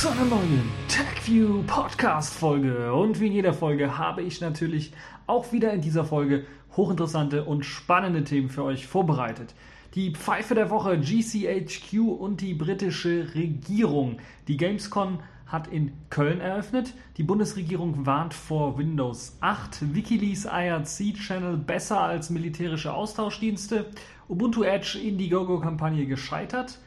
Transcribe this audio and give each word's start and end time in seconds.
Zu 0.00 0.08
einer 0.08 0.24
neuen 0.24 0.62
TechView 0.88 1.62
Podcast 1.66 2.32
Folge. 2.32 2.90
Und 2.94 3.20
wie 3.20 3.26
in 3.26 3.34
jeder 3.34 3.52
Folge 3.52 3.98
habe 3.98 4.22
ich 4.22 4.40
natürlich 4.40 4.94
auch 5.26 5.52
wieder 5.52 5.74
in 5.74 5.82
dieser 5.82 6.06
Folge 6.06 6.46
hochinteressante 6.74 7.44
und 7.44 7.66
spannende 7.66 8.24
Themen 8.24 8.48
für 8.48 8.64
euch 8.64 8.86
vorbereitet. 8.86 9.54
Die 9.94 10.12
Pfeife 10.12 10.54
der 10.54 10.70
Woche, 10.70 10.98
GCHQ 10.98 11.98
und 12.18 12.40
die 12.40 12.54
britische 12.54 13.28
Regierung. 13.34 14.16
Die 14.48 14.56
Gamescom 14.56 15.20
hat 15.44 15.68
in 15.68 15.92
Köln 16.08 16.40
eröffnet. 16.40 16.94
Die 17.18 17.22
Bundesregierung 17.22 18.06
warnt 18.06 18.32
vor 18.32 18.78
Windows 18.78 19.36
8. 19.42 19.94
Wikileaks 19.94 20.46
IRC-Channel 20.46 21.58
besser 21.58 22.00
als 22.00 22.30
militärische 22.30 22.94
Austauschdienste. 22.94 23.90
Ubuntu 24.30 24.62
Edge 24.62 24.98
Indiegogo-Kampagne 24.98 26.06
gescheitert. 26.06 26.78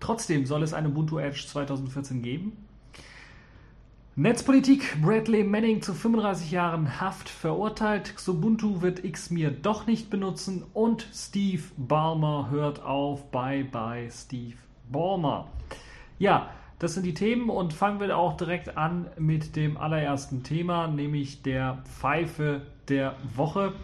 Trotzdem 0.00 0.46
soll 0.46 0.62
es 0.62 0.74
eine 0.74 0.88
Ubuntu 0.88 1.18
Edge 1.18 1.44
2014 1.46 2.22
geben. 2.22 2.52
Netzpolitik, 4.18 5.02
Bradley 5.02 5.44
Manning 5.44 5.82
zu 5.82 5.92
35 5.92 6.50
Jahren 6.50 7.02
Haft 7.02 7.28
verurteilt, 7.28 8.16
Xubuntu 8.16 8.80
wird 8.80 9.02
Xmir 9.02 9.50
doch 9.50 9.86
nicht 9.86 10.08
benutzen 10.08 10.64
und 10.72 11.06
Steve 11.12 11.64
Ballmer 11.76 12.48
hört 12.50 12.82
auf. 12.82 13.30
Bye 13.30 13.64
bye 13.64 14.08
Steve 14.10 14.56
Ballmer. 14.90 15.48
Ja, 16.18 16.48
das 16.78 16.94
sind 16.94 17.04
die 17.04 17.12
Themen 17.12 17.50
und 17.50 17.74
fangen 17.74 18.00
wir 18.00 18.16
auch 18.16 18.38
direkt 18.38 18.78
an 18.78 19.06
mit 19.18 19.54
dem 19.54 19.76
allerersten 19.76 20.42
Thema, 20.42 20.86
nämlich 20.86 21.42
der 21.42 21.82
Pfeife 21.84 22.62
der 22.88 23.16
Woche. 23.34 23.74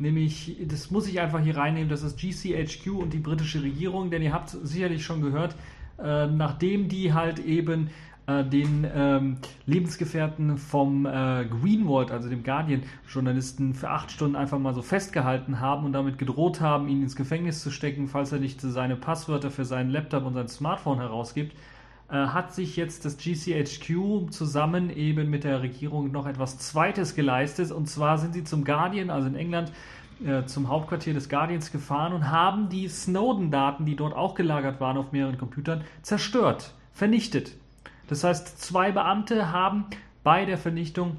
Nämlich, 0.00 0.56
das 0.66 0.90
muss 0.90 1.06
ich 1.06 1.20
einfach 1.20 1.40
hier 1.40 1.58
reinnehmen, 1.58 1.90
das 1.90 2.02
ist 2.02 2.18
GCHQ 2.18 2.88
und 2.98 3.12
die 3.12 3.18
britische 3.18 3.62
Regierung, 3.62 4.10
denn 4.10 4.22
ihr 4.22 4.32
habt 4.32 4.48
sicherlich 4.48 5.04
schon 5.04 5.20
gehört, 5.20 5.54
äh, 6.02 6.26
nachdem 6.26 6.88
die 6.88 7.12
halt 7.12 7.38
eben 7.38 7.90
äh, 8.26 8.42
den 8.42 8.86
ähm, 8.94 9.36
Lebensgefährten 9.66 10.56
vom 10.56 11.04
äh, 11.04 11.44
Greenwald, 11.44 12.12
also 12.12 12.30
dem 12.30 12.42
Guardian-Journalisten, 12.42 13.74
für 13.74 13.90
acht 13.90 14.10
Stunden 14.10 14.36
einfach 14.36 14.58
mal 14.58 14.72
so 14.72 14.80
festgehalten 14.80 15.60
haben 15.60 15.84
und 15.84 15.92
damit 15.92 16.16
gedroht 16.16 16.62
haben, 16.62 16.88
ihn 16.88 17.02
ins 17.02 17.14
Gefängnis 17.14 17.60
zu 17.60 17.70
stecken, 17.70 18.08
falls 18.08 18.32
er 18.32 18.38
nicht 18.38 18.62
seine 18.62 18.96
Passwörter 18.96 19.50
für 19.50 19.66
seinen 19.66 19.90
Laptop 19.90 20.24
und 20.24 20.32
sein 20.32 20.48
Smartphone 20.48 20.98
herausgibt, 20.98 21.54
hat 22.16 22.54
sich 22.54 22.76
jetzt 22.76 23.04
das 23.04 23.16
GCHQ 23.16 24.30
zusammen 24.30 24.90
eben 24.90 25.30
mit 25.30 25.44
der 25.44 25.62
Regierung 25.62 26.10
noch 26.10 26.26
etwas 26.26 26.58
Zweites 26.58 27.14
geleistet. 27.14 27.70
Und 27.70 27.88
zwar 27.88 28.18
sind 28.18 28.34
sie 28.34 28.44
zum 28.44 28.64
Guardian, 28.64 29.10
also 29.10 29.28
in 29.28 29.36
England, 29.36 29.72
äh, 30.24 30.44
zum 30.44 30.68
Hauptquartier 30.68 31.14
des 31.14 31.28
Guardians 31.28 31.72
gefahren 31.72 32.12
und 32.12 32.30
haben 32.30 32.68
die 32.68 32.88
Snowden-Daten, 32.88 33.86
die 33.86 33.96
dort 33.96 34.14
auch 34.14 34.34
gelagert 34.34 34.78
waren 34.78 34.98
auf 34.98 35.12
mehreren 35.12 35.38
Computern, 35.38 35.82
zerstört, 36.02 36.74
vernichtet. 36.92 37.52
Das 38.06 38.22
heißt, 38.22 38.60
zwei 38.60 38.92
Beamte 38.92 39.52
haben 39.52 39.86
bei 40.22 40.44
der 40.44 40.58
Vernichtung 40.58 41.16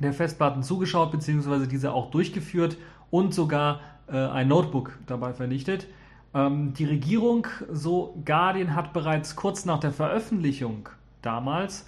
der 0.00 0.12
Festplatten 0.12 0.64
zugeschaut, 0.64 1.12
beziehungsweise 1.12 1.68
diese 1.68 1.92
auch 1.92 2.10
durchgeführt 2.10 2.76
und 3.10 3.32
sogar 3.32 3.80
äh, 4.08 4.16
ein 4.16 4.48
Notebook 4.48 4.98
dabei 5.06 5.32
vernichtet. 5.32 5.86
Ähm, 6.34 6.74
die 6.74 6.84
Regierung, 6.84 7.46
so 7.70 8.20
Guardian, 8.24 8.74
hat 8.74 8.92
bereits 8.92 9.36
kurz 9.36 9.64
nach 9.64 9.80
der 9.80 9.92
Veröffentlichung 9.92 10.88
damals 11.22 11.86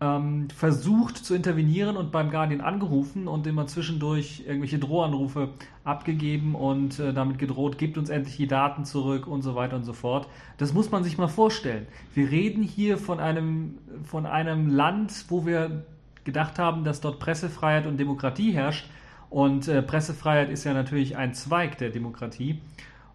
ähm, 0.00 0.48
versucht 0.50 1.16
zu 1.16 1.34
intervenieren 1.34 1.96
und 1.96 2.10
beim 2.10 2.30
Guardian 2.30 2.60
angerufen 2.60 3.28
und 3.28 3.46
immer 3.46 3.66
zwischendurch 3.66 4.42
irgendwelche 4.46 4.78
Drohanrufe 4.78 5.50
abgegeben 5.84 6.54
und 6.54 6.98
äh, 6.98 7.12
damit 7.12 7.38
gedroht, 7.38 7.78
gebt 7.78 7.96
uns 7.96 8.10
endlich 8.10 8.36
die 8.36 8.48
Daten 8.48 8.84
zurück 8.84 9.26
und 9.26 9.42
so 9.42 9.54
weiter 9.54 9.76
und 9.76 9.84
so 9.84 9.92
fort. 9.92 10.28
Das 10.58 10.72
muss 10.74 10.90
man 10.90 11.04
sich 11.04 11.16
mal 11.16 11.28
vorstellen. 11.28 11.86
Wir 12.12 12.30
reden 12.30 12.62
hier 12.62 12.98
von 12.98 13.20
einem, 13.20 13.78
von 14.02 14.26
einem 14.26 14.68
Land, 14.68 15.26
wo 15.28 15.46
wir 15.46 15.84
gedacht 16.24 16.58
haben, 16.58 16.84
dass 16.84 17.00
dort 17.00 17.20
Pressefreiheit 17.20 17.86
und 17.86 17.98
Demokratie 17.98 18.52
herrscht. 18.52 18.86
Und 19.30 19.68
äh, 19.68 19.82
Pressefreiheit 19.82 20.50
ist 20.50 20.64
ja 20.64 20.74
natürlich 20.74 21.16
ein 21.16 21.34
Zweig 21.34 21.78
der 21.78 21.90
Demokratie. 21.90 22.60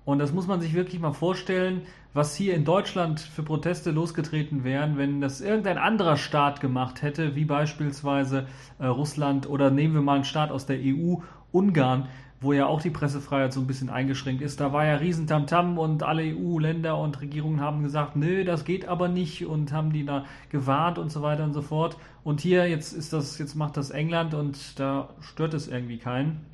Und 0.09 0.17
das 0.17 0.33
muss 0.33 0.47
man 0.47 0.59
sich 0.59 0.73
wirklich 0.73 0.99
mal 0.99 1.13
vorstellen, 1.13 1.83
was 2.15 2.35
hier 2.35 2.55
in 2.55 2.65
Deutschland 2.65 3.19
für 3.19 3.43
Proteste 3.43 3.91
losgetreten 3.91 4.63
wären, 4.63 4.97
wenn 4.97 5.21
das 5.21 5.39
irgendein 5.39 5.77
anderer 5.77 6.17
Staat 6.17 6.61
gemacht 6.61 7.03
hätte, 7.03 7.35
wie 7.35 7.45
beispielsweise 7.45 8.47
äh, 8.79 8.87
Russland 8.87 9.47
oder 9.47 9.69
nehmen 9.69 9.93
wir 9.93 10.01
mal 10.01 10.15
einen 10.15 10.23
Staat 10.23 10.49
aus 10.49 10.65
der 10.65 10.79
EU, 10.79 11.17
Ungarn, 11.51 12.07
wo 12.41 12.53
ja 12.53 12.65
auch 12.65 12.81
die 12.81 12.89
Pressefreiheit 12.89 13.53
so 13.53 13.59
ein 13.59 13.67
bisschen 13.67 13.91
eingeschränkt 13.91 14.41
ist. 14.41 14.59
Da 14.59 14.73
war 14.73 14.83
ja 14.83 14.95
Riesentamtam 14.95 15.77
und 15.77 16.01
alle 16.01 16.23
EU-Länder 16.23 16.97
und 16.97 17.21
Regierungen 17.21 17.61
haben 17.61 17.83
gesagt, 17.83 18.15
nö, 18.15 18.43
das 18.43 18.65
geht 18.65 18.87
aber 18.87 19.09
nicht 19.09 19.45
und 19.45 19.71
haben 19.73 19.93
die 19.93 20.05
da 20.05 20.25
gewarnt 20.49 20.97
und 20.97 21.11
so 21.11 21.21
weiter 21.21 21.43
und 21.43 21.53
so 21.53 21.61
fort. 21.61 21.97
Und 22.23 22.41
hier 22.41 22.67
jetzt 22.67 22.93
ist 22.93 23.13
das, 23.13 23.37
jetzt 23.37 23.53
macht 23.53 23.77
das 23.77 23.91
England 23.91 24.33
und 24.33 24.79
da 24.79 25.09
stört 25.19 25.53
es 25.53 25.67
irgendwie 25.67 25.99
keinen. 25.99 26.48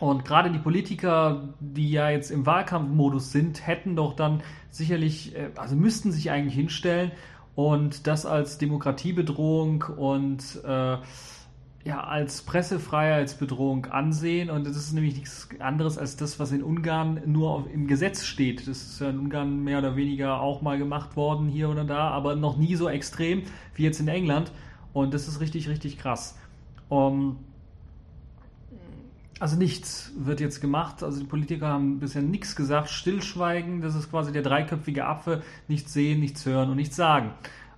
Und 0.00 0.24
gerade 0.24 0.50
die 0.50 0.58
Politiker, 0.58 1.54
die 1.60 1.90
ja 1.90 2.10
jetzt 2.10 2.30
im 2.30 2.46
Wahlkampfmodus 2.46 3.32
sind, 3.32 3.66
hätten 3.66 3.96
doch 3.96 4.14
dann 4.14 4.42
sicherlich, 4.70 5.34
äh, 5.34 5.50
also 5.56 5.74
müssten 5.76 6.12
sich 6.12 6.30
eigentlich 6.30 6.54
hinstellen 6.54 7.12
und 7.54 8.06
das 8.06 8.24
als 8.24 8.58
Demokratiebedrohung 8.58 9.82
und 9.96 10.60
äh, 10.64 10.98
ja, 11.84 12.00
als 12.04 12.42
Pressefreiheitsbedrohung 12.42 13.86
ansehen. 13.86 14.50
Und 14.50 14.66
das 14.66 14.76
ist 14.76 14.92
nämlich 14.92 15.14
nichts 15.14 15.48
anderes 15.58 15.96
als 15.98 16.16
das, 16.16 16.38
was 16.38 16.52
in 16.52 16.62
Ungarn 16.62 17.22
nur 17.26 17.50
auf, 17.50 17.64
im 17.72 17.86
Gesetz 17.86 18.24
steht. 18.24 18.60
Das 18.68 18.82
ist 18.82 19.00
ja 19.00 19.10
in 19.10 19.18
Ungarn 19.18 19.64
mehr 19.64 19.78
oder 19.78 19.96
weniger 19.96 20.40
auch 20.40 20.60
mal 20.60 20.78
gemacht 20.78 21.16
worden, 21.16 21.48
hier 21.48 21.68
oder 21.68 21.84
da, 21.84 22.10
aber 22.10 22.36
noch 22.36 22.56
nie 22.56 22.74
so 22.74 22.88
extrem 22.88 23.42
wie 23.74 23.84
jetzt 23.84 24.00
in 24.00 24.08
England. 24.08 24.52
Und 24.92 25.14
das 25.14 25.28
ist 25.28 25.40
richtig, 25.40 25.68
richtig 25.68 25.98
krass. 25.98 26.38
Um, 26.88 27.38
also 29.40 29.56
nichts 29.56 30.12
wird 30.16 30.40
jetzt 30.40 30.60
gemacht. 30.60 31.02
Also 31.02 31.20
die 31.20 31.26
Politiker 31.26 31.68
haben 31.68 32.00
bisher 32.00 32.22
nichts 32.22 32.56
gesagt. 32.56 32.90
Stillschweigen, 32.90 33.80
das 33.80 33.94
ist 33.94 34.10
quasi 34.10 34.32
der 34.32 34.42
dreiköpfige 34.42 35.06
Affe. 35.06 35.42
Nichts 35.68 35.92
sehen, 35.92 36.20
nichts 36.20 36.44
hören 36.44 36.70
und 36.70 36.76
nichts 36.76 36.96
sagen. 36.96 37.30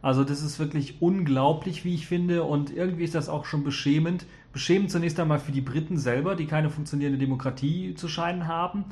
Also 0.02 0.24
das 0.24 0.40
ist 0.40 0.58
wirklich 0.58 1.02
unglaublich, 1.02 1.84
wie 1.84 1.94
ich 1.94 2.06
finde. 2.06 2.44
Und 2.44 2.74
irgendwie 2.74 3.04
ist 3.04 3.14
das 3.14 3.28
auch 3.28 3.44
schon 3.44 3.64
beschämend. 3.64 4.26
Beschämend 4.52 4.90
zunächst 4.90 5.20
einmal 5.20 5.38
für 5.38 5.52
die 5.52 5.60
Briten 5.60 5.98
selber, 5.98 6.34
die 6.34 6.46
keine 6.46 6.70
funktionierende 6.70 7.18
Demokratie 7.18 7.94
zu 7.94 8.08
scheinen 8.08 8.48
haben 8.48 8.84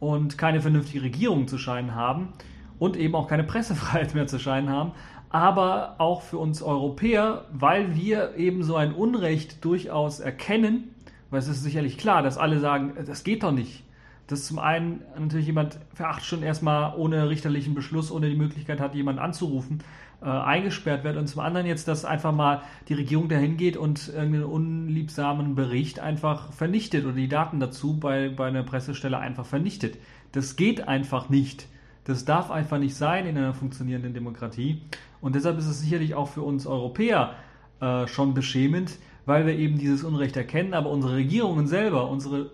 und 0.00 0.36
keine 0.36 0.60
vernünftige 0.60 1.02
Regierung 1.02 1.46
zu 1.48 1.58
scheinen 1.58 1.94
haben 1.94 2.32
und 2.78 2.96
eben 2.96 3.14
auch 3.14 3.28
keine 3.28 3.44
Pressefreiheit 3.44 4.14
mehr 4.14 4.26
zu 4.26 4.40
scheinen 4.40 4.68
haben. 4.68 4.92
Aber 5.30 5.96
auch 5.98 6.22
für 6.22 6.38
uns 6.38 6.62
Europäer, 6.62 7.46
weil 7.52 7.94
wir 7.94 8.36
eben 8.36 8.62
so 8.62 8.76
ein 8.76 8.92
Unrecht 8.92 9.64
durchaus 9.64 10.20
erkennen 10.20 10.95
weil 11.30 11.40
es 11.40 11.48
ist 11.48 11.62
sicherlich 11.62 11.98
klar, 11.98 12.22
dass 12.22 12.38
alle 12.38 12.60
sagen, 12.60 12.94
das 13.06 13.24
geht 13.24 13.42
doch 13.42 13.52
nicht. 13.52 13.82
Dass 14.26 14.46
zum 14.46 14.58
einen 14.58 15.02
natürlich 15.18 15.46
jemand 15.46 15.78
für 15.94 16.08
acht 16.08 16.24
Stunden 16.24 16.44
erstmal 16.44 16.96
ohne 16.96 17.28
richterlichen 17.28 17.74
Beschluss, 17.74 18.10
ohne 18.10 18.28
die 18.28 18.36
Möglichkeit 18.36 18.80
hat, 18.80 18.94
jemanden 18.94 19.20
anzurufen, 19.20 19.82
äh, 20.20 20.28
eingesperrt 20.28 21.04
wird 21.04 21.16
und 21.16 21.28
zum 21.28 21.40
anderen 21.40 21.66
jetzt, 21.66 21.88
dass 21.88 22.04
einfach 22.04 22.32
mal 22.32 22.62
die 22.88 22.94
Regierung 22.94 23.28
dahin 23.28 23.56
geht 23.56 23.76
und 23.76 24.08
irgendeinen 24.08 24.44
unliebsamen 24.44 25.54
Bericht 25.54 26.00
einfach 26.00 26.52
vernichtet 26.52 27.04
oder 27.04 27.14
die 27.14 27.28
Daten 27.28 27.60
dazu 27.60 27.98
bei, 27.98 28.30
bei 28.30 28.48
einer 28.48 28.62
Pressestelle 28.62 29.18
einfach 29.18 29.46
vernichtet. 29.46 29.98
Das 30.32 30.56
geht 30.56 30.88
einfach 30.88 31.28
nicht. 31.28 31.68
Das 32.04 32.24
darf 32.24 32.50
einfach 32.50 32.78
nicht 32.78 32.94
sein 32.94 33.26
in 33.26 33.36
einer 33.36 33.52
funktionierenden 33.52 34.14
Demokratie. 34.14 34.80
Und 35.20 35.34
deshalb 35.34 35.58
ist 35.58 35.66
es 35.66 35.80
sicherlich 35.80 36.14
auch 36.14 36.28
für 36.28 36.42
uns 36.42 36.66
Europäer 36.66 37.34
äh, 37.80 38.06
schon 38.06 38.32
beschämend, 38.32 38.98
weil 39.26 39.44
wir 39.46 39.56
eben 39.56 39.78
dieses 39.78 40.04
Unrecht 40.04 40.36
erkennen, 40.36 40.72
aber 40.72 40.90
unsere 40.90 41.16
Regierungen 41.16 41.66
selber, 41.66 42.08
unsere 42.08 42.50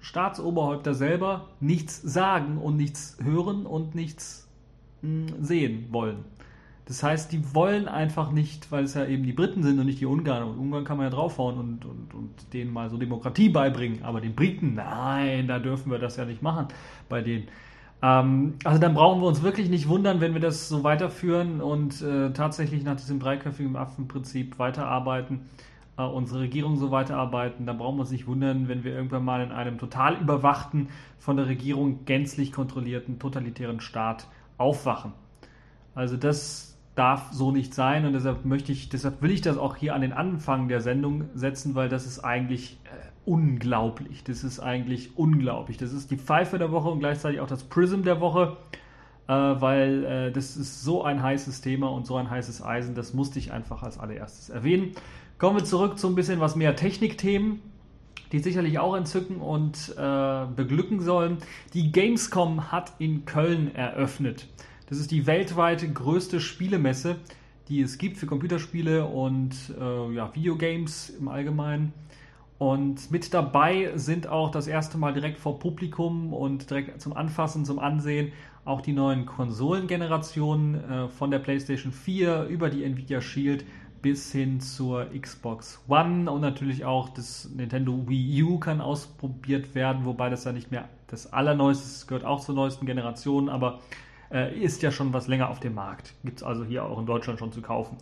Staatsoberhäupter 0.00 0.94
selber 0.94 1.48
nichts 1.60 2.00
sagen 2.02 2.58
und 2.58 2.76
nichts 2.76 3.16
hören 3.22 3.66
und 3.66 3.94
nichts 3.94 4.48
mh, 5.02 5.28
hm, 5.28 5.44
sehen 5.44 5.86
wollen. 5.90 6.24
Das 6.86 7.02
heißt, 7.02 7.32
die 7.32 7.54
wollen 7.54 7.88
einfach 7.88 8.30
nicht, 8.30 8.70
weil 8.70 8.84
es 8.84 8.92
ja 8.92 9.06
eben 9.06 9.22
die 9.22 9.32
Briten 9.32 9.62
sind 9.62 9.78
und 9.78 9.86
nicht 9.86 10.00
die 10.00 10.06
Ungarn. 10.06 10.42
Und 10.42 10.58
Ungarn 10.58 10.84
kann 10.84 10.98
man 10.98 11.06
ja 11.06 11.10
draufhauen 11.10 11.56
und, 11.56 11.84
und, 11.86 12.12
und 12.12 12.52
denen 12.52 12.74
mal 12.74 12.90
so 12.90 12.98
Demokratie 12.98 13.48
beibringen. 13.48 14.02
Aber 14.02 14.20
den 14.20 14.34
Briten, 14.34 14.74
nein, 14.74 15.48
da 15.48 15.58
dürfen 15.58 15.90
wir 15.90 15.98
das 15.98 16.16
ja 16.16 16.26
nicht 16.26 16.42
machen 16.42 16.68
bei 17.08 17.22
denen. 17.22 17.48
Ähm, 18.02 18.56
also 18.64 18.78
dann 18.78 18.92
brauchen 18.92 19.22
wir 19.22 19.28
uns 19.28 19.42
wirklich 19.42 19.70
nicht 19.70 19.88
wundern, 19.88 20.20
wenn 20.20 20.34
wir 20.34 20.42
das 20.42 20.68
so 20.68 20.84
weiterführen 20.84 21.62
und 21.62 22.02
äh, 22.02 22.34
tatsächlich 22.34 22.84
nach 22.84 22.96
diesem 22.96 23.18
dreiköpfigen 23.18 23.76
Affenprinzip 23.76 24.58
weiterarbeiten 24.58 25.40
äh, 25.96 26.02
unsere 26.02 26.40
Regierung 26.40 26.76
so 26.76 26.90
weiterarbeiten, 26.90 27.66
dann 27.66 27.78
brauchen 27.78 27.96
wir 27.96 28.00
uns 28.02 28.10
nicht 28.10 28.26
wundern, 28.26 28.68
wenn 28.68 28.84
wir 28.84 28.94
irgendwann 28.94 29.24
mal 29.24 29.42
in 29.42 29.52
einem 29.52 29.78
total 29.78 30.20
überwachten, 30.20 30.88
von 31.18 31.36
der 31.36 31.46
Regierung 31.46 32.04
gänzlich 32.04 32.52
kontrollierten, 32.52 33.18
totalitären 33.18 33.80
Staat 33.80 34.28
aufwachen. 34.58 35.12
Also 35.94 36.16
das 36.16 36.76
darf 36.94 37.32
so 37.32 37.50
nicht 37.50 37.74
sein 37.74 38.06
und 38.06 38.12
deshalb 38.12 38.44
möchte 38.44 38.72
ich, 38.72 38.88
deshalb 38.88 39.20
will 39.22 39.30
ich 39.30 39.40
das 39.40 39.56
auch 39.58 39.76
hier 39.76 39.94
an 39.94 40.00
den 40.00 40.12
Anfang 40.12 40.68
der 40.68 40.80
Sendung 40.80 41.24
setzen, 41.34 41.74
weil 41.74 41.88
das 41.88 42.06
ist 42.06 42.20
eigentlich 42.20 42.78
äh, 42.84 42.88
unglaublich. 43.24 44.22
Das 44.24 44.44
ist 44.44 44.60
eigentlich 44.60 45.16
unglaublich. 45.16 45.76
Das 45.76 45.92
ist 45.92 46.10
die 46.10 46.18
Pfeife 46.18 46.58
der 46.58 46.70
Woche 46.70 46.88
und 46.90 47.00
gleichzeitig 47.00 47.40
auch 47.40 47.48
das 47.48 47.64
Prism 47.64 48.02
der 48.02 48.20
Woche. 48.20 48.56
äh, 49.26 49.32
weil 49.32 50.04
äh, 50.04 50.32
das 50.32 50.56
ist 50.56 50.82
so 50.82 51.02
ein 51.02 51.22
heißes 51.22 51.60
Thema 51.60 51.88
und 51.90 52.06
so 52.06 52.16
ein 52.16 52.30
heißes 52.30 52.62
Eisen, 52.62 52.94
das 52.94 53.14
musste 53.14 53.38
ich 53.38 53.52
einfach 53.52 53.82
als 53.82 53.98
allererstes 53.98 54.50
erwähnen. 54.50 54.92
Kommen 55.36 55.56
wir 55.56 55.64
zurück 55.64 55.98
zu 55.98 56.06
ein 56.06 56.14
bisschen 56.14 56.38
was 56.38 56.54
mehr 56.54 56.76
Technikthemen, 56.76 57.60
die 58.30 58.38
sicherlich 58.38 58.78
auch 58.78 58.94
entzücken 58.94 59.38
und 59.38 59.92
äh, 59.98 60.46
beglücken 60.54 61.00
sollen. 61.00 61.38
Die 61.72 61.90
Gamescom 61.90 62.70
hat 62.70 62.92
in 62.98 63.24
Köln 63.24 63.74
eröffnet. 63.74 64.46
Das 64.88 64.98
ist 64.98 65.10
die 65.10 65.26
weltweit 65.26 65.92
größte 65.92 66.38
Spielemesse, 66.38 67.16
die 67.68 67.80
es 67.80 67.98
gibt 67.98 68.16
für 68.16 68.26
Computerspiele 68.26 69.06
und 69.06 69.74
äh, 69.80 70.14
ja, 70.14 70.32
Videogames 70.36 71.10
im 71.10 71.26
Allgemeinen. 71.26 71.92
Und 72.58 73.10
mit 73.10 73.34
dabei 73.34 73.90
sind 73.96 74.28
auch 74.28 74.52
das 74.52 74.68
erste 74.68 74.98
Mal 74.98 75.14
direkt 75.14 75.38
vor 75.38 75.58
Publikum 75.58 76.32
und 76.32 76.70
direkt 76.70 77.00
zum 77.02 77.12
Anfassen, 77.12 77.64
zum 77.64 77.80
Ansehen 77.80 78.30
auch 78.64 78.80
die 78.80 78.92
neuen 78.92 79.26
Konsolengenerationen 79.26 80.90
äh, 80.90 81.08
von 81.08 81.32
der 81.32 81.40
PlayStation 81.40 81.92
4 81.92 82.44
über 82.44 82.70
die 82.70 82.84
Nvidia 82.84 83.20
Shield 83.20 83.64
bis 84.04 84.32
hin 84.32 84.60
zur 84.60 85.06
Xbox 85.18 85.82
One 85.88 86.30
und 86.30 86.42
natürlich 86.42 86.84
auch 86.84 87.08
das 87.08 87.48
Nintendo 87.56 88.06
Wii 88.06 88.42
U 88.42 88.58
kann 88.58 88.82
ausprobiert 88.82 89.74
werden, 89.74 90.04
wobei 90.04 90.28
das 90.28 90.44
ja 90.44 90.52
nicht 90.52 90.70
mehr 90.70 90.90
das 91.06 91.32
allerneueste 91.32 91.86
ist, 91.86 92.06
gehört 92.06 92.26
auch 92.26 92.40
zur 92.40 92.54
neuesten 92.54 92.84
Generation, 92.84 93.48
aber 93.48 93.80
äh, 94.30 94.54
ist 94.60 94.82
ja 94.82 94.90
schon 94.90 95.14
was 95.14 95.26
länger 95.26 95.48
auf 95.48 95.58
dem 95.58 95.74
Markt. 95.74 96.12
Gibt 96.22 96.36
es 96.36 96.42
also 96.42 96.66
hier 96.66 96.84
auch 96.84 96.98
in 96.98 97.06
Deutschland 97.06 97.38
schon 97.38 97.50
zu 97.50 97.62
kaufen. 97.62 97.96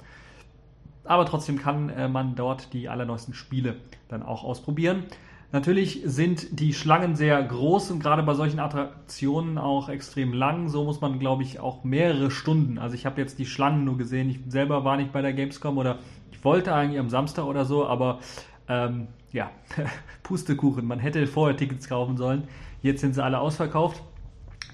Aber 1.04 1.24
trotzdem 1.24 1.60
kann 1.60 1.88
äh, 1.90 2.08
man 2.08 2.34
dort 2.34 2.72
die 2.72 2.88
allerneuesten 2.88 3.32
Spiele 3.32 3.76
dann 4.08 4.24
auch 4.24 4.42
ausprobieren. 4.42 5.04
Natürlich 5.52 6.00
sind 6.06 6.58
die 6.60 6.72
Schlangen 6.72 7.14
sehr 7.14 7.42
groß 7.42 7.90
und 7.90 8.02
gerade 8.02 8.22
bei 8.22 8.32
solchen 8.32 8.58
Attraktionen 8.58 9.58
auch 9.58 9.90
extrem 9.90 10.32
lang. 10.32 10.70
So 10.70 10.82
muss 10.84 11.02
man, 11.02 11.18
glaube 11.18 11.42
ich, 11.42 11.60
auch 11.60 11.84
mehrere 11.84 12.30
Stunden. 12.30 12.78
Also 12.78 12.94
ich 12.94 13.04
habe 13.04 13.20
jetzt 13.20 13.38
die 13.38 13.44
Schlangen 13.44 13.84
nur 13.84 13.98
gesehen. 13.98 14.30
Ich 14.30 14.40
selber 14.48 14.82
war 14.84 14.96
nicht 14.96 15.12
bei 15.12 15.20
der 15.20 15.34
Gamescom 15.34 15.76
oder 15.76 15.98
ich 16.30 16.42
wollte 16.42 16.74
eigentlich 16.74 16.98
am 16.98 17.10
Samstag 17.10 17.44
oder 17.44 17.66
so, 17.66 17.86
aber 17.86 18.20
ähm, 18.66 19.08
ja, 19.30 19.50
Pustekuchen. 20.22 20.86
Man 20.86 21.00
hätte 21.00 21.26
vorher 21.26 21.54
Tickets 21.54 21.86
kaufen 21.86 22.16
sollen. 22.16 22.44
Jetzt 22.80 23.02
sind 23.02 23.14
sie 23.14 23.22
alle 23.22 23.38
ausverkauft. 23.38 24.02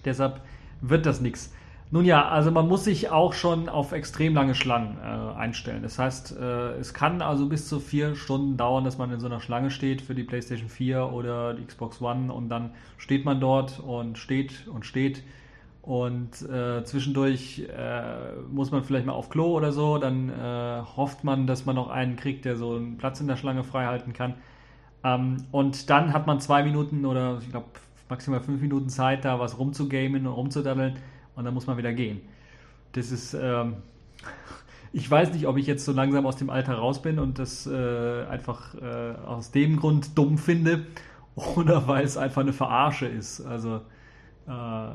Deshalb 0.05 0.43
wird 0.81 1.07
das 1.07 1.21
nichts. 1.21 1.53
Nun 1.91 2.05
ja, 2.05 2.29
also 2.29 2.51
man 2.51 2.69
muss 2.69 2.85
sich 2.85 3.11
auch 3.11 3.33
schon 3.33 3.71
auf 3.71 3.93
extrem 3.93 4.35
lange 4.35 4.55
Schlangen 4.55 4.99
äh, 4.99 5.39
einstellen. 5.39 5.83
Das 5.83 5.99
heißt, 5.99 6.37
äh, 6.39 6.73
es 6.73 6.93
kann 6.93 7.23
also 7.23 7.49
bis 7.49 7.67
zu 7.67 7.81
vier 7.81 8.15
Stunden 8.15 8.59
dauern, 8.59 8.85
dass 8.85 8.99
man 8.99 9.11
in 9.11 9.21
so 9.21 9.27
einer 9.27 9.41
Schlange 9.41 9.71
steht 9.71 10.03
für 10.03 10.15
die 10.15 10.25
PlayStation 10.25 10.69
4 10.69 11.11
oder 11.13 11.55
die 11.55 11.65
Xbox 11.65 12.03
One 12.03 12.31
und 12.31 12.51
dann 12.51 12.73
steht 12.99 13.25
man 13.25 13.41
dort 13.41 13.81
und 13.81 14.19
steht 14.19 14.69
und 14.69 14.85
steht 14.85 15.23
und 15.81 16.43
äh, 16.43 16.85
zwischendurch 16.85 17.67
äh, 17.75 18.33
muss 18.51 18.71
man 18.71 18.85
vielleicht 18.85 19.07
mal 19.07 19.15
auf 19.15 19.31
Klo 19.31 19.57
oder 19.57 19.73
so, 19.73 19.97
dann 19.97 20.29
äh, 20.29 20.83
hofft 20.97 21.25
man, 21.25 21.47
dass 21.47 21.65
man 21.65 21.77
noch 21.77 21.89
einen 21.89 22.17
kriegt, 22.17 22.45
der 22.45 22.57
so 22.57 22.75
einen 22.75 22.99
Platz 22.99 23.23
in 23.23 23.29
der 23.29 23.37
Schlange 23.37 23.65
frei 23.65 23.87
halten 23.87 24.13
kann. 24.13 24.35
Ähm, 25.03 25.39
und 25.51 25.89
dann 25.89 26.13
hat 26.13 26.27
man 26.27 26.41
zwei 26.41 26.63
Minuten 26.63 27.07
oder 27.07 27.39
ich 27.41 27.49
glaube 27.51 27.69
maximal 28.11 28.41
fünf 28.41 28.61
Minuten 28.61 28.91
Zeit, 28.91 29.25
da 29.25 29.41
was 29.41 29.59
rumzugamen 29.59 30.27
und 30.27 30.33
rumzudaddeln 30.35 30.97
und 31.39 31.45
dann 31.45 31.55
muss 31.55 31.69
man 31.69 31.79
wieder 31.79 31.93
gehen. 31.93 32.21
Das 32.93 33.13
ist, 33.13 33.33
ähm, 33.33 33.77
ich 34.93 35.09
weiß 35.09 35.33
nicht, 35.33 35.47
ob 35.47 35.57
ich 35.57 35.67
jetzt 35.67 35.85
so 35.85 35.93
langsam 35.93 36.27
aus 36.27 36.37
dem 36.37 36.51
Alter 36.51 36.75
raus 36.75 37.01
bin 37.01 37.21
und 37.21 37.39
das 37.39 37.67
äh, 37.67 38.25
einfach 38.29 38.75
äh, 38.75 39.15
aus 39.25 39.53
dem 39.53 39.77
Grund 39.77 40.19
dumm 40.19 40.37
finde 40.37 40.85
oder 41.37 41.87
weil 41.87 42.05
es 42.05 42.17
einfach 42.17 42.43
eine 42.43 42.53
Verarsche 42.53 43.07
ist. 43.07 43.41
Also, 43.41 43.81
äh, 44.49 44.91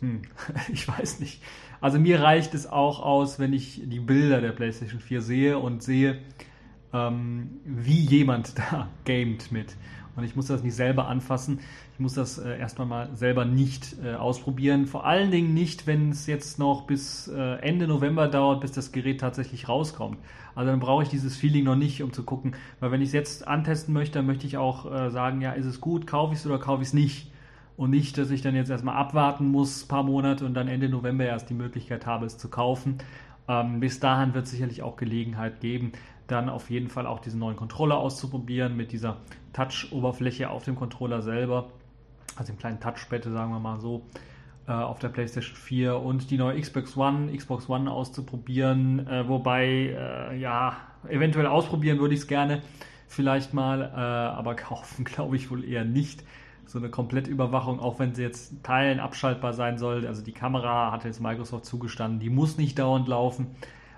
hm, 0.00 0.22
ich 0.72 0.88
weiß 0.88 1.20
nicht. 1.20 1.42
Also 1.82 1.98
mir 1.98 2.22
reicht 2.22 2.54
es 2.54 2.66
auch 2.66 3.00
aus, 3.00 3.38
wenn 3.38 3.52
ich 3.52 3.82
die 3.84 4.00
Bilder 4.00 4.40
der 4.40 4.52
PlayStation 4.52 5.00
4 5.00 5.20
sehe 5.20 5.58
und 5.58 5.82
sehe, 5.82 6.20
ähm, 6.94 7.60
wie 7.66 8.00
jemand 8.00 8.58
da 8.58 8.88
gamet 9.04 9.52
mit. 9.52 9.76
Und 10.16 10.24
ich 10.24 10.36
muss 10.36 10.46
das 10.46 10.62
nicht 10.62 10.74
selber 10.74 11.08
anfassen. 11.08 11.60
Ich 11.94 12.00
muss 12.00 12.14
das 12.14 12.38
äh, 12.38 12.58
erstmal 12.58 12.86
mal 12.86 13.08
selber 13.14 13.44
nicht 13.44 13.96
äh, 14.04 14.14
ausprobieren. 14.14 14.86
Vor 14.86 15.06
allen 15.06 15.30
Dingen 15.30 15.54
nicht, 15.54 15.86
wenn 15.86 16.10
es 16.10 16.26
jetzt 16.26 16.58
noch 16.58 16.82
bis 16.82 17.28
äh, 17.28 17.56
Ende 17.60 17.88
November 17.88 18.28
dauert, 18.28 18.60
bis 18.60 18.72
das 18.72 18.92
Gerät 18.92 19.20
tatsächlich 19.20 19.68
rauskommt. 19.68 20.18
Also 20.54 20.70
dann 20.70 20.80
brauche 20.80 21.02
ich 21.02 21.08
dieses 21.08 21.36
Feeling 21.36 21.64
noch 21.64 21.76
nicht, 21.76 22.02
um 22.02 22.12
zu 22.12 22.22
gucken. 22.22 22.54
Weil 22.80 22.92
wenn 22.92 23.00
ich 23.00 23.08
es 23.08 23.12
jetzt 23.12 23.48
antesten 23.48 23.92
möchte, 23.92 24.18
dann 24.18 24.26
möchte 24.26 24.46
ich 24.46 24.56
auch 24.56 24.90
äh, 24.90 25.10
sagen, 25.10 25.40
ja, 25.40 25.52
ist 25.52 25.66
es 25.66 25.80
gut, 25.80 26.06
kaufe 26.06 26.32
ich 26.32 26.40
es 26.40 26.46
oder 26.46 26.58
kaufe 26.58 26.82
ich 26.82 26.88
es 26.88 26.94
nicht. 26.94 27.30
Und 27.76 27.90
nicht, 27.90 28.16
dass 28.18 28.30
ich 28.30 28.40
dann 28.40 28.54
jetzt 28.54 28.70
erstmal 28.70 28.94
abwarten 28.94 29.48
muss, 29.50 29.84
ein 29.84 29.88
paar 29.88 30.04
Monate 30.04 30.46
und 30.46 30.54
dann 30.54 30.68
Ende 30.68 30.88
November 30.88 31.24
erst 31.24 31.50
die 31.50 31.54
Möglichkeit 31.54 32.06
habe, 32.06 32.24
es 32.24 32.38
zu 32.38 32.48
kaufen. 32.48 32.98
Ähm, 33.48 33.80
bis 33.80 34.00
dahin 34.00 34.32
wird 34.32 34.44
es 34.44 34.52
sicherlich 34.52 34.82
auch 34.82 34.96
Gelegenheit 34.96 35.60
geben, 35.60 35.92
dann 36.26 36.48
auf 36.48 36.70
jeden 36.70 36.88
Fall 36.88 37.06
auch 37.06 37.20
diesen 37.20 37.40
neuen 37.40 37.56
Controller 37.56 37.98
auszuprobieren 37.98 38.76
mit 38.76 38.92
dieser 38.92 39.18
Touch-Oberfläche 39.52 40.50
auf 40.50 40.64
dem 40.64 40.76
Controller 40.76 41.22
selber, 41.22 41.70
also 42.36 42.52
dem 42.52 42.58
kleinen 42.58 42.80
Touchpad, 42.80 43.24
sagen 43.24 43.52
wir 43.52 43.60
mal 43.60 43.80
so, 43.80 44.06
äh, 44.66 44.72
auf 44.72 44.98
der 44.98 45.08
PlayStation 45.08 45.56
4 45.56 45.96
und 45.96 46.30
die 46.30 46.38
neue 46.38 46.60
Xbox 46.60 46.96
One, 46.96 47.36
Xbox 47.36 47.68
One 47.68 47.90
auszuprobieren, 47.90 49.06
äh, 49.06 49.28
wobei, 49.28 49.66
äh, 49.66 50.38
ja, 50.38 50.76
eventuell 51.08 51.46
ausprobieren 51.46 51.98
würde 51.98 52.14
ich 52.14 52.20
es 52.20 52.26
gerne 52.26 52.62
vielleicht 53.06 53.54
mal, 53.54 53.82
äh, 53.82 53.98
aber 53.98 54.54
kaufen 54.56 55.04
glaube 55.04 55.36
ich 55.36 55.50
wohl 55.50 55.64
eher 55.64 55.84
nicht. 55.84 56.24
So 56.66 56.78
eine 56.78 56.88
Komplettüberwachung, 56.88 57.78
auch 57.78 57.98
wenn 57.98 58.14
sie 58.14 58.22
jetzt 58.22 58.64
Teilen 58.64 58.98
abschaltbar 58.98 59.52
sein 59.52 59.76
soll. 59.76 60.06
Also 60.06 60.22
die 60.22 60.32
Kamera 60.32 60.90
hat 60.92 61.04
jetzt 61.04 61.20
Microsoft 61.20 61.66
zugestanden, 61.66 62.20
die 62.20 62.30
muss 62.30 62.56
nicht 62.56 62.78
dauernd 62.78 63.06
laufen. 63.06 63.48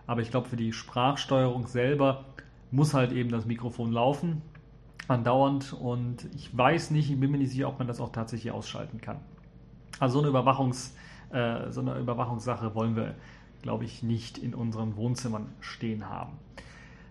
Aber 0.07 0.21
ich 0.21 0.31
glaube, 0.31 0.49
für 0.49 0.57
die 0.57 0.73
Sprachsteuerung 0.73 1.67
selber 1.67 2.25
muss 2.71 2.95
halt 2.95 3.13
eben 3.13 3.31
das 3.31 3.45
Mikrofon 3.45 3.93
laufen, 3.93 4.43
andauernd. 5.09 5.73
Und 5.73 6.29
ich 6.35 6.57
weiß 6.57 6.91
nicht, 6.91 7.11
ich 7.11 7.19
bin 7.19 7.31
mir 7.31 7.39
nicht 7.39 7.51
sicher, 7.51 7.69
ob 7.69 7.79
man 7.79 7.89
das 7.89 8.01
auch 8.01 8.13
tatsächlich 8.13 8.53
ausschalten 8.53 9.01
kann. 9.01 9.19
Also 9.99 10.15
so 10.15 10.19
eine, 10.21 10.29
Überwachungs, 10.29 10.95
äh, 11.31 11.71
so 11.71 11.81
eine 11.81 11.99
Überwachungssache 11.99 12.75
wollen 12.75 12.97
wir, 12.97 13.15
glaube 13.63 13.85
ich, 13.85 14.03
nicht 14.03 14.39
in 14.39 14.55
unseren 14.55 14.97
Wohnzimmern 14.97 15.49
stehen 15.61 16.09
haben. 16.09 16.39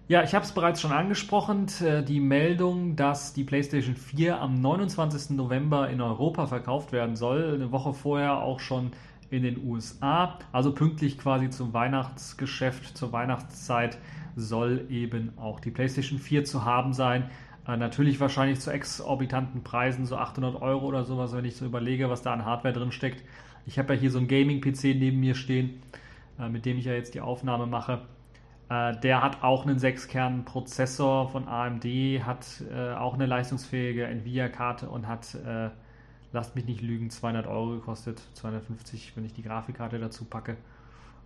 Ja, 0.07 0.21
ich 0.21 0.35
habe 0.35 0.45
es 0.45 0.51
bereits 0.51 0.81
schon 0.81 0.91
angesprochen, 0.91 1.65
äh, 1.81 2.03
die 2.03 2.19
Meldung, 2.19 2.95
dass 2.95 3.33
die 3.33 3.43
PlayStation 3.43 3.95
4 3.95 4.39
am 4.39 4.61
29. 4.61 5.35
November 5.35 5.89
in 5.89 5.99
Europa 5.99 6.45
verkauft 6.45 6.91
werden 6.91 7.15
soll. 7.15 7.55
Eine 7.55 7.71
Woche 7.71 7.91
vorher 7.93 8.43
auch 8.43 8.59
schon 8.59 8.91
in 9.29 9.43
den 9.43 9.65
USA. 9.65 10.39
Also 10.51 10.73
pünktlich 10.73 11.17
quasi 11.17 11.49
zum 11.49 11.73
Weihnachtsgeschäft, 11.73 12.97
zur 12.97 13.11
Weihnachtszeit 13.11 13.97
soll 14.35 14.85
eben 14.89 15.37
auch 15.37 15.59
die 15.59 15.71
PlayStation 15.71 16.19
4 16.19 16.45
zu 16.45 16.65
haben 16.65 16.93
sein. 16.93 17.29
Äh, 17.67 17.77
natürlich 17.77 18.19
wahrscheinlich 18.19 18.59
zu 18.59 18.71
exorbitanten 18.71 19.63
Preisen, 19.63 20.05
so 20.05 20.17
800 20.17 20.61
Euro 20.61 20.85
oder 20.85 21.03
sowas, 21.03 21.33
wenn 21.33 21.45
ich 21.45 21.55
so 21.55 21.65
überlege, 21.65 22.09
was 22.09 22.21
da 22.21 22.33
an 22.33 22.45
Hardware 22.45 22.73
drin 22.73 22.91
steckt. 22.91 23.23
Ich 23.65 23.79
habe 23.79 23.95
ja 23.95 23.99
hier 23.99 24.11
so 24.11 24.19
einen 24.19 24.27
Gaming-PC 24.27 24.95
neben 24.95 25.19
mir 25.19 25.35
stehen, 25.35 25.81
äh, 26.39 26.49
mit 26.49 26.65
dem 26.65 26.77
ich 26.77 26.85
ja 26.85 26.93
jetzt 26.93 27.15
die 27.15 27.21
Aufnahme 27.21 27.65
mache. 27.65 28.01
Äh, 28.69 28.97
der 28.99 29.23
hat 29.23 29.43
auch 29.43 29.65
einen 29.65 29.79
6-Kern-Prozessor 29.79 31.29
von 31.29 31.47
AMD, 31.47 31.85
hat 32.23 32.63
auch 32.97 33.13
eine 33.15 33.25
leistungsfähige 33.25 34.05
Nvidia-Karte 34.05 34.89
und 34.89 35.07
hat 35.07 35.37
lasst 36.35 36.55
mich 36.55 36.65
nicht 36.65 36.81
lügen, 36.81 37.09
200 37.09 37.47
Euro 37.47 37.71
gekostet, 37.71 38.21
250, 38.35 39.13
wenn 39.15 39.25
ich 39.25 39.33
die 39.33 39.41
Grafikkarte 39.41 39.97
dazu 39.97 40.25
packe. 40.25 40.57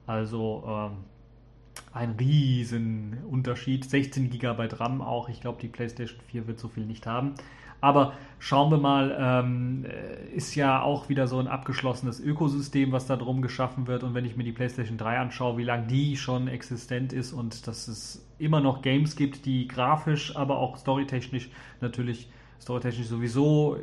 Also 0.08 0.64
ähm, 0.66 0.98
ein 1.92 2.12
riesen 2.12 3.18
Unterschied. 3.30 3.84
16 3.84 4.30
GB 4.30 4.70
RAM 4.76 5.02
auch. 5.02 5.28
Ich 5.28 5.42
glaube, 5.42 5.60
die 5.62 5.68
PlayStation 5.68 6.20
4 6.28 6.48
wird 6.48 6.60
so 6.60 6.70
viel 6.70 6.86
nicht 6.86 7.06
haben. 7.06 7.34
Aber 7.82 8.14
schauen 8.40 8.72
wir 8.72 8.78
mal, 8.78 9.16
ähm, 9.18 9.86
ist 10.36 10.56
ja 10.56 10.82
auch 10.82 11.08
wieder 11.08 11.28
so 11.28 11.40
ein 11.40 11.48
abgeschlossenes 11.48 12.20
Ökosystem, 12.20 12.92
was 12.92 13.08
da 13.08 13.16
drum 13.16 13.42
geschaffen 13.42 13.88
wird. 13.88 14.04
Und 14.04 14.14
wenn 14.14 14.26
ich 14.26 14.36
mir 14.36 14.44
die 14.44 14.52
PlayStation 14.52 14.98
3 14.98 15.20
anschaue, 15.20 15.58
wie 15.58 15.64
lange 15.64 15.88
die 15.88 16.18
schon 16.18 16.48
existent 16.50 17.14
ist 17.14 17.32
und 17.32 17.68
dass 17.68 17.88
es 17.88 18.28
immer 18.38 18.60
noch 18.60 18.82
Games 18.82 19.16
gibt, 19.16 19.46
die 19.46 19.68
grafisch, 19.68 20.36
aber 20.36 20.58
auch 20.58 20.78
storytechnisch 20.78 21.50
natürlich 21.80 22.30
storytechnisch 22.62 23.08
sowieso 23.08 23.76
äh, 23.76 23.80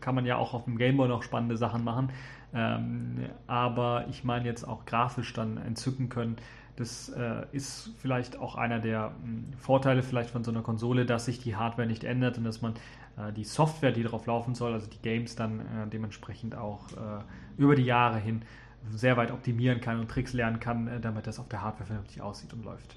kann 0.00 0.14
man 0.14 0.26
ja 0.26 0.36
auch 0.36 0.54
auf 0.54 0.64
dem 0.64 0.76
Gameboy 0.76 1.08
noch 1.08 1.22
spannende 1.22 1.56
Sachen 1.56 1.84
machen. 1.84 2.10
Ähm, 2.54 3.26
aber 3.46 4.06
ich 4.08 4.24
meine 4.24 4.46
jetzt 4.46 4.66
auch 4.66 4.84
grafisch 4.86 5.32
dann 5.32 5.56
entzücken 5.58 6.08
können. 6.08 6.36
Das 6.76 7.08
äh, 7.08 7.46
ist 7.52 7.90
vielleicht 7.98 8.36
auch 8.36 8.56
einer 8.56 8.80
der 8.80 9.10
mh, 9.10 9.14
hm, 9.24 9.52
Vorteile 9.58 10.02
vielleicht 10.02 10.30
von 10.30 10.44
so 10.44 10.50
einer 10.50 10.62
Konsole, 10.62 11.06
dass 11.06 11.26
sich 11.26 11.38
die 11.38 11.56
Hardware 11.56 11.86
nicht 11.86 12.04
ändert 12.04 12.38
und 12.38 12.44
dass 12.44 12.62
man 12.62 12.74
äh, 13.16 13.32
die 13.32 13.44
Software, 13.44 13.92
die 13.92 14.02
darauf 14.02 14.26
laufen 14.26 14.54
soll, 14.54 14.72
also 14.72 14.88
die 14.88 15.00
Games 15.00 15.36
dann 15.36 15.60
äh, 15.60 15.86
dementsprechend 15.92 16.54
auch 16.56 16.90
äh, 16.92 17.22
über 17.58 17.76
die 17.76 17.84
Jahre 17.84 18.18
hin 18.18 18.42
sehr 18.90 19.16
weit 19.16 19.30
optimieren 19.30 19.80
kann 19.80 20.00
und 20.00 20.10
Tricks 20.10 20.32
lernen 20.32 20.60
kann, 20.60 20.88
äh, 20.88 21.00
damit 21.00 21.26
das 21.26 21.38
auf 21.38 21.48
der 21.48 21.62
Hardware 21.62 21.86
vernünftig 21.86 22.20
aussieht 22.20 22.52
und 22.52 22.64
läuft. 22.64 22.96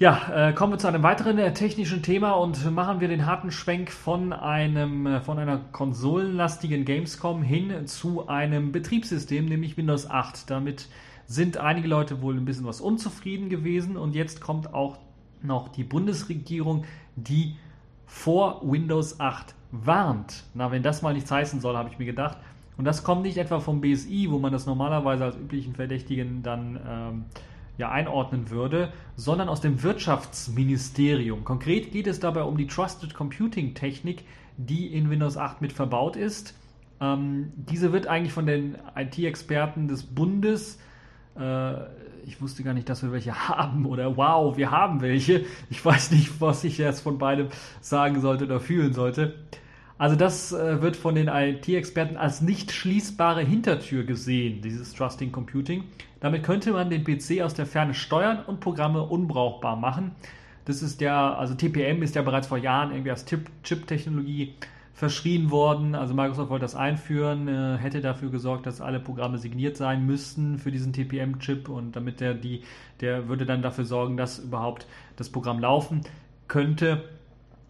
Ja, 0.00 0.50
äh, 0.50 0.52
kommen 0.52 0.74
wir 0.74 0.78
zu 0.78 0.86
einem 0.86 1.02
weiteren 1.02 1.38
äh, 1.38 1.52
technischen 1.52 2.04
Thema 2.04 2.30
und 2.34 2.70
machen 2.70 3.00
wir 3.00 3.08
den 3.08 3.26
harten 3.26 3.50
Schwenk 3.50 3.90
von 3.90 4.32
einem 4.32 5.06
äh, 5.06 5.20
von 5.20 5.40
einer 5.40 5.58
konsolenlastigen 5.72 6.84
Gamescom 6.84 7.42
hin 7.42 7.84
zu 7.88 8.28
einem 8.28 8.70
Betriebssystem, 8.70 9.46
nämlich 9.46 9.76
Windows 9.76 10.08
8. 10.08 10.48
Damit 10.48 10.86
sind 11.26 11.56
einige 11.56 11.88
Leute 11.88 12.22
wohl 12.22 12.36
ein 12.36 12.44
bisschen 12.44 12.64
was 12.64 12.80
unzufrieden 12.80 13.48
gewesen 13.48 13.96
und 13.96 14.14
jetzt 14.14 14.40
kommt 14.40 14.72
auch 14.72 14.98
noch 15.42 15.66
die 15.66 15.82
Bundesregierung, 15.82 16.84
die 17.16 17.56
vor 18.06 18.60
Windows 18.62 19.18
8 19.18 19.52
warnt. 19.72 20.44
Na, 20.54 20.70
wenn 20.70 20.84
das 20.84 21.02
mal 21.02 21.12
nichts 21.12 21.32
heißen 21.32 21.60
soll, 21.60 21.76
habe 21.76 21.88
ich 21.88 21.98
mir 21.98 22.06
gedacht. 22.06 22.38
Und 22.76 22.84
das 22.84 23.02
kommt 23.02 23.22
nicht 23.22 23.36
etwa 23.36 23.58
vom 23.58 23.80
BSI, 23.80 24.28
wo 24.30 24.38
man 24.38 24.52
das 24.52 24.64
normalerweise 24.64 25.24
als 25.24 25.34
üblichen 25.34 25.74
Verdächtigen 25.74 26.44
dann 26.44 26.78
ähm, 26.88 27.24
ja 27.78 27.90
einordnen 27.90 28.50
würde, 28.50 28.92
sondern 29.16 29.48
aus 29.48 29.60
dem 29.60 29.82
Wirtschaftsministerium. 29.82 31.44
Konkret 31.44 31.92
geht 31.92 32.06
es 32.06 32.20
dabei 32.20 32.42
um 32.42 32.58
die 32.58 32.66
Trusted 32.66 33.14
Computing 33.14 33.74
Technik, 33.74 34.24
die 34.56 34.88
in 34.88 35.08
Windows 35.08 35.36
8 35.36 35.62
mit 35.62 35.72
verbaut 35.72 36.16
ist. 36.16 36.54
Ähm, 37.00 37.52
diese 37.56 37.92
wird 37.92 38.06
eigentlich 38.06 38.32
von 38.32 38.46
den 38.46 38.76
IT-Experten 38.96 39.88
des 39.88 40.02
Bundes, 40.02 40.78
äh, 41.38 41.74
ich 42.26 42.42
wusste 42.42 42.62
gar 42.62 42.74
nicht, 42.74 42.88
dass 42.88 43.02
wir 43.02 43.12
welche 43.12 43.34
haben 43.48 43.86
oder 43.86 44.16
wow, 44.16 44.56
wir 44.56 44.70
haben 44.70 45.00
welche. 45.00 45.44
Ich 45.70 45.82
weiß 45.84 46.10
nicht, 46.10 46.40
was 46.40 46.64
ich 46.64 46.78
jetzt 46.78 47.00
von 47.00 47.18
beidem 47.18 47.48
sagen 47.80 48.20
sollte 48.20 48.44
oder 48.44 48.60
fühlen 48.60 48.92
sollte. 48.92 49.34
Also 49.96 50.14
das 50.14 50.52
äh, 50.52 50.80
wird 50.80 50.96
von 50.96 51.14
den 51.14 51.28
IT-Experten 51.28 52.16
als 52.16 52.40
nicht 52.40 52.70
schließbare 52.70 53.42
Hintertür 53.42 54.04
gesehen, 54.04 54.62
dieses 54.62 54.94
Trusting 54.94 55.32
Computing. 55.32 55.84
Damit 56.20 56.42
könnte 56.42 56.72
man 56.72 56.90
den 56.90 57.04
PC 57.04 57.42
aus 57.42 57.54
der 57.54 57.66
Ferne 57.66 57.94
steuern 57.94 58.44
und 58.44 58.60
Programme 58.60 59.02
unbrauchbar 59.02 59.76
machen. 59.76 60.12
Das 60.64 60.82
ist 60.82 61.00
ja, 61.00 61.34
also 61.34 61.54
TPM 61.54 62.02
ist 62.02 62.14
ja 62.14 62.22
bereits 62.22 62.48
vor 62.48 62.58
Jahren 62.58 62.90
irgendwie 62.90 63.10
als 63.10 63.24
Chip-Technologie 63.24 64.54
verschrien 64.92 65.52
worden. 65.52 65.94
Also 65.94 66.12
Microsoft 66.12 66.50
wollte 66.50 66.64
das 66.64 66.74
einführen, 66.74 67.46
äh, 67.46 67.78
hätte 67.78 68.00
dafür 68.00 68.30
gesorgt, 68.30 68.66
dass 68.66 68.80
alle 68.80 68.98
Programme 68.98 69.38
signiert 69.38 69.76
sein 69.76 70.04
müssten 70.04 70.58
für 70.58 70.72
diesen 70.72 70.92
TPM-Chip 70.92 71.68
und 71.68 71.94
damit 71.94 72.20
der 72.20 72.34
die, 72.34 72.62
der 73.00 73.28
würde 73.28 73.46
dann 73.46 73.62
dafür 73.62 73.84
sorgen, 73.84 74.16
dass 74.16 74.40
überhaupt 74.40 74.86
das 75.14 75.30
Programm 75.30 75.60
laufen 75.60 76.00
könnte. 76.48 77.04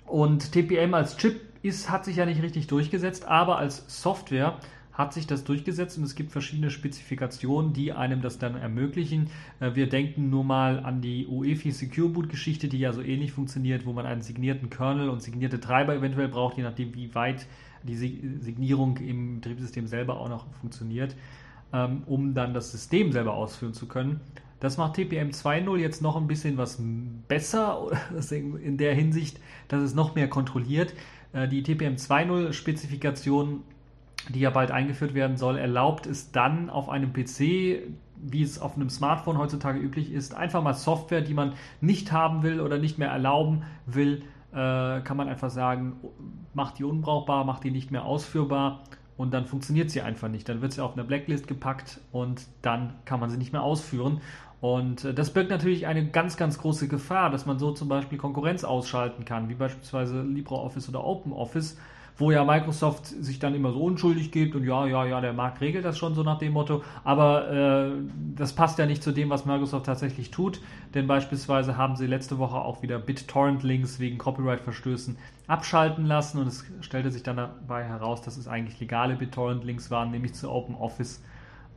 Und 0.07 0.53
TPM 0.53 0.95
als 0.95 1.19
Chip 1.19 1.39
ist, 1.63 1.91
hat 1.91 2.07
sich 2.07 2.17
ja 2.17 2.25
nicht 2.25 2.43
richtig 2.43 2.67
durchgesetzt, 2.67 3.29
aber 3.29 3.59
als 3.59 3.85
Software 4.03 4.57
hat 4.99 5.13
sich 5.13 5.29
das 5.29 5.45
durchgesetzt 5.45 5.97
und 5.97 6.03
es 6.03 6.17
gibt 6.17 6.33
verschiedene 6.33 6.71
Spezifikationen, 6.71 7.73
die 7.73 7.93
einem 7.93 8.21
das 8.21 8.39
dann 8.39 8.57
ermöglichen. 8.57 9.31
Äh, 9.61 9.77
wir 9.77 9.89
denken 9.89 10.29
nur 10.29 10.43
mal 10.43 10.81
an 10.81 11.01
die 11.01 11.29
UEFI 11.29 11.71
Secure 11.71 12.09
Boot 12.09 12.29
Geschichte, 12.29 12.67
die 12.69 12.81
ja 12.81 12.93
so 12.93 13.01
ähnlich 13.01 13.31
funktioniert, 13.31 13.87
wo 13.87 13.93
man 13.93 14.07
einen 14.07 14.23
signierten 14.23 14.71
Kernel 14.71 15.09
und 15.09 15.23
signierte 15.23 15.61
Treiber 15.61 15.95
eventuell 15.95 16.27
braucht, 16.27 16.57
je 16.57 16.65
nachdem, 16.65 16.95
wie 16.97 17.15
weit 17.15 17.47
die 17.85 17.95
Signierung 17.95 18.97
im 18.97 19.37
Betriebssystem 19.37 19.87
selber 19.87 20.19
auch 20.19 20.29
noch 20.29 20.47
funktioniert, 20.61 21.15
ähm, 21.73 22.03
um 22.07 22.35
dann 22.35 22.53
das 22.53 22.73
System 22.73 23.13
selber 23.13 23.35
ausführen 23.35 23.75
zu 23.75 23.87
können. 23.87 24.21
Das 24.59 24.79
macht 24.79 24.95
TPM 24.95 25.31
2.0 25.31 25.77
jetzt 25.77 26.03
noch 26.03 26.17
ein 26.17 26.27
bisschen 26.27 26.57
was 26.57 26.83
besser 27.29 27.87
in 28.33 28.77
der 28.79 28.97
Hinsicht, 28.97 29.39
dass 29.69 29.81
es 29.81 29.95
noch 29.95 30.17
mehr 30.17 30.29
kontrolliert. 30.29 30.93
Äh, 31.33 31.47
die 31.47 31.63
TPM 31.63 31.95
2.0 31.95 32.53
Spezifikation, 32.53 33.63
die 34.29 34.41
ja 34.41 34.51
bald 34.51 34.71
eingeführt 34.71 35.15
werden 35.15 35.37
soll, 35.37 35.59
erlaubt 35.59 36.07
es 36.07 36.33
dann 36.33 36.71
auf 36.71 36.89
einem 36.89 37.13
PC, 37.13 37.83
wie 38.21 38.43
es 38.43 38.61
auf 38.61 38.77
einem 38.77 38.91
Smartphone 38.91 39.39
heutzutage 39.39 39.79
üblich 39.79 40.13
ist, 40.13 40.35
einfach 40.35 40.63
mal 40.63 40.75
Software, 40.75 41.21
die 41.21 41.35
man 41.35 41.55
nicht 41.81 42.13
haben 42.13 42.43
will 42.43 42.61
oder 42.61 42.79
nicht 42.79 42.99
mehr 42.99 43.09
erlauben 43.09 43.63
will, 43.87 44.23
äh, 44.53 45.01
kann 45.01 45.17
man 45.17 45.29
einfach 45.29 45.51
sagen, 45.51 45.97
macht 46.55 46.79
die 46.79 46.85
unbrauchbar, 46.85 47.45
macht 47.45 47.65
die 47.65 47.71
nicht 47.71 47.91
mehr 47.91 48.05
ausführbar 48.05 48.83
und 49.17 49.35
dann 49.35 49.47
funktioniert 49.47 49.91
sie 49.91 50.01
einfach 50.01 50.29
nicht. 50.29 50.49
Dann 50.49 50.63
wird 50.63 50.73
sie 50.73 50.83
auf 50.83 50.95
eine 50.95 51.05
Blacklist 51.05 51.47
gepackt 51.47 52.01
und 52.13 52.47
dann 52.63 52.95
kann 53.05 53.21
man 53.21 53.31
sie 53.31 53.37
nicht 53.37 53.53
mehr 53.53 53.63
ausführen. 53.63 54.21
Und 54.61 55.05
äh, 55.05 55.15
das 55.15 55.33
birgt 55.33 55.51
natürlich 55.51 55.87
eine 55.87 56.09
ganz, 56.09 56.37
ganz 56.37 56.59
große 56.59 56.89
Gefahr, 56.89 57.31
dass 57.31 57.47
man 57.47 57.59
so 57.59 57.73
zum 57.73 57.89
Beispiel 57.89 58.19
Konkurrenz 58.19 58.65
ausschalten 58.65 59.25
kann, 59.25 59.49
wie 59.49 59.55
beispielsweise 59.55 60.23
LibreOffice 60.23 60.89
oder 60.89 61.05
OpenOffice, 61.05 61.79
wo 62.19 62.33
ja 62.33 62.45
Microsoft 62.45 63.07
sich 63.07 63.39
dann 63.39 63.55
immer 63.55 63.73
so 63.73 63.81
unschuldig 63.81 64.33
gibt 64.33 64.57
und 64.57 64.65
ja, 64.65 64.87
ja, 64.87 65.07
ja, 65.07 65.21
der 65.21 65.33
Markt 65.33 65.61
regelt 65.61 65.85
das 65.85 65.97
schon 65.97 66.15
so 66.15 66.25
nach 66.25 66.39
dem 66.39 66.53
Motto. 66.53 66.83
Aber 67.05 67.51
äh, 67.51 67.91
das 68.35 68.53
passt 68.53 68.79
ja 68.79 68.87
nicht 68.87 69.05
zu 69.05 69.13
dem, 69.13 69.31
was 69.31 69.47
Microsoft 69.47 69.87
tatsächlich 69.87 70.33
tut, 70.33 70.61
denn 70.95 71.07
beispielsweise 71.07 71.77
haben 71.77 71.95
sie 71.95 72.07
letzte 72.07 72.39
Woche 72.39 72.57
auch 72.57 72.83
wieder 72.83 72.99
BitTorrent-Links 72.99 74.01
wegen 74.01 74.19
Copyright-Verstößen 74.19 75.17
abschalten 75.47 76.07
lassen 76.07 76.39
und 76.41 76.49
es 76.49 76.65
stellte 76.81 77.13
sich 77.13 77.23
dann 77.23 77.37
dabei 77.37 77.85
heraus, 77.85 78.21
dass 78.21 78.37
es 78.37 78.49
eigentlich 78.49 78.81
legale 78.81 79.15
BitTorrent-Links 79.15 79.91
waren, 79.93 80.11
nämlich 80.11 80.35
zu 80.35 80.51
OpenOffice, 80.51 81.23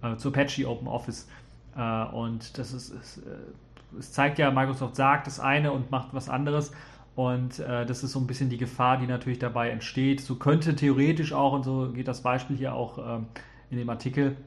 äh, 0.01 0.15
zu 0.17 0.29
Apache 0.29 0.67
OpenOffice. 0.67 1.27
Äh, 1.77 2.03
und 2.05 2.57
das 2.57 2.73
ist, 2.73 2.89
ist 2.89 3.17
äh, 3.19 3.99
es 3.99 4.11
zeigt 4.11 4.39
ja, 4.39 4.51
Microsoft 4.51 4.95
sagt 4.95 5.27
das 5.27 5.39
eine 5.39 5.71
und 5.71 5.91
macht 5.91 6.13
was 6.13 6.29
anderes. 6.29 6.71
Und 7.15 7.59
äh, 7.59 7.85
das 7.85 8.03
ist 8.03 8.13
so 8.13 8.19
ein 8.19 8.27
bisschen 8.27 8.49
die 8.49 8.57
Gefahr, 8.57 8.97
die 8.97 9.07
natürlich 9.07 9.39
dabei 9.39 9.69
entsteht. 9.69 10.21
So 10.21 10.35
könnte 10.35 10.75
theoretisch 10.75 11.33
auch, 11.33 11.53
und 11.53 11.63
so 11.63 11.91
geht 11.91 12.07
das 12.07 12.21
Beispiel 12.21 12.55
hier 12.55 12.73
auch 12.73 12.97
ähm, 12.97 13.25
in 13.69 13.77
dem 13.77 13.89
Artikel 13.89 14.37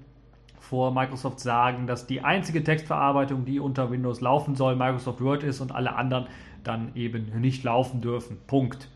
vor, 0.58 0.92
Microsoft 0.92 1.40
sagen, 1.40 1.86
dass 1.86 2.06
die 2.06 2.22
einzige 2.22 2.64
Textverarbeitung, 2.64 3.44
die 3.44 3.60
unter 3.60 3.90
Windows 3.90 4.22
laufen 4.22 4.56
soll, 4.56 4.76
Microsoft 4.76 5.20
Word 5.20 5.42
ist 5.42 5.60
und 5.60 5.72
alle 5.72 5.94
anderen 5.94 6.26
dann 6.62 6.90
eben 6.94 7.38
nicht 7.40 7.62
laufen 7.64 8.00
dürfen. 8.00 8.38
Punkt. 8.46 8.88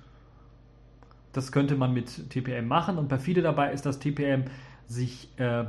Das 1.35 1.53
könnte 1.53 1.77
man 1.77 1.93
mit 1.93 2.31
TPM 2.31 2.67
machen 2.67 2.97
und 2.97 3.09
perfide 3.09 3.43
dabei 3.43 3.73
ist, 3.73 3.85
dass 3.85 3.99
TPM 3.99 4.45
sich 4.87 5.29
äh, 5.39 5.67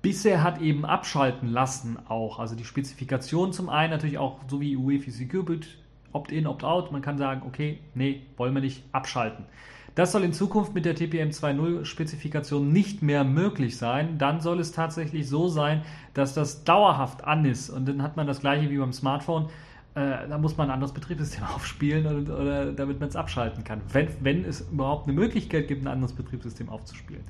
bisher 0.00 0.42
hat 0.42 0.60
eben 0.62 0.86
abschalten 0.86 1.50
lassen 1.50 1.98
auch. 2.08 2.38
Also 2.38 2.56
die 2.56 2.64
Spezifikation 2.64 3.52
zum 3.52 3.68
einen 3.68 3.90
natürlich 3.90 4.18
auch 4.18 4.40
so 4.48 4.60
wie 4.60 4.74
UEFI 4.74 5.10
Security, 5.10 5.68
Opt-in, 6.16 6.46
Opt-out. 6.46 6.90
Man 6.92 7.02
kann 7.02 7.18
sagen, 7.18 7.42
okay, 7.46 7.78
nee, 7.94 8.22
wollen 8.36 8.54
wir 8.54 8.62
nicht 8.62 8.82
abschalten. 8.92 9.44
Das 9.94 10.12
soll 10.12 10.24
in 10.24 10.32
Zukunft 10.32 10.74
mit 10.74 10.84
der 10.84 10.94
TPM 10.94 11.30
2.0 11.30 11.84
Spezifikation 11.84 12.70
nicht 12.70 13.02
mehr 13.02 13.24
möglich 13.24 13.78
sein. 13.78 14.18
Dann 14.18 14.40
soll 14.40 14.60
es 14.60 14.72
tatsächlich 14.72 15.28
so 15.28 15.48
sein, 15.48 15.82
dass 16.12 16.34
das 16.34 16.64
dauerhaft 16.64 17.24
an 17.24 17.44
ist. 17.46 17.70
Und 17.70 17.88
dann 17.88 18.02
hat 18.02 18.16
man 18.16 18.26
das 18.26 18.40
gleiche 18.40 18.68
wie 18.70 18.76
beim 18.76 18.92
Smartphone. 18.92 19.46
Äh, 19.94 20.28
da 20.28 20.36
muss 20.36 20.58
man 20.58 20.68
ein 20.68 20.74
anderes 20.74 20.92
Betriebssystem 20.92 21.44
aufspielen, 21.54 22.06
oder, 22.06 22.38
oder 22.38 22.72
damit 22.72 23.00
man 23.00 23.08
es 23.08 23.16
abschalten 23.16 23.64
kann. 23.64 23.80
Wenn, 23.90 24.08
wenn 24.20 24.44
es 24.44 24.60
überhaupt 24.70 25.08
eine 25.08 25.14
Möglichkeit 25.14 25.68
gibt, 25.68 25.82
ein 25.82 25.88
anderes 25.88 26.12
Betriebssystem 26.12 26.68
aufzuspielen. 26.68 27.24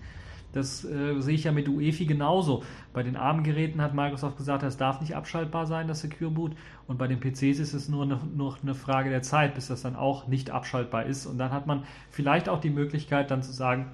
Das 0.56 0.84
äh, 0.84 1.20
sehe 1.20 1.34
ich 1.34 1.44
ja 1.44 1.52
mit 1.52 1.68
UEFI 1.68 2.06
genauso. 2.06 2.64
Bei 2.92 3.02
den 3.02 3.16
ARM-Geräten 3.16 3.82
hat 3.82 3.94
Microsoft 3.94 4.38
gesagt, 4.38 4.62
das 4.62 4.76
darf 4.76 5.00
nicht 5.00 5.14
abschaltbar 5.14 5.66
sein, 5.66 5.86
das 5.86 6.00
Secure 6.00 6.30
Boot. 6.30 6.52
Und 6.86 6.98
bei 6.98 7.06
den 7.06 7.20
PCs 7.20 7.58
ist 7.58 7.74
es 7.74 7.88
nur 7.88 8.06
nur 8.06 8.56
eine 8.62 8.74
Frage 8.74 9.10
der 9.10 9.22
Zeit, 9.22 9.54
bis 9.54 9.68
das 9.68 9.82
dann 9.82 9.96
auch 9.96 10.26
nicht 10.28 10.50
abschaltbar 10.50 11.04
ist. 11.04 11.26
Und 11.26 11.38
dann 11.38 11.52
hat 11.52 11.66
man 11.66 11.84
vielleicht 12.10 12.48
auch 12.48 12.60
die 12.60 12.70
Möglichkeit, 12.70 13.30
dann 13.30 13.42
zu 13.42 13.52
sagen, 13.52 13.86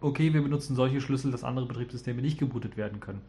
okay, 0.00 0.32
wir 0.32 0.42
benutzen 0.42 0.76
solche 0.76 1.00
Schlüssel, 1.00 1.32
dass 1.32 1.44
andere 1.44 1.66
Betriebssysteme 1.66 2.22
nicht 2.22 2.38
gebootet 2.38 2.76
werden 2.76 3.00
können. 3.00 3.20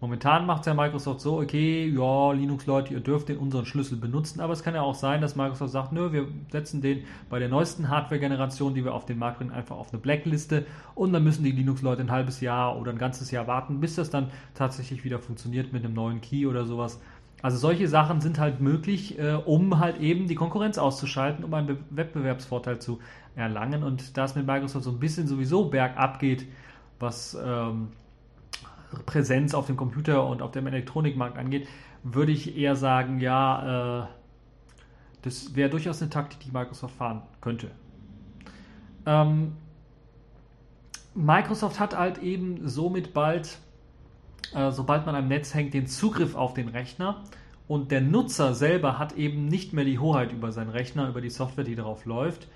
Momentan 0.00 0.46
macht 0.46 0.60
es 0.60 0.66
ja 0.66 0.74
Microsoft 0.74 1.20
so, 1.20 1.40
okay, 1.40 1.88
ja, 1.88 2.30
Linux-Leute, 2.30 2.94
ihr 2.94 3.00
dürft 3.00 3.28
den 3.28 3.38
unseren 3.38 3.66
Schlüssel 3.66 3.98
benutzen, 3.98 4.40
aber 4.40 4.52
es 4.52 4.62
kann 4.62 4.76
ja 4.76 4.82
auch 4.82 4.94
sein, 4.94 5.20
dass 5.20 5.34
Microsoft 5.34 5.72
sagt, 5.72 5.92
nö, 5.92 6.12
wir 6.12 6.28
setzen 6.52 6.80
den 6.80 7.02
bei 7.28 7.40
der 7.40 7.48
neuesten 7.48 7.88
Hardware-Generation, 7.88 8.74
die 8.74 8.84
wir 8.84 8.94
auf 8.94 9.06
den 9.06 9.18
Markt 9.18 9.38
bringen, 9.38 9.50
einfach 9.50 9.76
auf 9.76 9.92
eine 9.92 10.00
Blackliste 10.00 10.66
und 10.94 11.12
dann 11.12 11.24
müssen 11.24 11.42
die 11.42 11.50
Linux-Leute 11.50 12.02
ein 12.02 12.12
halbes 12.12 12.40
Jahr 12.40 12.78
oder 12.78 12.92
ein 12.92 12.98
ganzes 12.98 13.32
Jahr 13.32 13.48
warten, 13.48 13.80
bis 13.80 13.96
das 13.96 14.08
dann 14.08 14.30
tatsächlich 14.54 15.02
wieder 15.02 15.18
funktioniert 15.18 15.72
mit 15.72 15.84
einem 15.84 15.94
neuen 15.94 16.20
Key 16.20 16.46
oder 16.46 16.64
sowas. 16.64 17.00
Also 17.42 17.56
solche 17.56 17.88
Sachen 17.88 18.20
sind 18.20 18.38
halt 18.38 18.60
möglich, 18.60 19.18
äh, 19.18 19.34
um 19.34 19.80
halt 19.80 20.00
eben 20.00 20.28
die 20.28 20.34
Konkurrenz 20.36 20.78
auszuschalten, 20.78 21.44
um 21.44 21.54
einen 21.54 21.66
Be 21.66 21.78
Wettbewerbsvorteil 21.90 22.78
zu 22.78 23.00
erlangen. 23.36 23.84
Und 23.84 24.16
da 24.16 24.24
es 24.24 24.34
mit 24.34 24.46
Microsoft 24.46 24.84
so 24.84 24.90
ein 24.90 24.98
bisschen 24.98 25.26
sowieso 25.26 25.66
bergab 25.66 26.18
geht, 26.18 26.46
was 26.98 27.36
ähm, 27.40 27.88
Präsenz 29.06 29.54
auf 29.54 29.66
dem 29.66 29.76
Computer 29.76 30.26
und 30.26 30.42
auf 30.42 30.52
dem 30.52 30.66
Elektronikmarkt 30.66 31.38
angeht, 31.38 31.68
würde 32.02 32.32
ich 32.32 32.56
eher 32.56 32.76
sagen, 32.76 33.20
ja, 33.20 34.02
äh, 34.02 34.06
das 35.22 35.54
wäre 35.54 35.68
durchaus 35.68 36.00
eine 36.00 36.10
Taktik, 36.10 36.40
die 36.40 36.50
Microsoft 36.50 36.94
fahren 36.94 37.22
könnte. 37.40 37.70
Ähm, 39.04 39.52
Microsoft 41.14 41.80
hat 41.80 41.96
halt 41.96 42.18
eben 42.18 42.68
somit 42.68 43.12
bald, 43.12 43.58
äh, 44.54 44.70
sobald 44.70 45.06
man 45.06 45.14
am 45.14 45.28
Netz 45.28 45.54
hängt, 45.54 45.74
den 45.74 45.86
Zugriff 45.86 46.34
auf 46.34 46.54
den 46.54 46.68
Rechner 46.68 47.24
und 47.66 47.90
der 47.90 48.00
Nutzer 48.00 48.54
selber 48.54 48.98
hat 48.98 49.14
eben 49.14 49.46
nicht 49.46 49.72
mehr 49.72 49.84
die 49.84 49.98
Hoheit 49.98 50.32
über 50.32 50.52
seinen 50.52 50.70
Rechner, 50.70 51.08
über 51.08 51.20
die 51.20 51.30
Software, 51.30 51.64
die 51.64 51.74
darauf 51.74 52.06
läuft. 52.06 52.48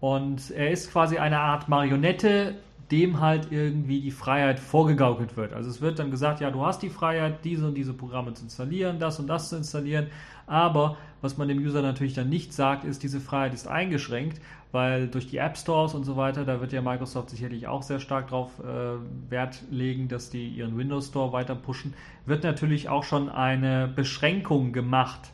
Und 0.00 0.50
er 0.50 0.70
ist 0.70 0.90
quasi 0.92 1.18
eine 1.18 1.40
Art 1.40 1.68
Marionette 1.68 2.56
dem 2.92 3.20
halt 3.20 3.50
irgendwie 3.50 4.00
die 4.00 4.10
Freiheit 4.10 4.60
vorgegaukelt 4.60 5.36
wird. 5.36 5.54
Also 5.54 5.70
es 5.70 5.80
wird 5.80 5.98
dann 5.98 6.10
gesagt, 6.10 6.40
ja, 6.40 6.50
du 6.50 6.64
hast 6.64 6.82
die 6.82 6.90
Freiheit, 6.90 7.44
diese 7.44 7.66
und 7.66 7.74
diese 7.74 7.94
Programme 7.94 8.34
zu 8.34 8.44
installieren, 8.44 8.98
das 8.98 9.18
und 9.18 9.26
das 9.26 9.48
zu 9.48 9.56
installieren, 9.56 10.08
aber 10.46 10.98
was 11.22 11.38
man 11.38 11.48
dem 11.48 11.58
User 11.58 11.82
natürlich 11.82 12.14
dann 12.14 12.28
nicht 12.28 12.52
sagt, 12.52 12.84
ist, 12.84 13.02
diese 13.02 13.20
Freiheit 13.20 13.54
ist 13.54 13.66
eingeschränkt, 13.66 14.40
weil 14.72 15.08
durch 15.08 15.28
die 15.28 15.38
App 15.38 15.56
Stores 15.56 15.94
und 15.94 16.04
so 16.04 16.16
weiter, 16.16 16.44
da 16.44 16.60
wird 16.60 16.72
ja 16.72 16.82
Microsoft 16.82 17.30
sicherlich 17.30 17.66
auch 17.66 17.82
sehr 17.82 18.00
stark 18.00 18.28
darauf 18.28 18.58
äh, 18.58 19.30
Wert 19.30 19.62
legen, 19.70 20.08
dass 20.08 20.30
die 20.30 20.48
ihren 20.48 20.76
Windows 20.76 21.08
Store 21.08 21.32
weiter 21.32 21.54
pushen, 21.54 21.94
wird 22.26 22.44
natürlich 22.44 22.88
auch 22.88 23.04
schon 23.04 23.28
eine 23.28 23.88
Beschränkung 23.88 24.72
gemacht 24.72 25.32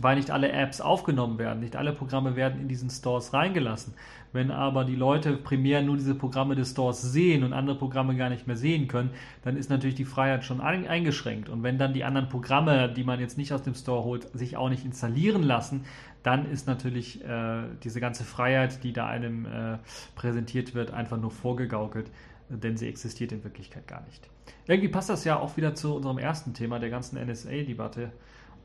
weil 0.00 0.16
nicht 0.16 0.30
alle 0.30 0.52
Apps 0.52 0.80
aufgenommen 0.80 1.38
werden, 1.38 1.60
nicht 1.60 1.76
alle 1.76 1.92
Programme 1.92 2.36
werden 2.36 2.60
in 2.60 2.68
diesen 2.68 2.90
Stores 2.90 3.32
reingelassen. 3.32 3.94
Wenn 4.32 4.50
aber 4.50 4.84
die 4.84 4.94
Leute 4.94 5.36
primär 5.36 5.82
nur 5.82 5.96
diese 5.96 6.14
Programme 6.14 6.54
des 6.54 6.72
Stores 6.72 7.00
sehen 7.00 7.42
und 7.44 7.52
andere 7.54 7.78
Programme 7.78 8.14
gar 8.14 8.28
nicht 8.28 8.46
mehr 8.46 8.56
sehen 8.56 8.86
können, 8.86 9.10
dann 9.42 9.56
ist 9.56 9.70
natürlich 9.70 9.96
die 9.96 10.04
Freiheit 10.04 10.44
schon 10.44 10.60
eingeschränkt. 10.60 11.48
Und 11.48 11.62
wenn 11.62 11.78
dann 11.78 11.94
die 11.94 12.04
anderen 12.04 12.28
Programme, 12.28 12.92
die 12.92 13.04
man 13.04 13.20
jetzt 13.20 13.38
nicht 13.38 13.52
aus 13.52 13.62
dem 13.62 13.74
Store 13.74 14.04
holt, 14.04 14.28
sich 14.34 14.56
auch 14.56 14.68
nicht 14.68 14.84
installieren 14.84 15.42
lassen, 15.42 15.84
dann 16.22 16.50
ist 16.50 16.66
natürlich 16.66 17.24
äh, 17.24 17.62
diese 17.82 18.00
ganze 18.00 18.24
Freiheit, 18.24 18.84
die 18.84 18.92
da 18.92 19.06
einem 19.06 19.46
äh, 19.46 19.78
präsentiert 20.14 20.74
wird, 20.74 20.92
einfach 20.92 21.18
nur 21.18 21.30
vorgegaukelt, 21.30 22.10
denn 22.50 22.76
sie 22.76 22.88
existiert 22.88 23.32
in 23.32 23.44
Wirklichkeit 23.44 23.86
gar 23.86 24.04
nicht. 24.04 24.28
Irgendwie 24.66 24.88
passt 24.88 25.08
das 25.08 25.24
ja 25.24 25.38
auch 25.38 25.56
wieder 25.56 25.74
zu 25.74 25.94
unserem 25.94 26.18
ersten 26.18 26.52
Thema, 26.52 26.78
der 26.78 26.90
ganzen 26.90 27.18
NSA-Debatte. 27.18 28.12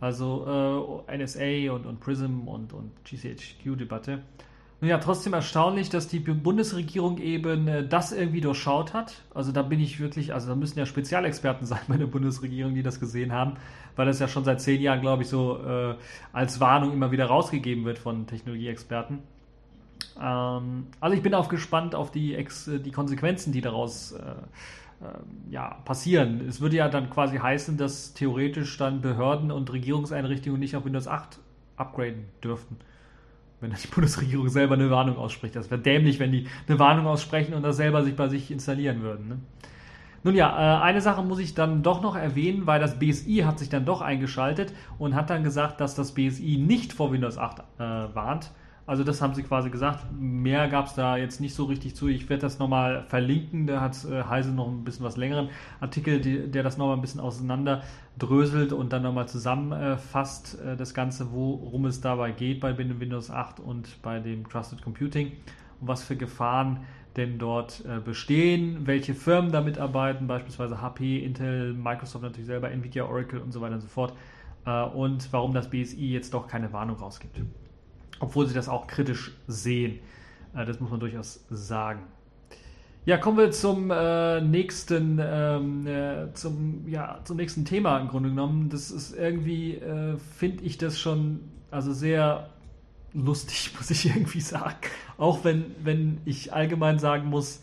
Also 0.04 1.06
äh, 1.08 1.18
NSA 1.18 1.72
und, 1.72 1.86
und 1.86 2.02
PRISM 2.02 2.50
und, 2.50 2.74
und 2.74 2.92
GCHQ-Debatte. 3.06 4.20
Nun 4.82 4.90
ja, 4.90 4.98
trotzdem 4.98 5.32
erstaunlich, 5.32 5.90
dass 5.90 6.10
die 6.10 6.20
Bundesregierung 6.20 7.20
eben 7.20 7.70
äh, 7.70 7.88
das 7.88 8.12
irgendwie 8.12 8.42
durchschaut 8.42 8.94
hat. 8.94 9.22
Also 9.34 9.54
da 9.54 9.62
bin 9.62 9.80
ich 9.80 10.02
wirklich, 10.02 10.34
also 10.34 10.50
da 10.50 10.56
müssen 10.56 10.78
ja 10.78 10.86
Spezialexperten 10.86 11.66
sein 11.68 11.80
bei 11.88 11.96
der 11.96 12.08
Bundesregierung, 12.08 12.76
die 12.76 12.84
das 12.84 13.00
gesehen 13.00 13.32
haben, 13.32 13.54
weil 13.96 14.06
das 14.06 14.20
ja 14.20 14.28
schon 14.28 14.44
seit 14.44 14.60
zehn 14.60 14.82
Jahren, 14.82 15.00
glaube 15.00 15.24
ich, 15.24 15.30
so 15.30 15.58
äh, 15.66 15.96
als 16.34 16.60
Warnung 16.60 16.92
immer 16.92 17.12
wieder 17.12 17.28
rausgegeben 17.28 17.86
wird 17.86 17.98
von 17.98 18.28
Technologieexperten. 18.28 19.20
Ähm, 20.22 20.88
also 21.00 21.16
ich 21.16 21.24
bin 21.24 21.34
auch 21.34 21.48
gespannt 21.48 21.96
auf 21.96 22.12
die, 22.12 22.36
Ex 22.36 22.70
die 22.70 22.92
Konsequenzen, 22.92 23.54
die 23.54 23.62
daraus 23.62 24.12
äh, 24.12 24.34
ja, 25.50 25.78
passieren. 25.86 26.42
Es 26.48 26.62
würde 26.62 26.78
ja 26.78 26.90
dann 26.90 27.10
quasi 27.10 27.38
heißen, 27.38 27.78
dass 27.78 28.14
theoretisch 28.14 28.78
dann 28.78 29.02
Behörden 29.02 29.52
und 29.52 29.72
Regierungseinrichtungen 29.72 30.60
nicht 30.60 30.76
auf 30.76 30.86
Windows 30.86 31.08
8 31.08 31.40
upgraden 31.76 32.26
dürften. 32.44 32.78
Wenn 33.60 33.72
die 33.72 33.88
Bundesregierung 33.94 34.50
selber 34.50 34.76
eine 34.76 34.90
Warnung 34.90 35.18
ausspricht. 35.18 35.56
Das 35.56 35.72
wäre 35.72 35.82
dämlich, 35.82 36.20
wenn 36.20 36.32
die 36.32 36.48
eine 36.68 36.80
Warnung 36.80 37.08
aussprechen 37.08 37.54
und 37.54 37.64
das 37.64 37.78
selber 37.78 38.04
sich 38.04 38.16
bei 38.16 38.30
sich 38.30 38.52
installieren 38.52 39.02
würden. 39.02 39.28
Ne? 39.28 39.40
Nun 40.24 40.36
ja, 40.36 40.80
äh, 40.80 40.82
eine 40.82 41.02
Sache 41.02 41.22
muss 41.22 41.40
ich 41.40 41.54
dann 41.54 41.84
doch 41.84 42.02
noch 42.02 42.16
erwähnen, 42.16 42.66
weil 42.66 42.80
das 42.80 42.98
BSI 42.98 43.44
hat 43.46 43.60
sich 43.60 43.70
dann 43.70 43.86
doch 43.86 44.02
eingeschaltet 44.02 44.74
und 44.98 45.16
hat 45.16 45.30
dann 45.30 45.44
gesagt, 45.44 45.82
dass 45.82 45.96
das 45.96 46.14
BSI 46.14 46.58
nicht 46.58 46.94
vor 46.94 47.12
Windows 47.12 47.38
8 47.38 47.60
äh, 47.60 47.64
warnt 48.14 48.52
also 48.86 49.06
das 49.06 49.22
haben 49.22 49.34
sie 49.34 49.44
quasi 49.44 49.70
gesagt. 49.70 50.06
Mehr 50.12 50.68
gab 50.68 50.88
es 50.88 50.94
da 50.94 51.16
jetzt 51.16 51.40
nicht 51.40 51.56
so 51.56 51.66
richtig 51.66 51.96
zu. 51.96 52.10
Ich 52.10 52.30
werde 52.30 52.42
das 52.42 52.60
nochmal 52.60 53.04
verlinken. 53.08 53.66
Da 53.66 53.80
hat 53.80 54.04
äh, 54.04 54.24
Heise 54.24 54.52
noch 54.52 54.68
ein 54.68 54.84
bisschen 54.84 55.06
was 55.06 55.16
längeren 55.16 55.50
Artikel, 55.80 56.20
die, 56.20 56.52
der 56.52 56.64
das 56.64 56.78
nochmal 56.78 56.98
ein 56.98 57.02
bisschen 57.02 57.22
auseinanderdröselt 57.22 58.74
und 58.74 58.92
dann 58.92 59.04
nochmal 59.04 59.28
zusammenfasst, 59.28 60.60
äh, 60.62 60.76
das 60.76 60.94
Ganze, 60.94 61.32
worum 61.32 61.86
es 61.86 62.02
dabei 62.02 62.32
geht 62.32 62.60
bei 62.60 62.78
Windows 62.78 63.32
8 63.32 63.62
und 63.62 64.02
bei 64.02 64.20
dem 64.20 64.50
Trusted 64.50 64.82
Computing 64.82 65.32
und 65.80 65.88
was 65.88 66.04
für 66.04 66.18
Gefahren 66.18 66.82
denn 67.16 67.38
dort 67.38 67.86
äh, 67.86 68.02
bestehen, 68.02 68.86
welche 68.86 69.14
Firmen 69.14 69.52
da 69.52 69.62
mitarbeiten, 69.62 70.28
beispielsweise 70.28 70.82
HP, 70.82 71.20
Intel, 71.20 71.74
Microsoft 71.74 72.24
natürlich 72.24 72.48
selber, 72.48 72.70
Nvidia, 72.72 73.06
Oracle 73.06 73.40
und 73.40 73.54
so 73.54 73.62
weiter 73.62 73.76
und 73.76 73.82
so 73.82 73.88
fort. 73.88 74.14
Und 74.66 75.28
warum 75.34 75.54
das 75.54 75.70
BSI 75.70 76.14
jetzt 76.14 76.34
doch 76.34 76.48
keine 76.48 76.72
Warnung 76.72 76.96
rausgibt 76.96 77.38
obwohl 78.20 78.48
sie 78.48 78.54
das 78.54 78.70
auch 78.70 78.88
kritisch 78.88 79.32
sehen. 79.48 80.00
Äh, 80.56 80.66
das 80.66 80.80
muss 80.80 80.90
man 80.90 81.00
durchaus 81.00 81.46
sagen. 81.50 82.04
Ja, 83.06 83.18
kommen 83.18 83.38
wir 83.38 83.52
zum 83.52 83.92
äh, 83.92 84.40
nächsten, 84.40 85.20
ähm, 85.22 85.86
äh, 85.86 86.34
zum, 86.34 86.88
ja, 86.88 87.20
zum 87.26 87.36
nächsten 87.36 87.66
Thema 87.66 88.00
im 88.00 88.08
Grunde 88.08 88.30
genommen. 88.30 88.70
Das 88.70 88.92
ist 88.92 89.14
irgendwie, 89.14 89.76
äh, 89.76 90.16
finde 90.38 90.64
ich 90.64 90.78
das 90.78 90.98
schon, 90.98 91.42
also 91.70 91.92
sehr 91.92 92.50
lustig, 93.12 93.72
muss 93.78 93.92
ich 93.92 94.06
irgendwie 94.06 94.40
sagen. 94.40 94.78
Auch 95.18 95.44
wenn, 95.44 95.66
wenn 95.84 96.22
ich 96.24 96.54
allgemein 96.54 96.98
sagen 96.98 97.28
muss, 97.28 97.62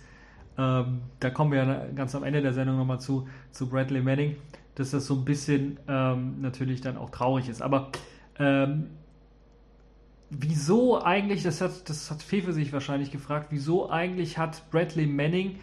ähm, 0.58 1.00
da 1.20 1.30
kommen 1.30 1.52
wir 1.52 1.64
ja 1.64 1.86
ganz 1.94 2.14
am 2.14 2.22
Ende 2.22 2.42
der 2.42 2.52
Sendung 2.52 2.76
nochmal 2.76 3.00
zu, 3.00 3.26
zu 3.50 3.66
Bradley 3.66 4.02
Manning, 4.02 4.36
dass 4.74 4.90
das 4.90 5.06
so 5.06 5.14
ein 5.14 5.24
bisschen 5.24 5.78
ähm, 5.88 6.42
natürlich 6.42 6.82
dann 6.82 6.98
auch 6.98 7.08
traurig 7.08 7.48
ist. 7.48 7.62
Aber 7.62 7.92
ähm, 8.38 8.88
wieso 10.30 11.02
eigentlich, 11.02 11.42
das 11.42 11.60
hat, 11.60 11.88
das 11.88 12.10
hat 12.10 12.22
Fefe 12.22 12.52
sich 12.52 12.72
wahrscheinlich 12.72 13.10
gefragt, 13.10 13.48
wieso 13.50 13.90
eigentlich 13.90 14.38
hat 14.38 14.70
Bradley 14.70 15.06
Manning 15.06 15.56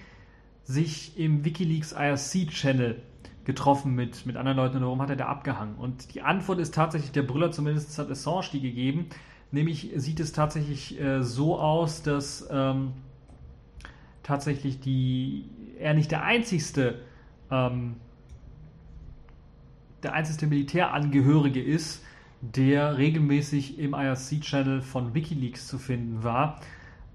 sich 0.63 1.17
im 1.17 1.45
Wikileaks 1.45 1.93
IRC-Channel 1.93 3.01
getroffen 3.45 3.95
mit, 3.95 4.25
mit 4.25 4.35
anderen 4.35 4.57
Leuten 4.57 4.77
und 4.77 4.83
warum 4.83 5.01
hat 5.01 5.09
er 5.09 5.15
da 5.15 5.27
abgehangen? 5.27 5.75
Und 5.75 6.13
die 6.13 6.21
Antwort 6.21 6.59
ist 6.59 6.73
tatsächlich, 6.73 7.11
der 7.11 7.23
Brüller 7.23 7.51
zumindest 7.51 7.97
hat 7.97 8.11
Assange 8.11 8.49
die 8.51 8.61
gegeben, 8.61 9.07
nämlich 9.51 9.91
sieht 9.95 10.19
es 10.19 10.33
tatsächlich 10.33 10.99
äh, 10.99 11.23
so 11.23 11.57
aus, 11.57 12.03
dass 12.03 12.47
ähm, 12.51 12.91
tatsächlich 14.23 14.81
die, 14.81 15.45
er 15.79 15.93
nicht 15.93 16.11
der 16.11 16.23
einzigste 16.23 16.99
ähm, 17.49 17.95
der 20.03 20.13
einzigste 20.13 20.47
Militärangehörige 20.47 21.61
ist, 21.61 22.03
der 22.41 22.97
regelmäßig 22.97 23.79
im 23.79 23.93
IRC-Channel 23.93 24.81
von 24.81 25.13
Wikileaks 25.13 25.67
zu 25.67 25.77
finden 25.77 26.23
war. 26.23 26.59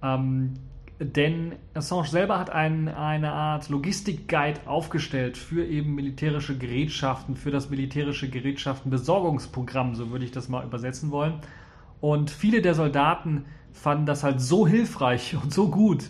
Ähm, 0.03 0.55
denn 0.99 1.55
Assange 1.75 2.09
selber 2.09 2.39
hat 2.39 2.51
ein, 2.51 2.89
eine 2.89 3.33
Art 3.33 3.69
Logistik-Guide 3.69 4.61
aufgestellt 4.67 5.37
für 5.37 5.65
eben 5.65 5.95
militärische 5.95 6.57
Gerätschaften, 6.57 7.37
für 7.37 7.51
das 7.51 7.71
militärische 7.71 8.29
Gerätschaftenbesorgungsprogramm, 8.29 9.95
so 9.95 10.11
würde 10.11 10.25
ich 10.25 10.31
das 10.31 10.49
mal 10.49 10.65
übersetzen 10.65 11.11
wollen. 11.11 11.35
Und 12.01 12.31
viele 12.31 12.63
der 12.63 12.75
Soldaten 12.75 13.45
fanden 13.73 14.07
das 14.07 14.23
halt 14.23 14.41
so 14.41 14.67
hilfreich 14.67 15.37
und 15.43 15.53
so 15.53 15.71
gut, 15.71 16.05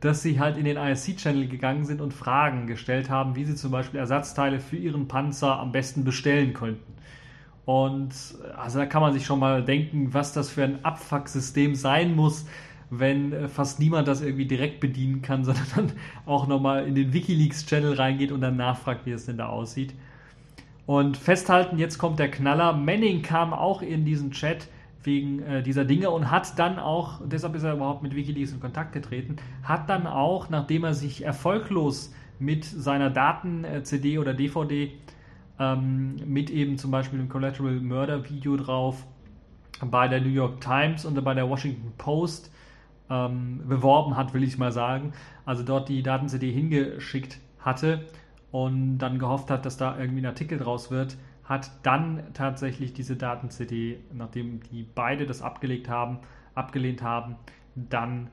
dass 0.00 0.22
sie 0.22 0.38
halt 0.38 0.58
in 0.58 0.64
den 0.66 0.76
ISC-Channel 0.76 1.48
gegangen 1.48 1.84
sind 1.84 2.02
und 2.02 2.12
Fragen 2.12 2.66
gestellt 2.66 3.08
haben, 3.08 3.36
wie 3.36 3.44
sie 3.44 3.54
zum 3.54 3.70
Beispiel 3.70 4.00
Ersatzteile 4.00 4.60
für 4.60 4.76
ihren 4.76 5.08
Panzer 5.08 5.58
am 5.58 5.72
besten 5.72 6.04
bestellen 6.04 6.52
könnten. 6.52 6.92
Und 7.64 8.14
also 8.56 8.78
da 8.78 8.86
kann 8.86 9.00
man 9.00 9.12
sich 9.12 9.24
schon 9.24 9.38
mal 9.38 9.64
denken, 9.64 10.12
was 10.12 10.32
das 10.32 10.50
für 10.50 10.64
ein 10.64 10.84
Abfuck-System 10.84 11.74
sein 11.74 12.14
muss, 12.14 12.46
wenn 12.90 13.32
äh, 13.32 13.48
fast 13.48 13.80
niemand 13.80 14.06
das 14.06 14.20
irgendwie 14.20 14.46
direkt 14.46 14.80
bedienen 14.80 15.22
kann, 15.22 15.44
sondern 15.44 15.66
dann 15.74 15.92
auch 16.26 16.46
nochmal 16.46 16.86
in 16.86 16.94
den 16.94 17.12
Wikileaks-Channel 17.12 17.94
reingeht 17.94 18.32
und 18.32 18.40
dann 18.40 18.56
nachfragt, 18.56 19.06
wie 19.06 19.12
es 19.12 19.26
denn 19.26 19.38
da 19.38 19.48
aussieht. 19.48 19.94
Und 20.86 21.16
festhalten, 21.16 21.78
jetzt 21.78 21.96
kommt 21.98 22.18
der 22.18 22.30
Knaller. 22.30 22.74
Manning 22.74 23.22
kam 23.22 23.54
auch 23.54 23.80
in 23.80 24.04
diesen 24.04 24.32
Chat 24.32 24.68
wegen 25.02 25.42
äh, 25.42 25.62
dieser 25.62 25.84
Dinge 25.84 26.10
und 26.10 26.30
hat 26.30 26.58
dann 26.58 26.78
auch, 26.78 27.20
deshalb 27.24 27.54
ist 27.54 27.62
er 27.62 27.74
überhaupt 27.74 28.02
mit 28.02 28.14
Wikileaks 28.14 28.52
in 28.52 28.60
Kontakt 28.60 28.92
getreten, 28.92 29.36
hat 29.62 29.88
dann 29.88 30.06
auch, 30.06 30.50
nachdem 30.50 30.84
er 30.84 30.94
sich 30.94 31.24
erfolglos 31.24 32.12
mit 32.38 32.64
seiner 32.64 33.10
Daten-CD 33.10 34.18
oder 34.18 34.34
DVD 34.34 34.92
ähm, 35.58 36.16
mit 36.26 36.50
eben 36.50 36.78
zum 36.78 36.90
Beispiel 36.90 37.18
dem 37.18 37.28
Collateral 37.28 37.80
Murder 37.80 38.28
Video 38.28 38.56
drauf 38.56 39.06
bei 39.80 40.08
der 40.08 40.20
New 40.20 40.28
York 40.28 40.60
Times 40.60 41.04
und 41.04 41.22
bei 41.22 41.34
der 41.34 41.48
Washington 41.48 41.92
Post 41.98 42.52
ähm, 43.10 43.62
beworben 43.66 44.16
hat, 44.16 44.34
will 44.34 44.42
ich 44.42 44.58
mal 44.58 44.72
sagen. 44.72 45.12
Also 45.44 45.62
dort 45.62 45.88
die 45.88 46.02
Daten-CD 46.02 46.50
hingeschickt 46.50 47.38
hatte 47.58 48.06
und 48.50 48.98
dann 48.98 49.18
gehofft 49.18 49.50
hat, 49.50 49.66
dass 49.66 49.76
da 49.76 49.98
irgendwie 49.98 50.22
ein 50.22 50.26
Artikel 50.26 50.58
draus 50.58 50.90
wird, 50.90 51.16
hat 51.44 51.70
dann 51.82 52.22
tatsächlich 52.32 52.94
diese 52.94 53.16
Daten-CD, 53.16 53.98
nachdem 54.12 54.60
die 54.70 54.86
beide 54.94 55.26
das 55.26 55.42
abgelegt 55.42 55.88
haben, 55.88 56.18
abgelehnt 56.54 57.02
haben, 57.02 57.36
dann 57.74 58.28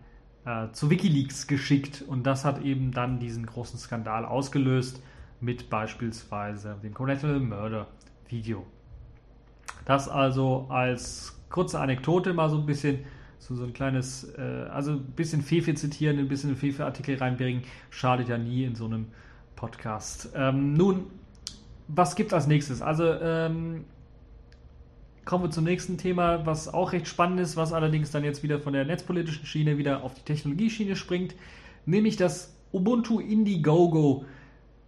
äh, 0.46 0.72
zu 0.72 0.90
Wikileaks 0.90 1.48
geschickt 1.48 2.04
und 2.08 2.24
das 2.24 2.46
hat 2.46 2.62
eben 2.62 2.92
dann 2.92 3.20
diesen 3.20 3.46
großen 3.46 3.78
Skandal 3.78 4.26
ausgelöst 4.26 5.04
mit 5.42 5.70
beispielsweise 5.70 6.78
dem 6.82 6.94
Collateral 6.94 7.40
Murder 7.40 7.88
Video. 8.30 8.66
Das 9.86 10.08
also 10.08 10.68
als 10.70 11.40
kurze 11.50 11.80
Anekdote 11.80 12.34
mal 12.34 12.50
so 12.50 12.58
ein 12.58 12.66
bisschen, 12.66 13.00
so, 13.40 13.56
so 13.56 13.64
ein 13.64 13.74
kleines, 13.74 14.32
äh, 14.38 14.68
also 14.72 14.92
ein 14.92 15.04
bisschen 15.16 15.42
Fefe 15.42 15.74
zitieren, 15.74 16.20
ein 16.20 16.28
bisschen 16.28 16.56
Fefe-Artikel 16.56 17.18
reinbringen, 17.18 17.64
schadet 17.90 18.30
ja 18.30 18.38
nie 18.38 18.64
in 18.64 18.76
so 18.76 18.86
einem 18.86 19.08
Podcast. 19.56 20.30
Ähm, 20.36 20.74
nun, 20.74 21.08
was 21.88 22.16
gibt 22.16 22.30
es 22.30 22.34
als 22.34 22.48
nächstes? 22.48 22.82
Also, 22.82 23.06
ähm, 23.06 23.86
kommen 25.26 25.46
wir 25.46 25.52
zum 25.52 25.66
nächsten 25.66 25.98
Thema, 25.98 26.46
was 26.46 26.74
auch 26.74 26.94
recht 26.94 27.08
spannend 27.08 27.40
ist, 27.40 27.58
was 27.58 27.74
allerdings 27.74 28.12
dann 28.12 28.24
jetzt 28.24 28.44
wieder 28.44 28.60
von 28.60 28.74
der 28.74 28.86
netzpolitischen 28.86 29.46
Schiene 29.46 29.78
wieder 29.78 30.04
auf 30.04 30.14
die 30.16 30.22
Technologieschiene 30.22 30.96
springt, 30.96 31.36
nämlich 31.86 32.16
das 32.18 32.56
Ubuntu 32.72 33.20
Indiegogo 33.20 34.26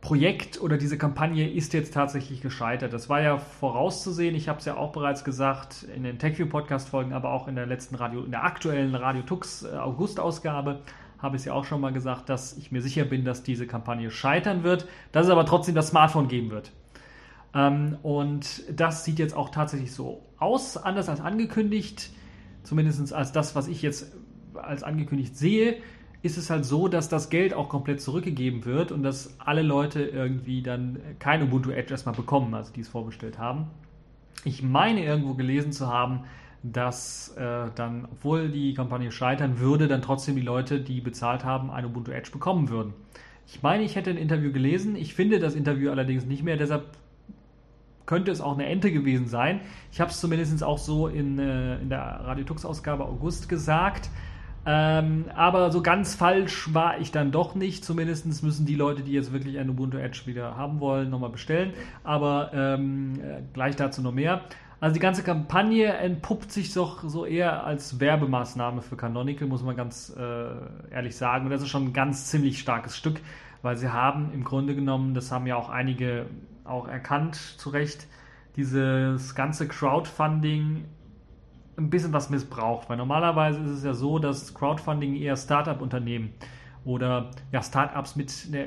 Projekt 0.03 0.59
oder 0.59 0.77
diese 0.77 0.97
Kampagne 0.97 1.49
ist 1.49 1.71
jetzt 1.71 1.93
tatsächlich 1.93 2.41
gescheitert. 2.41 2.91
Das 2.91 3.07
war 3.07 3.21
ja 3.21 3.37
vorauszusehen. 3.37 4.35
Ich 4.35 4.49
habe 4.49 4.59
es 4.59 4.65
ja 4.65 4.75
auch 4.75 4.91
bereits 4.91 5.23
gesagt 5.23 5.83
in 5.95 6.03
den 6.03 6.19
TechView 6.19 6.47
Podcast 6.47 6.89
Folgen, 6.89 7.13
aber 7.13 7.31
auch 7.31 7.47
in 7.47 7.55
der 7.55 7.65
letzten 7.65 7.95
Radio, 7.95 8.21
in 8.21 8.31
der 8.31 8.43
aktuellen 8.43 8.95
Radio 8.95 9.21
Tux 9.21 9.63
äh, 9.63 9.77
August 9.77 10.19
Ausgabe 10.19 10.81
habe 11.19 11.37
ich 11.37 11.43
es 11.43 11.45
ja 11.45 11.53
auch 11.53 11.63
schon 11.63 11.79
mal 11.79 11.93
gesagt, 11.93 12.27
dass 12.27 12.57
ich 12.57 12.69
mir 12.69 12.81
sicher 12.81 13.05
bin, 13.05 13.23
dass 13.23 13.43
diese 13.43 13.65
Kampagne 13.65 14.11
scheitern 14.11 14.63
wird, 14.63 14.89
dass 15.13 15.27
es 15.27 15.31
aber 15.31 15.45
trotzdem 15.45 15.73
das 15.73 15.87
Smartphone 15.87 16.27
geben 16.27 16.51
wird. 16.51 16.73
Ähm, 17.55 17.97
und 18.03 18.61
das 18.77 19.05
sieht 19.05 19.19
jetzt 19.19 19.33
auch 19.33 19.51
tatsächlich 19.51 19.93
so 19.93 20.25
aus, 20.37 20.75
anders 20.75 21.07
als 21.07 21.21
angekündigt, 21.21 22.11
zumindest 22.63 23.13
als 23.13 23.31
das, 23.31 23.55
was 23.55 23.69
ich 23.69 23.81
jetzt 23.81 24.11
als 24.53 24.83
angekündigt 24.83 25.37
sehe 25.37 25.77
ist 26.23 26.37
es 26.37 26.49
halt 26.49 26.63
so, 26.63 26.87
dass 26.87 27.09
das 27.09 27.29
Geld 27.29 27.53
auch 27.53 27.67
komplett 27.67 28.01
zurückgegeben 28.01 28.63
wird 28.63 28.93
und 28.93 29.03
dass 29.03 29.35
alle 29.39 29.61
Leute 29.61 30.01
irgendwie 30.01 30.63
dann 30.63 30.97
kein 31.19 31.43
Ubuntu 31.43 31.69
Edge 31.69 31.91
erstmal 31.91 32.15
bekommen, 32.15 32.53
also 32.53 32.71
die 32.73 32.79
es 32.79 32.87
vorbestellt 32.87 33.37
haben. 33.37 33.67
Ich 34.45 34.63
meine 34.63 35.03
irgendwo 35.03 35.33
gelesen 35.33 35.73
zu 35.73 35.87
haben, 35.87 36.21
dass 36.63 37.35
äh, 37.37 37.65
dann, 37.75 38.05
obwohl 38.05 38.49
die 38.49 38.73
Kampagne 38.73 39.11
scheitern 39.11 39.59
würde, 39.59 39.89
dann 39.89 40.01
trotzdem 40.01 40.37
die 40.37 40.41
Leute, 40.41 40.79
die 40.79 41.01
bezahlt 41.01 41.43
haben, 41.43 41.69
ein 41.69 41.85
Ubuntu 41.85 42.11
Edge 42.11 42.31
bekommen 42.31 42.69
würden. 42.69 42.93
Ich 43.45 43.61
meine, 43.61 43.83
ich 43.83 43.97
hätte 43.97 44.09
ein 44.09 44.17
Interview 44.17 44.53
gelesen. 44.53 44.95
Ich 44.95 45.13
finde 45.13 45.39
das 45.39 45.55
Interview 45.55 45.91
allerdings 45.91 46.25
nicht 46.25 46.41
mehr, 46.41 46.55
deshalb 46.55 46.85
könnte 48.05 48.31
es 48.31 48.39
auch 48.39 48.53
eine 48.53 48.65
Ente 48.65 48.93
gewesen 48.93 49.27
sein. 49.27 49.59
Ich 49.91 49.99
habe 49.99 50.11
es 50.11 50.21
zumindest 50.21 50.63
auch 50.63 50.77
so 50.77 51.07
in, 51.07 51.37
äh, 51.37 51.81
in 51.81 51.89
der 51.89 51.99
Radio 51.99 52.45
Tux 52.45 52.63
Ausgabe 52.63 53.03
August 53.03 53.49
gesagt. 53.49 54.09
Ähm, 54.65 55.25
aber 55.35 55.71
so 55.71 55.81
ganz 55.81 56.15
falsch 56.15 56.73
war 56.73 56.99
ich 56.99 57.11
dann 57.11 57.31
doch 57.31 57.55
nicht. 57.55 57.83
Zumindest 57.83 58.25
müssen 58.43 58.65
die 58.65 58.75
Leute, 58.75 59.03
die 59.03 59.11
jetzt 59.11 59.33
wirklich 59.33 59.59
ein 59.59 59.69
Ubuntu 59.69 59.97
Edge 59.97 60.21
wieder 60.25 60.55
haben 60.55 60.79
wollen, 60.79 61.09
nochmal 61.09 61.29
bestellen. 61.29 61.73
Aber 62.03 62.51
ähm, 62.53 63.19
äh, 63.21 63.41
gleich 63.53 63.75
dazu 63.75 64.01
noch 64.01 64.13
mehr. 64.13 64.41
Also 64.79 64.95
die 64.95 64.99
ganze 64.99 65.23
Kampagne 65.23 65.93
entpuppt 65.93 66.51
sich 66.51 66.73
doch 66.73 67.07
so 67.07 67.25
eher 67.25 67.63
als 67.63 68.01
Werbemaßnahme 68.01 68.81
für 68.81 68.97
Canonical, 68.97 69.47
muss 69.47 69.63
man 69.63 69.77
ganz 69.77 70.13
äh, 70.17 70.93
ehrlich 70.93 71.15
sagen. 71.15 71.45
Und 71.45 71.51
das 71.51 71.61
ist 71.61 71.69
schon 71.69 71.85
ein 71.85 71.93
ganz 71.93 72.27
ziemlich 72.27 72.59
starkes 72.59 72.97
Stück, 72.97 73.21
weil 73.61 73.77
sie 73.77 73.93
haben 73.93 74.31
im 74.33 74.43
Grunde 74.43 74.75
genommen, 74.75 75.13
das 75.13 75.31
haben 75.31 75.47
ja 75.47 75.55
auch 75.55 75.69
einige 75.69 76.25
auch 76.65 76.87
erkannt, 76.87 77.35
zu 77.35 77.69
Recht, 77.69 78.07
dieses 78.57 79.35
ganze 79.35 79.67
Crowdfunding 79.67 80.83
ein 81.77 81.89
bisschen 81.89 82.13
was 82.13 82.29
missbraucht, 82.29 82.89
weil 82.89 82.97
normalerweise 82.97 83.59
ist 83.61 83.71
es 83.71 83.83
ja 83.83 83.93
so, 83.93 84.19
dass 84.19 84.53
Crowdfunding 84.53 85.15
eher 85.15 85.35
Startup-Unternehmen 85.35 86.33
oder 86.85 87.31
ja, 87.51 87.61
Startups 87.61 88.15
mit 88.15 88.31
einer 88.51 88.65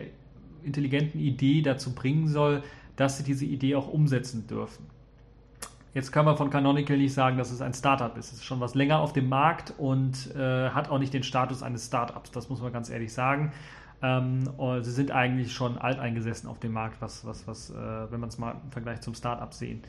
intelligenten 0.65 1.21
Idee 1.21 1.63
dazu 1.63 1.95
bringen 1.95 2.29
soll, 2.29 2.63
dass 2.97 3.19
sie 3.19 3.25
diese 3.25 3.45
Idee 3.45 3.77
auch 3.77 3.89
umsetzen 3.89 4.47
dürfen. 4.47 4.87
Jetzt 5.95 6.13
kann 6.13 6.27
man 6.27 6.37
von 6.37 6.51
Canonical 6.51 6.99
nicht 6.99 7.15
sagen, 7.15 7.39
dass 7.39 7.51
es 7.51 7.63
ein 7.63 7.73
Startup 7.73 8.15
ist. 8.19 8.27
Es 8.27 8.39
ist 8.39 8.45
schon 8.45 8.61
was 8.61 8.75
länger 8.75 8.99
auf 8.99 9.15
dem 9.15 9.31
Markt 9.31 9.73
und 9.79 10.35
äh, 10.37 10.69
hat 10.71 10.91
auch 10.91 10.99
nicht 10.99 11.15
den 11.15 11.23
Status 11.23 11.63
eines 11.63 11.87
Startups. 11.87 12.31
Das 12.33 12.51
muss 12.51 12.61
man 12.61 12.71
ganz 12.71 12.91
ehrlich 12.91 13.15
sagen. 13.15 13.53
Ähm, 14.03 14.45
sie 14.83 14.91
sind 14.91 15.11
eigentlich 15.11 15.55
schon 15.55 15.79
alteingesessen 15.79 16.51
auf 16.51 16.59
dem 16.59 16.73
Markt, 16.73 17.01
was, 17.01 17.25
was, 17.25 17.47
was, 17.47 17.71
äh, 17.71 17.75
wenn 18.11 18.21
man 18.21 18.29
es 18.29 18.37
mal 18.37 18.57
im 18.63 18.71
Vergleich 18.71 19.01
zum 19.01 19.15
Startup 19.15 19.55
sehen. 19.55 19.83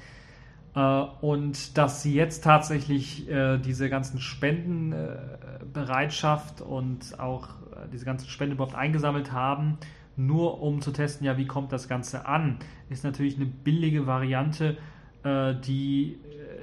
Äh, 0.78 1.06
und 1.22 1.78
dass 1.78 2.02
sie 2.04 2.14
jetzt 2.14 2.44
tatsächlich 2.44 3.30
äh, 3.30 3.58
diese 3.58 3.90
ganzen 3.90 4.20
Spendenbereitschaft 4.20 6.62
und 6.62 7.20
auch 7.20 7.50
äh, 7.50 7.88
diese 7.92 8.06
ganzen 8.06 8.30
Spenden 8.30 8.54
überhaupt 8.56 8.76
eingesammelt 8.76 9.32
haben, 9.32 9.80
nur 10.16 10.62
um 10.62 10.82
zu 10.82 10.92
testen, 10.92 11.26
ja, 11.26 11.38
wie 11.38 11.48
kommt 11.48 11.72
das 11.72 11.88
Ganze 11.88 12.28
an, 12.28 12.60
ist 12.90 13.04
natürlich 13.04 13.38
eine 13.38 13.46
billige 13.46 14.06
Variante, 14.08 14.78
die 15.66 16.18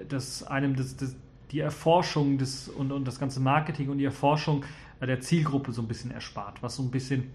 das 0.09 0.42
einem 0.42 0.74
das, 0.74 0.96
das, 0.96 1.14
die 1.50 1.61
Erforschung 1.61 2.38
des, 2.38 2.68
und, 2.68 2.90
und 2.92 3.07
das 3.07 3.20
ganze 3.20 3.40
Marketing 3.40 3.90
und 3.90 3.98
die 3.98 4.07
Erforschung 4.07 4.64
der 5.00 5.20
Zielgruppe 5.20 5.72
so 5.72 5.83
ein 5.83 5.88
bisschen 5.88 6.12
erspart, 6.12 6.62
was 6.62 6.77
so 6.77 6.83
ein 6.83 6.90
bisschen 6.90 7.31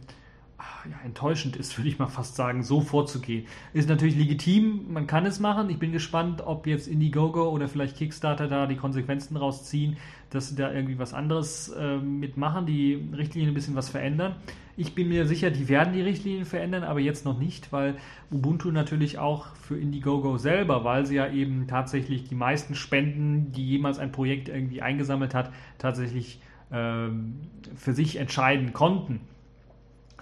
ja, 0.89 0.98
enttäuschend 1.04 1.56
ist, 1.56 1.78
würde 1.78 1.89
ich 1.89 2.00
mal 2.00 2.08
fast 2.08 2.36
sagen, 2.36 2.63
so 2.63 2.82
vorzugehen. 2.82 3.45
Ist 3.74 3.89
natürlich 3.89 4.15
legitim, 4.15 4.91
man 4.91 5.08
kann 5.08 5.26
es 5.26 5.39
machen. 5.39 5.69
Ich 5.69 5.80
bin 5.80 5.91
gespannt, 5.91 6.41
ob 6.45 6.67
jetzt 6.67 6.88
Indiegogo 6.88 7.50
oder 7.50 7.67
vielleicht 7.67 7.98
Kickstarter 7.98 8.48
da 8.48 8.67
die 8.67 8.76
Konsequenzen 8.76 9.38
rausziehen, 9.38 9.98
dass 10.30 10.50
sie 10.50 10.56
da 10.56 10.72
irgendwie 10.72 11.00
was 11.00 11.13
anderes 11.13 11.69
äh, 11.69 11.98
mitmachen, 11.98 12.65
die 12.65 13.10
Richtlinien 13.15 13.52
ein 13.52 13.56
bisschen 13.56 13.76
was 13.76 13.89
verändern. 13.89 14.36
Ich 14.78 14.95
bin 14.95 15.10
mir 15.10 15.26
sicher, 15.26 15.52
die 15.52 15.67
werden 15.67 15.93
die 15.93 16.02
Richtlinien 16.02 16.45
verändern, 16.45 16.84
aber 16.84 17.02
jetzt 17.02 17.26
noch 17.26 17.38
nicht, 17.38 17.74
weil 17.74 17.98
Ubuntu 18.32 18.72
natürlich 18.72 19.17
auch 19.17 19.48
für 19.56 19.78
Indiegogo 19.78 20.38
selber, 20.38 20.86
weil 20.86 21.06
sie 21.06 21.15
ja 21.15 21.30
eben 21.30 21.67
tatsächlich 21.67 22.30
die 22.30 22.36
meisten 22.36 22.76
Spenden, 22.76 23.52
die 23.52 23.67
jemals 23.67 24.00
ein 24.00 24.13
Projekt 24.13 24.48
irgendwie 24.48 24.82
eingesammelt 24.82 25.34
hat, 25.34 25.52
tatsächlich 25.80 26.39
ähm, 26.72 27.41
für 27.76 27.93
sich 27.93 28.15
entscheiden 28.15 28.72
konnten. 28.72 29.19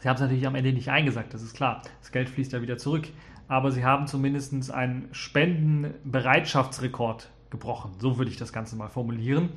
Sie 0.02 0.08
haben 0.08 0.16
es 0.16 0.22
natürlich 0.22 0.48
am 0.48 0.56
Ende 0.56 0.72
nicht 0.74 0.90
eingesagt, 0.90 1.34
das 1.34 1.42
ist 1.42 1.56
klar. 1.56 1.82
Das 2.02 2.12
Geld 2.12 2.30
fließt 2.30 2.54
ja 2.54 2.62
wieder 2.62 2.78
zurück. 2.78 3.08
Aber 3.48 3.72
sie 3.72 3.84
haben 3.86 4.08
zumindest 4.08 4.72
einen 4.72 5.08
Spendenbereitschaftsrekord 5.12 7.30
gebrochen. 7.50 7.92
So 8.00 8.18
würde 8.18 8.30
ich 8.30 8.36
das 8.38 8.52
Ganze 8.52 8.76
mal 8.76 8.90
formulieren, 8.90 9.52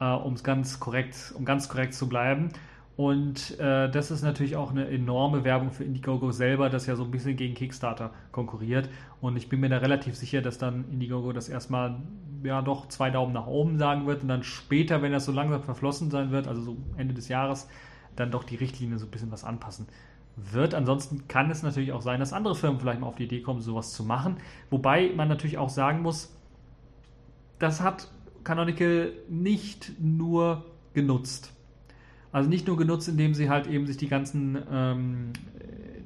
äh, 0.00 0.04
um 0.04 0.34
es 0.34 0.44
ganz 0.44 0.80
korrekt, 0.80 1.32
um 1.36 1.46
ganz 1.46 1.68
korrekt 1.68 1.94
zu 1.94 2.08
bleiben. 2.08 2.50
Und 2.94 3.58
äh, 3.58 3.90
das 3.90 4.10
ist 4.10 4.22
natürlich 4.22 4.56
auch 4.56 4.70
eine 4.70 4.86
enorme 4.88 5.44
Werbung 5.44 5.70
für 5.70 5.82
Indiegogo 5.82 6.30
selber, 6.30 6.68
das 6.68 6.86
ja 6.86 6.94
so 6.94 7.04
ein 7.04 7.10
bisschen 7.10 7.36
gegen 7.36 7.54
Kickstarter 7.54 8.10
konkurriert. 8.32 8.90
Und 9.22 9.36
ich 9.36 9.48
bin 9.48 9.60
mir 9.60 9.70
da 9.70 9.78
relativ 9.78 10.14
sicher, 10.14 10.42
dass 10.42 10.58
dann 10.58 10.84
Indiegogo 10.90 11.32
das 11.32 11.48
erstmal 11.48 11.96
ja 12.44 12.60
doch 12.60 12.88
zwei 12.88 13.10
Daumen 13.10 13.32
nach 13.32 13.46
oben 13.46 13.78
sagen 13.78 14.06
wird 14.06 14.22
und 14.22 14.28
dann 14.28 14.42
später, 14.42 15.00
wenn 15.00 15.12
das 15.12 15.24
so 15.24 15.32
langsam 15.32 15.62
verflossen 15.62 16.10
sein 16.10 16.32
wird, 16.32 16.48
also 16.48 16.60
so 16.60 16.76
Ende 16.98 17.14
des 17.14 17.28
Jahres, 17.28 17.66
dann 18.16 18.30
doch 18.30 18.44
die 18.44 18.56
Richtlinie 18.56 18.98
so 18.98 19.06
ein 19.06 19.10
bisschen 19.10 19.30
was 19.30 19.44
anpassen 19.44 19.86
wird. 20.36 20.74
Ansonsten 20.74 21.28
kann 21.28 21.50
es 21.50 21.62
natürlich 21.62 21.92
auch 21.92 22.02
sein, 22.02 22.20
dass 22.20 22.32
andere 22.32 22.54
Firmen 22.54 22.80
vielleicht 22.80 23.00
mal 23.00 23.06
auf 23.06 23.16
die 23.16 23.24
Idee 23.24 23.40
kommen, 23.40 23.60
sowas 23.60 23.92
zu 23.92 24.04
machen. 24.04 24.36
Wobei 24.70 25.12
man 25.14 25.28
natürlich 25.28 25.58
auch 25.58 25.68
sagen 25.68 26.02
muss, 26.02 26.34
das 27.58 27.80
hat 27.80 28.08
Canonical 28.44 29.12
nicht 29.28 29.92
nur 30.00 30.64
genutzt. 30.94 31.52
Also 32.32 32.48
nicht 32.48 32.66
nur 32.66 32.76
genutzt, 32.76 33.08
indem 33.08 33.34
sie 33.34 33.50
halt 33.50 33.66
eben 33.66 33.86
sich 33.86 33.98
die 33.98 34.08
ganzen, 34.08 34.58
ähm, 34.70 35.32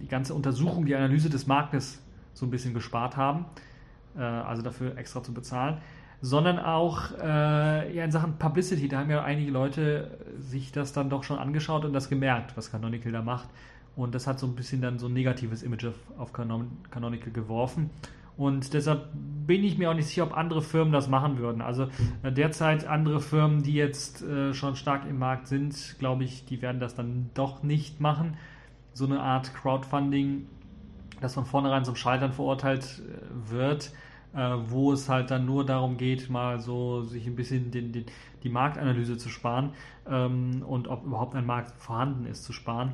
die 0.03 0.09
ganze 0.09 0.35
Untersuchung, 0.35 0.85
die 0.85 0.95
Analyse 0.95 1.31
des 1.31 1.47
Marktes 1.47 2.03
so 2.35 2.47
ein 2.47 2.51
bisschen 2.51 2.75
gespart 2.75 3.16
haben, 3.16 3.47
äh, 4.16 4.21
also 4.21 4.62
dafür 4.62 4.99
extra 4.99 5.23
zu 5.23 5.33
bezahlen, 5.33 5.79
sondern 6.21 6.59
auch 6.59 7.13
äh, 7.21 7.95
ja, 7.95 8.05
in 8.05 8.11
Sachen 8.11 8.39
Publicity. 8.39 8.89
Da 8.89 9.01
haben 9.01 9.11
ja 9.11 9.23
einige 9.23 9.51
Leute 9.51 10.19
sich 10.39 10.73
das 10.73 10.93
dann 10.93 11.11
doch 11.11 11.25
schon 11.25 11.39
angeschaut 11.39 11.85
und 11.85 11.93
das 11.93 12.09
gemerkt, 12.09 12.57
was 12.57 12.71
Canonical 12.71 13.13
da 13.13 13.23
macht. 13.23 13.49
Und 13.95 14.15
das 14.15 14.27
hat 14.27 14.39
so 14.39 14.47
ein 14.47 14.55
bisschen 14.55 14.83
dann 14.83 14.99
so 14.99 15.07
ein 15.07 15.13
negatives 15.13 15.63
Image 15.63 15.87
auf, 15.87 15.95
auf 16.19 16.33
Canonical 16.33 17.33
geworfen. 17.33 17.91
Und 18.37 18.75
deshalb 18.75 19.09
bin 19.47 19.65
ich 19.65 19.79
mir 19.79 19.91
auch 19.91 19.95
nicht 19.95 20.09
sicher, 20.09 20.25
ob 20.25 20.37
andere 20.37 20.61
Firmen 20.61 20.93
das 20.93 21.09
machen 21.09 21.39
würden. 21.39 21.63
Also 21.63 21.89
äh, 22.23 22.31
derzeit 22.31 22.87
andere 22.87 23.21
Firmen, 23.21 23.63
die 23.63 23.73
jetzt 23.73 24.23
äh, 24.23 24.53
schon 24.53 24.77
stark 24.77 25.09
im 25.09 25.19
Markt 25.19 25.47
sind, 25.47 25.97
glaube 25.99 26.25
ich, 26.25 26.45
die 26.45 26.61
werden 26.61 26.79
das 26.79 26.95
dann 26.95 27.31
doch 27.33 27.63
nicht 27.63 28.01
machen. 28.01 28.37
So 28.93 29.07
eine 29.07 29.21
Art 29.21 29.55
Crowdfunding, 29.55 30.47
das 31.21 31.33
von 31.33 31.47
vornherein 31.47 31.87
zum 31.87 31.97
Scheitern 31.97 32.33
verurteilt 32.33 33.01
äh, 33.01 33.51
wird 33.51 33.93
wo 34.66 34.92
es 34.92 35.09
halt 35.09 35.31
dann 35.31 35.46
nur 35.46 35.64
darum 35.64 35.96
geht, 35.96 36.29
mal 36.29 36.61
so 36.61 37.03
sich 37.03 37.27
ein 37.27 37.37
bisschen 37.37 37.70
den, 37.70 37.92
den, 37.92 38.05
die 38.42 38.49
Marktanalyse 38.49 39.16
zu 39.16 39.29
sparen 39.29 39.70
ähm, 40.09 40.62
und 40.66 40.88
ob 40.88 41.05
überhaupt 41.05 41.35
ein 41.35 41.46
Markt 41.46 41.72
vorhanden 41.81 42.27
ist 42.27 42.44
zu 42.44 42.53
sparen. 42.53 42.92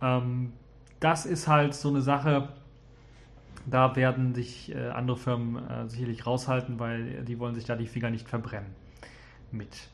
Ähm, 0.00 0.52
das 0.98 1.26
ist 1.26 1.48
halt 1.48 1.74
so 1.74 1.88
eine 1.88 2.00
Sache, 2.00 2.48
da 3.66 3.94
werden 3.96 4.34
sich 4.34 4.74
äh, 4.74 4.88
andere 4.88 5.16
Firmen 5.16 5.68
äh, 5.68 5.88
sicherlich 5.88 6.26
raushalten, 6.26 6.78
weil 6.78 7.24
die 7.24 7.38
wollen 7.38 7.54
sich 7.54 7.64
da 7.64 7.76
die 7.76 7.86
Finger 7.86 8.10
nicht 8.10 8.28
verbrennen 8.28 8.70
mit. 9.52 9.88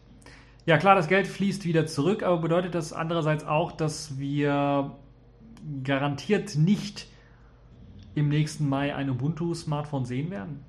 Ja 0.67 0.79
klar, 0.79 0.95
das 0.95 1.09
Geld 1.09 1.27
fließt 1.27 1.65
wieder 1.65 1.87
zurück, 1.87 2.23
aber 2.23 2.39
bedeutet 2.39 2.75
das 2.75 2.93
andererseits 2.93 3.45
auch, 3.45 3.73
dass 3.73 4.19
wir 4.19 4.97
garantiert 5.85 6.57
nicht 6.57 7.09
im 8.15 8.29
nächsten 8.29 8.69
Mai 8.69 8.95
ein 8.95 9.11
Ubuntu-Smartphone 9.11 10.05
sehen 10.05 10.31
werden? 10.31 10.65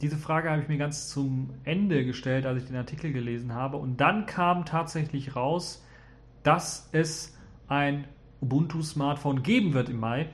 Diese 0.00 0.16
Frage 0.16 0.50
habe 0.50 0.62
ich 0.62 0.68
mir 0.68 0.78
ganz 0.78 1.08
zum 1.08 1.50
Ende 1.64 2.04
gestellt, 2.04 2.46
als 2.46 2.62
ich 2.62 2.68
den 2.68 2.76
Artikel 2.76 3.12
gelesen 3.12 3.52
habe. 3.52 3.78
Und 3.78 4.00
dann 4.00 4.26
kam 4.26 4.64
tatsächlich 4.64 5.34
raus, 5.34 5.84
dass 6.44 6.88
es 6.92 7.36
ein 7.66 8.04
Ubuntu-Smartphone 8.40 9.42
geben 9.42 9.74
wird 9.74 9.88
im 9.88 9.98
Mai 9.98 10.28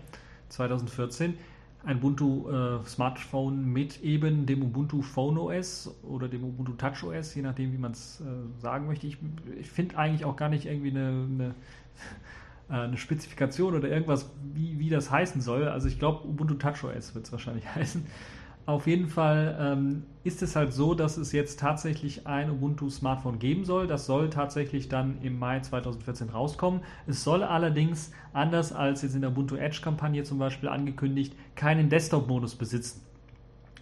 2014. 0.50 1.34
Ein 1.82 1.96
Ubuntu-Smartphone 1.98 3.54
äh, 3.54 3.66
mit 3.66 4.02
eben 4.02 4.44
dem 4.44 4.62
Ubuntu 4.62 5.00
Phone 5.00 5.38
OS 5.38 5.94
oder 6.02 6.28
dem 6.28 6.44
Ubuntu 6.44 6.72
Touch 6.72 7.02
OS, 7.02 7.34
je 7.34 7.42
nachdem, 7.42 7.72
wie 7.72 7.78
man 7.78 7.92
es 7.92 8.20
äh, 8.20 8.24
sagen 8.60 8.86
möchte. 8.86 9.06
Ich, 9.06 9.18
ich 9.58 9.70
finde 9.70 9.96
eigentlich 9.96 10.26
auch 10.26 10.36
gar 10.36 10.50
nicht 10.50 10.66
irgendwie 10.66 10.90
eine, 10.90 11.08
eine 11.08 11.54
äh, 12.70 12.72
eine 12.72 12.96
Spezifikation 12.96 13.74
oder 13.74 13.88
irgendwas, 13.88 14.30
wie, 14.54 14.78
wie 14.78 14.88
das 14.88 15.10
heißen 15.10 15.40
soll. 15.40 15.68
Also 15.68 15.88
ich 15.88 15.98
glaube, 15.98 16.26
Ubuntu 16.26 16.54
TouchOS 16.54 17.14
wird 17.14 17.26
es 17.26 17.32
wahrscheinlich 17.32 17.66
heißen. 17.74 18.04
Auf 18.66 18.86
jeden 18.86 19.08
Fall 19.08 19.56
ähm, 19.60 20.04
ist 20.22 20.42
es 20.42 20.56
halt 20.56 20.72
so, 20.72 20.94
dass 20.94 21.18
es 21.18 21.32
jetzt 21.32 21.60
tatsächlich 21.60 22.26
ein 22.26 22.50
Ubuntu-Smartphone 22.50 23.38
geben 23.38 23.66
soll. 23.66 23.86
Das 23.86 24.06
soll 24.06 24.30
tatsächlich 24.30 24.88
dann 24.88 25.18
im 25.20 25.38
Mai 25.38 25.60
2014 25.60 26.30
rauskommen. 26.30 26.80
Es 27.06 27.22
soll 27.22 27.42
allerdings, 27.42 28.10
anders 28.32 28.72
als 28.72 29.02
jetzt 29.02 29.14
in 29.14 29.20
der 29.20 29.30
Ubuntu 29.30 29.56
Edge-Kampagne 29.56 30.22
zum 30.22 30.38
Beispiel 30.38 30.70
angekündigt, 30.70 31.34
keinen 31.56 31.90
Desktop-Modus 31.90 32.54
besitzen. 32.54 33.02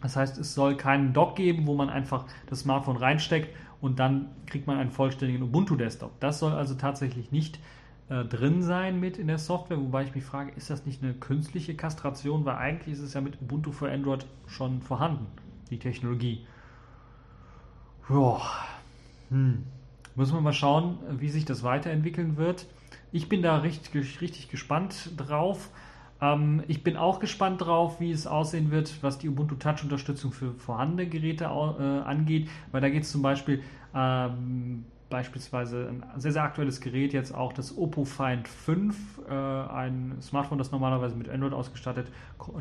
Das 0.02 0.16
heißt, 0.16 0.36
es 0.38 0.52
soll 0.52 0.76
keinen 0.76 1.12
Dock 1.12 1.36
geben, 1.36 1.68
wo 1.68 1.74
man 1.74 1.88
einfach 1.88 2.26
das 2.46 2.60
Smartphone 2.60 2.96
reinsteckt 2.96 3.54
und 3.80 4.00
dann 4.00 4.30
kriegt 4.46 4.66
man 4.66 4.78
einen 4.78 4.90
vollständigen 4.90 5.44
Ubuntu-Desktop. 5.44 6.18
Das 6.18 6.40
soll 6.40 6.52
also 6.52 6.74
tatsächlich 6.74 7.30
nicht 7.30 7.60
äh, 8.12 8.26
drin 8.26 8.62
sein 8.62 9.00
mit 9.00 9.16
in 9.16 9.26
der 9.26 9.38
Software, 9.38 9.78
wobei 9.78 10.02
ich 10.02 10.14
mich 10.14 10.24
frage, 10.24 10.52
ist 10.54 10.68
das 10.68 10.84
nicht 10.84 11.02
eine 11.02 11.14
künstliche 11.14 11.74
Kastration, 11.74 12.44
weil 12.44 12.56
eigentlich 12.56 12.92
ist 12.92 13.00
es 13.00 13.14
ja 13.14 13.22
mit 13.22 13.40
Ubuntu 13.40 13.72
für 13.72 13.90
Android 13.90 14.26
schon 14.46 14.82
vorhanden, 14.82 15.26
die 15.70 15.78
Technologie. 15.78 16.44
Ja, 18.10 18.42
hm. 19.30 19.64
müssen 20.14 20.34
wir 20.34 20.42
mal 20.42 20.52
schauen, 20.52 20.98
wie 21.20 21.30
sich 21.30 21.46
das 21.46 21.62
weiterentwickeln 21.62 22.36
wird. 22.36 22.66
Ich 23.12 23.30
bin 23.30 23.40
da 23.40 23.58
richtig, 23.58 24.20
richtig 24.20 24.50
gespannt 24.50 25.12
drauf. 25.16 25.70
Ähm, 26.20 26.64
ich 26.68 26.84
bin 26.84 26.98
auch 26.98 27.18
gespannt 27.18 27.62
drauf, 27.62 27.98
wie 27.98 28.10
es 28.10 28.26
aussehen 28.26 28.70
wird, 28.70 29.02
was 29.02 29.16
die 29.18 29.30
Ubuntu 29.30 29.54
Touch-Unterstützung 29.54 30.32
für 30.32 30.52
vorhandene 30.52 31.08
Geräte 31.08 31.44
äh, 31.44 31.48
angeht, 31.48 32.50
weil 32.72 32.82
da 32.82 32.90
geht 32.90 33.04
es 33.04 33.10
zum 33.10 33.22
Beispiel 33.22 33.62
ähm, 33.94 34.84
beispielsweise 35.12 35.90
ein 35.90 36.20
sehr, 36.20 36.32
sehr 36.32 36.42
aktuelles 36.42 36.80
Gerät, 36.80 37.12
jetzt 37.12 37.34
auch 37.34 37.52
das 37.52 37.76
Oppo 37.76 38.04
Find 38.06 38.48
5, 38.48 39.20
äh, 39.28 39.32
ein 39.32 40.16
Smartphone, 40.22 40.56
das 40.56 40.72
normalerweise 40.72 41.14
mit 41.14 41.28
Android 41.28 41.52
ausgestattet 41.52 42.10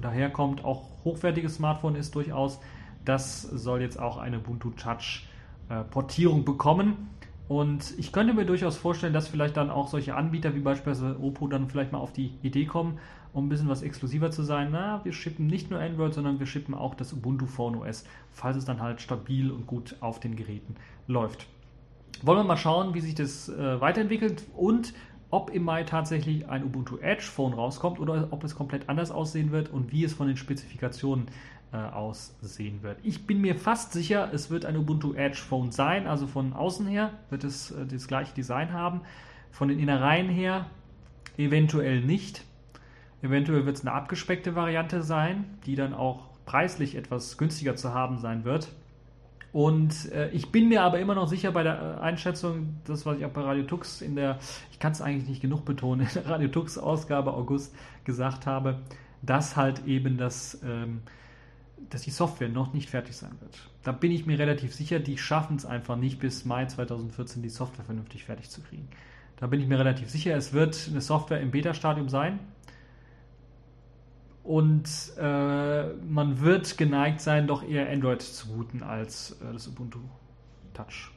daherkommt, 0.01 0.65
auch 0.65 0.89
hochwertiges 1.05 1.55
Smartphone 1.55 1.95
ist 1.95 2.13
durchaus. 2.13 2.59
Das 3.05 3.41
soll 3.41 3.81
jetzt 3.81 3.97
auch 3.97 4.17
eine 4.17 4.39
Ubuntu 4.39 4.71
Touch 4.71 5.27
äh, 5.69 5.83
Portierung 5.85 6.43
bekommen. 6.43 7.09
Und 7.47 7.97
ich 7.97 8.11
könnte 8.11 8.33
mir 8.33 8.45
durchaus 8.45 8.75
vorstellen, 8.75 9.13
dass 9.13 9.29
vielleicht 9.29 9.55
dann 9.55 9.69
auch 9.69 9.87
solche 9.87 10.15
Anbieter 10.15 10.53
wie 10.53 10.59
beispielsweise 10.59 11.19
Oppo 11.21 11.47
dann 11.47 11.69
vielleicht 11.69 11.93
mal 11.93 11.99
auf 11.99 12.11
die 12.11 12.33
Idee 12.43 12.65
kommen, 12.65 12.99
um 13.33 13.45
ein 13.45 13.49
bisschen 13.49 13.69
was 13.69 13.81
exklusiver 13.81 14.29
zu 14.29 14.43
sein. 14.43 14.69
Na, 14.71 15.03
wir 15.05 15.13
schippen 15.13 15.47
nicht 15.47 15.71
nur 15.71 15.79
Android, 15.79 16.13
sondern 16.13 16.39
wir 16.39 16.47
schippen 16.47 16.75
auch 16.75 16.95
das 16.95 17.13
Ubuntu 17.13 17.45
Phone 17.45 17.75
OS, 17.75 18.03
falls 18.29 18.57
es 18.57 18.65
dann 18.65 18.81
halt 18.81 18.99
stabil 19.01 19.51
und 19.51 19.67
gut 19.67 19.95
auf 20.01 20.19
den 20.19 20.35
Geräten 20.35 20.75
läuft. 21.07 21.47
Wollen 22.23 22.39
wir 22.39 22.43
mal 22.43 22.57
schauen, 22.57 22.93
wie 22.93 23.01
sich 23.01 23.15
das 23.15 23.49
äh, 23.49 23.81
weiterentwickelt 23.81 24.43
und 24.55 24.93
ob 25.31 25.49
im 25.49 25.63
Mai 25.63 25.83
tatsächlich 25.83 26.47
ein 26.49 26.63
Ubuntu 26.63 26.97
Edge 26.97 27.23
Phone 27.23 27.53
rauskommt 27.53 27.99
oder 27.99 28.27
ob 28.31 28.43
es 28.43 28.53
komplett 28.53 28.89
anders 28.89 29.11
aussehen 29.11 29.51
wird 29.51 29.69
und 29.69 29.91
wie 29.91 30.03
es 30.03 30.13
von 30.13 30.27
den 30.27 30.37
Spezifikationen 30.37 31.27
äh, 31.71 31.77
aussehen 31.77 32.83
wird. 32.83 32.99
Ich 33.01 33.25
bin 33.25 33.39
mir 33.41 33.55
fast 33.55 33.93
sicher, 33.93 34.29
es 34.33 34.51
wird 34.51 34.65
ein 34.65 34.75
Ubuntu 34.75 35.13
Edge 35.13 35.39
Phone 35.39 35.71
sein, 35.71 36.05
also 36.05 36.27
von 36.27 36.53
außen 36.53 36.85
her 36.85 37.11
wird 37.29 37.43
es 37.43 37.71
äh, 37.71 37.85
das 37.85 38.07
gleiche 38.07 38.33
Design 38.35 38.73
haben. 38.73 39.01
Von 39.51 39.69
den 39.69 39.79
Innereien 39.79 40.29
her 40.29 40.67
eventuell 41.37 42.01
nicht. 42.01 42.43
Eventuell 43.21 43.65
wird 43.65 43.77
es 43.77 43.81
eine 43.81 43.93
abgespeckte 43.93 44.55
Variante 44.55 45.01
sein, 45.01 45.45
die 45.65 45.75
dann 45.75 45.93
auch 45.93 46.29
preislich 46.45 46.95
etwas 46.95 47.37
günstiger 47.37 47.75
zu 47.75 47.93
haben 47.93 48.17
sein 48.17 48.43
wird. 48.43 48.69
Und 49.53 50.11
äh, 50.11 50.29
ich 50.29 50.51
bin 50.51 50.69
mir 50.69 50.81
aber 50.81 50.99
immer 50.99 51.13
noch 51.13 51.27
sicher 51.27 51.51
bei 51.51 51.63
der 51.63 51.97
äh, 51.99 52.01
Einschätzung, 52.01 52.77
das, 52.85 53.05
was 53.05 53.17
ich 53.17 53.25
auch 53.25 53.31
bei 53.31 53.41
Radio 53.41 53.63
Tux 53.63 54.01
in 54.01 54.15
der, 54.15 54.39
ich 54.71 54.79
kann 54.79 54.93
es 54.93 55.01
eigentlich 55.01 55.27
nicht 55.27 55.41
genug 55.41 55.65
betonen, 55.65 56.07
in 56.07 56.13
der 56.13 56.25
Radio 56.25 56.47
Tux 56.47 56.77
Ausgabe 56.77 57.33
August 57.33 57.75
gesagt 58.05 58.45
habe, 58.45 58.79
dass 59.21 59.57
halt 59.57 59.85
eben 59.85 60.17
das, 60.17 60.61
ähm, 60.63 61.01
dass 61.89 62.03
die 62.03 62.11
Software 62.11 62.47
noch 62.47 62.73
nicht 62.73 62.89
fertig 62.89 63.15
sein 63.15 63.35
wird. 63.41 63.69
Da 63.83 63.91
bin 63.91 64.11
ich 64.11 64.25
mir 64.25 64.39
relativ 64.39 64.73
sicher, 64.73 64.99
die 64.99 65.17
schaffen 65.17 65.57
es 65.57 65.65
einfach 65.65 65.97
nicht 65.97 66.19
bis 66.19 66.45
Mai 66.45 66.65
2014 66.65 67.41
die 67.41 67.49
Software 67.49 67.83
vernünftig 67.83 68.23
fertig 68.23 68.49
zu 68.49 68.61
kriegen. 68.61 68.87
Da 69.37 69.47
bin 69.47 69.59
ich 69.59 69.67
mir 69.67 69.79
relativ 69.79 70.09
sicher, 70.09 70.35
es 70.35 70.53
wird 70.53 70.87
eine 70.89 71.01
Software 71.01 71.41
im 71.41 71.51
Beta-Stadium 71.51 72.07
sein, 72.09 72.39
und 74.43 74.89
äh, 75.19 75.93
man 75.93 76.41
wird 76.41 76.77
geneigt 76.77 77.21
sein, 77.21 77.47
doch 77.47 77.63
eher 77.63 77.89
Android 77.89 78.21
zu 78.21 78.47
booten 78.47 78.81
als 78.81 79.39
äh, 79.41 79.53
das 79.53 79.67
Ubuntu 79.67 79.99
Touch. 80.73 81.11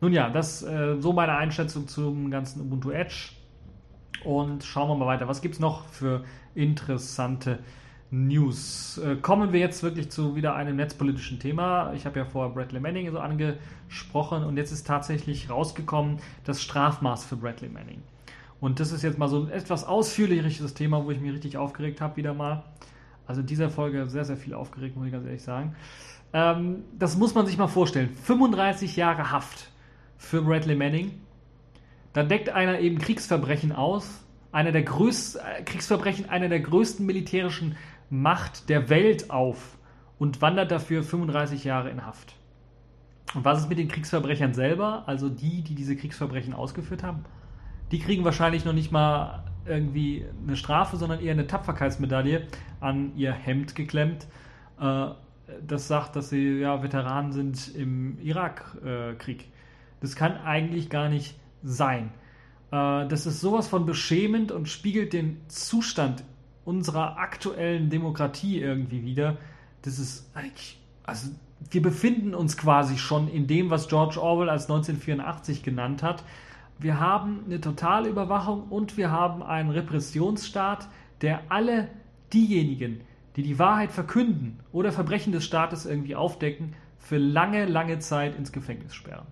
Nun 0.00 0.12
ja, 0.12 0.30
das 0.30 0.62
äh, 0.62 0.96
so 0.98 1.12
meine 1.12 1.36
Einschätzung 1.36 1.86
zum 1.86 2.30
ganzen 2.30 2.60
Ubuntu 2.62 2.90
Edge. 2.90 3.30
Und 4.24 4.64
schauen 4.64 4.88
wir 4.88 4.94
mal 4.96 5.06
weiter. 5.06 5.28
Was 5.28 5.42
gibt 5.42 5.54
es 5.54 5.60
noch 5.60 5.86
für 5.86 6.24
interessante 6.54 7.58
News? 8.10 8.98
Äh, 8.98 9.16
kommen 9.16 9.52
wir 9.52 9.60
jetzt 9.60 9.82
wirklich 9.82 10.10
zu 10.10 10.34
wieder 10.34 10.56
einem 10.56 10.76
netzpolitischen 10.76 11.38
Thema. 11.38 11.92
Ich 11.94 12.06
habe 12.06 12.18
ja 12.18 12.24
vorher 12.24 12.52
Bradley 12.52 12.80
Manning 12.80 13.10
so 13.10 13.20
angesprochen 13.20 14.42
und 14.44 14.56
jetzt 14.56 14.72
ist 14.72 14.86
tatsächlich 14.86 15.50
rausgekommen 15.50 16.18
das 16.44 16.62
Strafmaß 16.62 17.24
für 17.24 17.36
Bradley 17.36 17.68
Manning. 17.68 18.02
Und 18.62 18.78
das 18.78 18.92
ist 18.92 19.02
jetzt 19.02 19.18
mal 19.18 19.26
so 19.26 19.42
ein 19.42 19.50
etwas 19.50 19.84
ausführlicheres 19.84 20.72
Thema, 20.72 21.04
wo 21.04 21.10
ich 21.10 21.20
mich 21.20 21.32
richtig 21.32 21.56
aufgeregt 21.56 22.00
habe, 22.00 22.16
wieder 22.16 22.32
mal. 22.32 22.62
Also 23.26 23.40
in 23.40 23.48
dieser 23.48 23.70
Folge 23.70 24.08
sehr, 24.08 24.24
sehr 24.24 24.36
viel 24.36 24.54
aufgeregt, 24.54 24.96
muss 24.96 25.06
ich 25.06 25.12
ganz 25.12 25.26
ehrlich 25.26 25.42
sagen. 25.42 25.74
Ähm, 26.32 26.84
das 26.96 27.16
muss 27.16 27.34
man 27.34 27.44
sich 27.44 27.58
mal 27.58 27.66
vorstellen. 27.66 28.10
35 28.10 28.94
Jahre 28.94 29.32
Haft 29.32 29.72
für 30.16 30.42
Bradley 30.42 30.76
Manning. 30.76 31.10
Da 32.12 32.22
deckt 32.22 32.50
einer 32.50 32.78
eben 32.78 32.98
Kriegsverbrechen 32.98 33.72
aus. 33.72 34.24
Einer 34.52 34.70
der 34.70 34.82
größten, 34.82 35.40
äh, 35.44 35.62
Kriegsverbrechen 35.64 36.30
einer 36.30 36.48
der 36.48 36.60
größten 36.60 37.04
militärischen 37.04 37.74
Macht 38.10 38.68
der 38.68 38.88
Welt 38.90 39.28
auf 39.30 39.76
und 40.20 40.40
wandert 40.40 40.70
dafür 40.70 41.02
35 41.02 41.64
Jahre 41.64 41.90
in 41.90 42.06
Haft. 42.06 42.36
Und 43.34 43.44
was 43.44 43.62
ist 43.62 43.68
mit 43.68 43.78
den 43.78 43.88
Kriegsverbrechern 43.88 44.54
selber, 44.54 45.02
also 45.06 45.28
die, 45.28 45.62
die 45.62 45.74
diese 45.74 45.96
Kriegsverbrechen 45.96 46.54
ausgeführt 46.54 47.02
haben? 47.02 47.24
Die 47.92 47.98
kriegen 47.98 48.24
wahrscheinlich 48.24 48.64
noch 48.64 48.72
nicht 48.72 48.90
mal 48.90 49.44
irgendwie 49.66 50.24
eine 50.44 50.56
Strafe, 50.56 50.96
sondern 50.96 51.20
eher 51.20 51.32
eine 51.32 51.46
Tapferkeitsmedaille 51.46 52.46
an 52.80 53.12
ihr 53.16 53.32
Hemd 53.32 53.74
geklemmt. 53.74 54.26
Äh, 54.80 55.08
das 55.66 55.86
sagt, 55.86 56.16
dass 56.16 56.30
sie 56.30 56.60
ja 56.60 56.82
Veteranen 56.82 57.32
sind 57.32 57.74
im 57.76 58.18
Irakkrieg. 58.20 59.48
Das 60.00 60.16
kann 60.16 60.38
eigentlich 60.38 60.88
gar 60.88 61.08
nicht 61.08 61.36
sein. 61.62 62.10
Äh, 62.70 63.06
das 63.06 63.26
ist 63.26 63.40
sowas 63.40 63.68
von 63.68 63.84
beschämend 63.84 64.50
und 64.50 64.68
spiegelt 64.68 65.12
den 65.12 65.42
Zustand 65.48 66.24
unserer 66.64 67.18
aktuellen 67.18 67.90
Demokratie 67.90 68.60
irgendwie 68.60 69.04
wieder. 69.04 69.36
Das 69.82 69.98
ist 69.98 70.30
eigentlich, 70.34 70.80
also 71.04 71.28
wir 71.70 71.82
befinden 71.82 72.34
uns 72.34 72.56
quasi 72.56 72.96
schon 72.96 73.28
in 73.28 73.46
dem, 73.46 73.70
was 73.70 73.88
George 73.88 74.20
Orwell 74.20 74.48
als 74.48 74.64
1984 74.64 75.62
genannt 75.62 76.02
hat 76.02 76.24
wir 76.78 76.98
haben 76.98 77.44
eine 77.46 77.60
totale 77.60 78.08
Überwachung 78.08 78.64
und 78.68 78.96
wir 78.96 79.10
haben 79.10 79.42
einen 79.42 79.70
Repressionsstaat, 79.70 80.88
der 81.20 81.42
alle 81.48 81.88
diejenigen, 82.32 83.02
die 83.36 83.42
die 83.42 83.58
Wahrheit 83.58 83.92
verkünden 83.92 84.60
oder 84.72 84.92
Verbrechen 84.92 85.32
des 85.32 85.44
Staates 85.44 85.86
irgendwie 85.86 86.16
aufdecken, 86.16 86.74
für 86.98 87.18
lange, 87.18 87.66
lange 87.66 87.98
Zeit 87.98 88.36
ins 88.36 88.52
Gefängnis 88.52 88.94
sperren. 88.94 89.26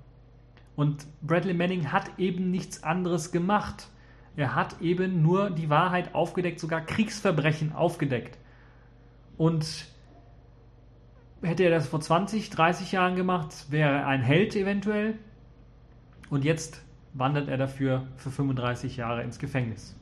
Und 0.76 1.06
Bradley 1.22 1.54
Manning 1.54 1.92
hat 1.92 2.18
eben 2.18 2.50
nichts 2.50 2.82
anderes 2.82 3.32
gemacht. 3.32 3.88
Er 4.36 4.54
hat 4.54 4.80
eben 4.80 5.22
nur 5.22 5.50
die 5.50 5.70
Wahrheit 5.70 6.14
aufgedeckt, 6.14 6.58
sogar 6.58 6.80
Kriegsverbrechen 6.80 7.72
aufgedeckt. 7.72 8.38
Und 9.36 9.86
hätte 11.42 11.64
er 11.64 11.70
das 11.70 11.88
vor 11.88 12.00
20, 12.00 12.50
30 12.50 12.92
Jahren 12.92 13.16
gemacht, 13.16 13.66
wäre 13.70 13.90
er 13.90 14.06
ein 14.06 14.22
Held 14.22 14.56
eventuell. 14.56 15.18
Und 16.28 16.44
jetzt 16.44 16.82
wandert 17.14 17.48
er 17.48 17.56
dafür 17.56 18.04
für 18.16 18.30
35 18.30 18.96
Jahre 18.96 19.22
ins 19.22 19.38
Gefängnis. 19.38 19.96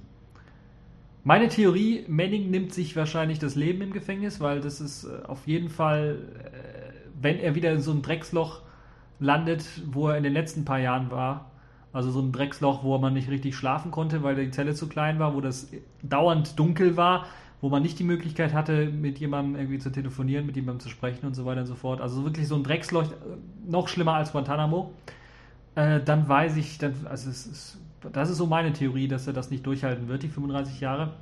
Meine 1.24 1.48
Theorie, 1.48 2.04
Manning 2.08 2.50
nimmt 2.50 2.72
sich 2.72 2.96
wahrscheinlich 2.96 3.38
das 3.38 3.54
Leben 3.54 3.82
im 3.82 3.92
Gefängnis, 3.92 4.40
weil 4.40 4.60
das 4.60 4.80
ist 4.80 5.04
äh, 5.04 5.26
auf 5.26 5.46
jeden 5.46 5.68
Fall, 5.68 6.18
äh, 6.44 6.92
wenn 7.20 7.38
er 7.38 7.54
wieder 7.54 7.72
in 7.72 7.80
so 7.80 7.92
ein 7.92 8.02
Drecksloch 8.02 8.62
landet, 9.20 9.66
wo 9.86 10.08
er 10.08 10.16
in 10.16 10.22
den 10.22 10.32
letzten 10.32 10.64
paar 10.64 10.78
Jahren 10.78 11.10
war, 11.10 11.50
also 11.92 12.10
so 12.10 12.20
ein 12.20 12.32
Drecksloch, 12.32 12.84
wo 12.84 12.96
man 12.98 13.14
nicht 13.14 13.28
richtig 13.28 13.56
schlafen 13.56 13.90
konnte, 13.90 14.22
weil 14.22 14.36
die 14.36 14.50
Zelle 14.50 14.74
zu 14.74 14.88
klein 14.88 15.18
war, 15.18 15.34
wo 15.34 15.40
das 15.40 15.70
dauernd 16.02 16.58
dunkel 16.58 16.96
war, 16.96 17.26
wo 17.60 17.68
man 17.68 17.82
nicht 17.82 17.98
die 17.98 18.04
Möglichkeit 18.04 18.54
hatte, 18.54 18.86
mit 18.86 19.18
jemandem 19.18 19.56
irgendwie 19.56 19.78
zu 19.78 19.90
telefonieren, 19.90 20.46
mit 20.46 20.54
jemandem 20.54 20.80
zu 20.80 20.88
sprechen 20.88 21.26
und 21.26 21.34
so 21.34 21.44
weiter 21.44 21.62
und 21.62 21.66
so 21.66 21.74
fort. 21.74 22.00
Also 22.00 22.24
wirklich 22.24 22.46
so 22.46 22.54
ein 22.54 22.62
Drecksloch, 22.62 23.04
äh, 23.04 23.14
noch 23.66 23.88
schlimmer 23.88 24.14
als 24.14 24.32
Guantanamo 24.32 24.92
äh, 25.74 26.00
dann 26.02 26.28
weiß 26.28 26.57
ich, 26.57 26.78
dann, 26.78 26.94
also 27.09 27.31
ist, 27.31 27.78
das 28.12 28.31
ist 28.31 28.38
so 28.38 28.46
meine 28.46 28.72
Theorie, 28.72 29.09
dass 29.09 29.26
er 29.26 29.33
das 29.33 29.50
nicht 29.50 29.66
durchhalten 29.66 30.09
wird, 30.09 30.22
die 30.22 30.28
35 30.28 30.81
Jahre. 30.81 31.14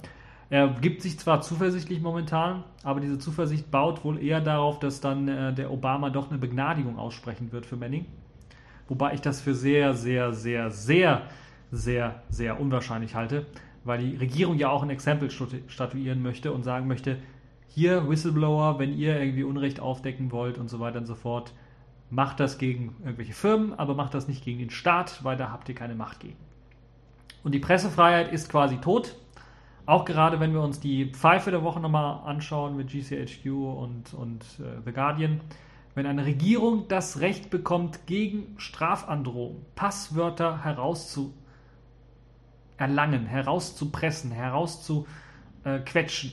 Er 0.49 0.69
gibt 0.69 1.03
sich 1.03 1.19
zwar 1.19 1.41
zuversichtlich 1.41 2.01
momentan, 2.01 2.63
aber 2.85 3.01
diese 3.01 3.19
Zuversicht 3.19 3.71
baut 3.71 4.05
wohl 4.05 4.23
eher 4.23 4.41
darauf, 4.41 4.79
dass 4.79 5.01
dann 5.01 5.27
äh, 5.27 5.53
der 5.53 5.73
Obama 5.73 6.11
doch 6.11 6.31
eine 6.31 6.39
Begnadigung 6.39 6.99
aussprechen 6.99 7.51
wird 7.51 7.67
für 7.67 7.77
Manning. 7.77 8.07
Wobei 8.89 9.15
ich 9.15 9.21
das 9.21 9.41
für 9.41 9.55
sehr, 9.55 9.95
sehr, 9.95 10.33
sehr, 10.33 10.71
sehr, 10.71 11.23
sehr, 11.73 12.23
sehr 12.29 12.61
unwahrscheinlich 12.61 13.15
halte. 13.15 13.47
weil 13.85 13.99
die 13.99 14.17
Regierung 14.17 14.57
ja 14.57 14.69
auch 14.69 14.83
ein 14.83 14.91
Exempel 14.91 15.31
statuieren 15.31 16.21
möchte 16.21 16.53
und 16.53 16.65
sagen 16.65 16.89
möchte, 16.89 17.19
hier 17.69 18.09
Whistleblower, 18.09 18.79
wenn 18.79 18.97
ihr 18.97 19.21
irgendwie 19.21 19.45
Unrecht 19.45 19.81
aufdecken 19.81 20.33
wollt 20.33 20.59
und 20.59 20.69
so 20.69 20.81
weiter 20.81 20.99
und 20.99 21.07
so 21.07 21.15
fort, 21.15 21.53
macht 22.11 22.41
das 22.41 22.59
gegen 22.59 22.97
irgendwelche 23.05 23.33
Firmen, 23.33 23.73
aber 23.75 23.95
macht 23.95 24.13
das 24.15 24.27
nicht 24.29 24.45
gegen 24.45 24.59
den 24.59 24.71
Staat, 24.71 25.25
weil 25.25 25.37
da 25.37 25.51
habt 25.51 25.69
ihr 25.69 25.75
keine 25.75 25.95
Macht 25.95 26.21
gegen. 26.21 26.37
Und 27.43 27.53
die 27.53 27.59
Pressefreiheit 27.59 28.33
ist 28.33 28.49
quasi 28.49 28.79
tot. 28.79 29.17
Auch 29.87 30.05
gerade 30.05 30.41
wenn 30.41 30.53
wir 30.53 30.63
uns 30.63 30.81
die 30.81 31.13
Pfeife 31.13 31.53
der 31.53 31.63
Woche 31.63 31.81
nochmal 31.81 32.27
anschauen 32.27 32.77
mit 32.77 32.89
GCHQ 32.89 33.47
und, 33.47 34.15
und 34.15 34.43
äh, 34.59 34.81
The 34.85 34.93
Guardian. 34.93 35.41
Wenn 35.95 36.07
eine 36.07 36.27
Regierung 36.27 36.89
das 36.89 37.21
Recht 37.21 37.51
bekommt, 37.51 38.07
gegen 38.07 38.57
Strafandrohung 38.59 39.65
Passwörter 39.77 40.65
herauszuerlangen, 40.65 43.27
herauszupressen, 43.27 44.33
herauszuquetschen 44.33 46.33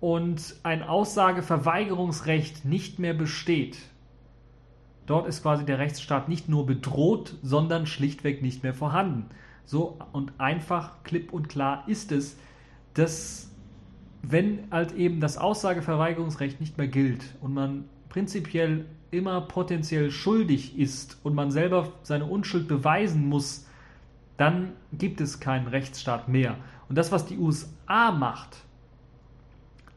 und 0.00 0.56
ein 0.62 0.82
Aussageverweigerungsrecht 0.82 2.64
nicht 2.64 2.98
mehr 2.98 3.14
besteht, 3.14 3.76
Dort 5.10 5.26
ist 5.26 5.42
quasi 5.42 5.64
der 5.64 5.80
Rechtsstaat 5.80 6.28
nicht 6.28 6.48
nur 6.48 6.66
bedroht, 6.66 7.34
sondern 7.42 7.86
schlichtweg 7.86 8.42
nicht 8.42 8.62
mehr 8.62 8.74
vorhanden. 8.74 9.26
So 9.64 9.98
und 10.12 10.32
einfach, 10.38 11.02
klipp 11.02 11.32
und 11.32 11.48
klar 11.48 11.82
ist 11.88 12.12
es, 12.12 12.36
dass 12.94 13.50
wenn 14.22 14.70
halt 14.70 14.92
eben 14.92 15.18
das 15.18 15.36
Aussageverweigerungsrecht 15.36 16.60
nicht 16.60 16.78
mehr 16.78 16.86
gilt 16.86 17.24
und 17.40 17.54
man 17.54 17.86
prinzipiell 18.08 18.84
immer 19.10 19.40
potenziell 19.40 20.12
schuldig 20.12 20.78
ist 20.78 21.18
und 21.24 21.34
man 21.34 21.50
selber 21.50 21.92
seine 22.04 22.26
Unschuld 22.26 22.68
beweisen 22.68 23.28
muss, 23.28 23.66
dann 24.36 24.74
gibt 24.92 25.20
es 25.20 25.40
keinen 25.40 25.66
Rechtsstaat 25.66 26.28
mehr. 26.28 26.56
Und 26.88 26.96
das, 26.96 27.10
was 27.10 27.26
die 27.26 27.36
USA 27.36 28.12
macht, 28.12 28.58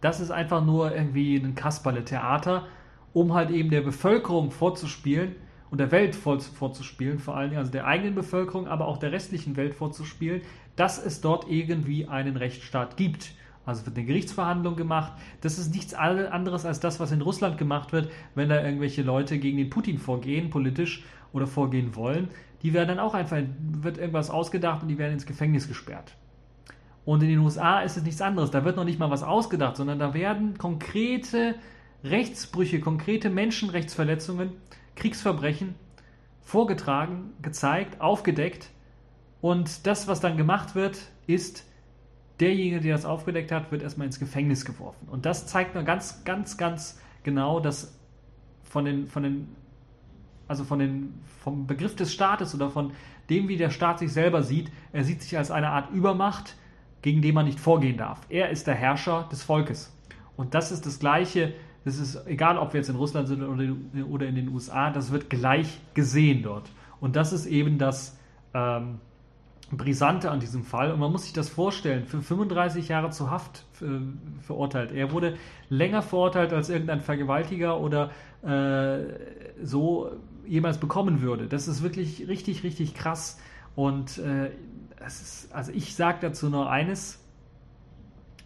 das 0.04 0.20
ist 0.20 0.32
einfach 0.32 0.64
nur 0.64 0.94
irgendwie 0.94 1.38
ein 1.38 1.56
Kasperle-Theater, 1.56 2.68
um 3.14 3.34
halt 3.34 3.52
eben 3.52 3.70
der 3.70 3.82
Bevölkerung 3.82 4.52
vorzuspielen 4.52 5.36
und 5.72 5.78
der 5.80 5.92
Welt 5.92 6.16
vorzuspielen, 6.16 7.20
vor 7.20 7.38
allen 7.38 7.52
Dingen 7.52 7.60
also 7.60 7.72
der 7.72 7.88
eigenen 7.88 8.14
Bevölkerung, 8.14 8.68
aber 8.68 8.88
auch 8.88 8.98
der 8.98 9.12
restlichen 9.12 9.56
Welt 9.56 9.74
vorzuspielen, 9.74 10.42
dass 10.76 11.04
es 11.04 11.22
dort 11.22 11.50
irgendwie 11.50 12.08
einen 12.08 12.36
Rechtsstaat 12.38 12.98
gibt. 12.98 13.32
Also 13.66 13.86
wird 13.86 13.96
eine 13.96 14.06
Gerichtsverhandlung 14.06 14.76
gemacht. 14.76 15.14
Das 15.40 15.58
ist 15.58 15.74
nichts 15.74 15.94
anderes 15.94 16.66
als 16.66 16.82
das, 16.82 17.00
was 17.00 17.14
in 17.14 17.22
Russland 17.22 17.58
gemacht 17.58 17.94
wird, 17.94 18.12
wenn 18.36 18.50
da 18.50 18.62
irgendwelche 18.62 19.04
Leute 19.04 19.40
gegen 19.40 19.58
den 19.58 19.70
Putin 19.70 20.00
vorgehen, 20.00 20.50
politisch 20.50 21.06
oder 21.32 21.48
vorgehen 21.48 21.96
wollen. 21.96 22.28
Die 22.62 22.74
werden 22.74 22.90
dann 22.90 23.00
auch 23.00 23.14
einfach, 23.14 23.38
wird 23.82 23.98
irgendwas 23.98 24.30
ausgedacht 24.30 24.82
und 24.82 24.90
die 24.90 24.98
werden 24.98 25.14
ins 25.14 25.26
Gefängnis 25.26 25.68
gesperrt. 25.68 26.18
Und 27.06 27.22
in 27.22 27.30
den 27.30 27.40
USA 27.40 27.82
ist 27.82 27.98
es 27.98 28.04
nichts 28.04 28.22
anderes. 28.22 28.52
Da 28.52 28.64
wird 28.64 28.78
noch 28.78 28.86
nicht 28.86 29.00
mal 29.00 29.12
was 29.12 29.24
ausgedacht, 29.24 29.76
sondern 29.76 30.00
da 30.00 30.14
werden 30.14 30.58
konkrete 30.58 31.56
Rechtsbrüche, 32.04 32.80
konkrete 32.80 33.30
Menschenrechtsverletzungen, 33.30 34.52
Kriegsverbrechen 34.96 35.76
vorgetragen, 36.42 37.32
gezeigt, 37.42 38.02
aufgedeckt. 38.02 38.70
Und 39.42 39.88
das, 39.88 40.08
was 40.08 40.20
dann 40.20 40.38
gemacht 40.38 40.76
wird, 40.76 41.00
ist, 41.28 41.66
derjenige, 42.40 42.82
der 42.82 42.96
das 42.96 43.06
aufgedeckt 43.06 43.52
hat, 43.52 43.72
wird 43.72 43.82
erstmal 43.82 44.08
ins 44.08 44.20
Gefängnis 44.20 44.66
geworfen. 44.66 45.08
Und 45.10 45.26
das 45.26 45.48
zeigt 45.48 45.76
mir 45.76 45.84
ganz, 45.84 46.24
ganz, 46.24 46.58
ganz 46.58 47.00
genau, 47.24 47.60
dass 47.60 47.98
von 48.64 48.86
den, 48.86 49.08
von 49.08 49.24
den, 49.24 49.56
also 50.48 50.64
von 50.64 50.80
den, 50.80 51.14
vom 51.42 51.68
Begriff 51.68 51.96
des 51.96 52.14
Staates 52.14 52.54
oder 52.56 52.70
von 52.70 52.92
dem, 53.30 53.48
wie 53.48 53.58
der 53.58 53.70
Staat 53.70 54.00
sich 54.00 54.12
selber 54.12 54.44
sieht, 54.44 54.72
er 54.92 55.04
sieht 55.04 55.22
sich 55.22 55.38
als 55.38 55.52
eine 55.52 55.70
Art 55.70 55.92
Übermacht, 55.92 56.56
gegen 57.04 57.22
den 57.22 57.36
man 57.36 57.46
nicht 57.46 57.60
vorgehen 57.60 57.98
darf. 57.98 58.22
Er 58.30 58.50
ist 58.50 58.66
der 58.66 58.74
Herrscher 58.74 59.28
des 59.32 59.44
Volkes. 59.44 59.96
Und 60.36 60.56
das 60.56 60.72
ist 60.72 60.88
das 60.88 60.98
Gleiche, 60.98 61.54
das 61.86 62.00
ist 62.00 62.26
egal, 62.26 62.58
ob 62.58 62.74
wir 62.74 62.80
jetzt 62.80 62.90
in 62.90 62.96
Russland 62.96 63.28
sind 63.28 63.44
oder 63.44 64.26
in 64.26 64.36
den 64.36 64.48
USA, 64.48 64.90
das 64.90 65.12
wird 65.12 65.30
gleich 65.30 65.80
gesehen 65.94 66.42
dort. 66.42 66.72
Und 67.00 67.16
das 67.16 67.34
ist 67.34 67.46
eben 67.46 67.78
das 67.78 68.18
ähm, 68.54 69.00
Brisante 69.70 70.32
an 70.32 70.40
diesem 70.40 70.64
Fall. 70.64 70.92
Und 70.92 71.00
man 71.00 71.12
muss 71.12 71.24
sich 71.24 71.34
das 71.34 71.50
vorstellen, 71.50 72.06
für 72.06 72.22
35 72.22 72.88
Jahre 72.88 73.10
zu 73.10 73.30
Haft 73.30 73.66
äh, 73.82 73.86
verurteilt. 74.42 74.94
Er 74.94 75.12
wurde 75.12 75.36
länger 75.70 76.02
verurteilt, 76.02 76.54
als 76.54 76.70
irgendein 76.70 77.02
Vergewaltiger 77.02 77.80
oder 77.80 78.12
äh, 78.44 79.04
so 79.62 80.12
jemals 80.48 80.78
bekommen 80.78 81.22
würde. 81.22 81.48
Das 81.48 81.68
ist 81.68 81.84
wirklich 81.84 82.28
richtig, 82.30 82.64
richtig 82.64 82.94
krass. 82.94 83.40
Und 83.76 84.20
äh, 84.20 84.52
ist, 85.22 85.54
also 85.54 85.72
ich 85.72 85.96
sage 85.96 86.20
dazu 86.22 86.50
nur 86.50 86.70
eines, 86.70 87.20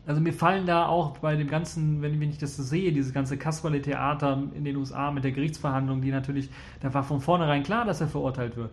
also 0.05 0.21
mir 0.21 0.33
fallen 0.33 0.65
da 0.65 0.87
auch 0.87 1.17
bei 1.17 1.35
dem 1.35 1.47
ganzen, 1.47 2.01
wenn, 2.01 2.19
wenn 2.19 2.29
ich 2.29 2.37
das 2.37 2.55
so 2.55 2.63
sehe, 2.63 2.93
dieses 2.93 3.13
ganze 3.13 3.37
Kasperle-Theater 3.37 4.43
in 4.55 4.63
den 4.63 4.77
USA 4.77 5.11
mit 5.11 5.25
der 5.25 5.33
Gerichtsverhandlung, 5.33 6.01
die 6.01 6.11
natürlich, 6.11 6.49
da 6.79 6.93
war 6.93 7.03
von 7.03 7.19
vornherein 7.19 7.63
klar, 7.63 7.83
dass 7.83 7.99
er 7.99 8.07
verurteilt 8.07 8.55
wird. 8.55 8.71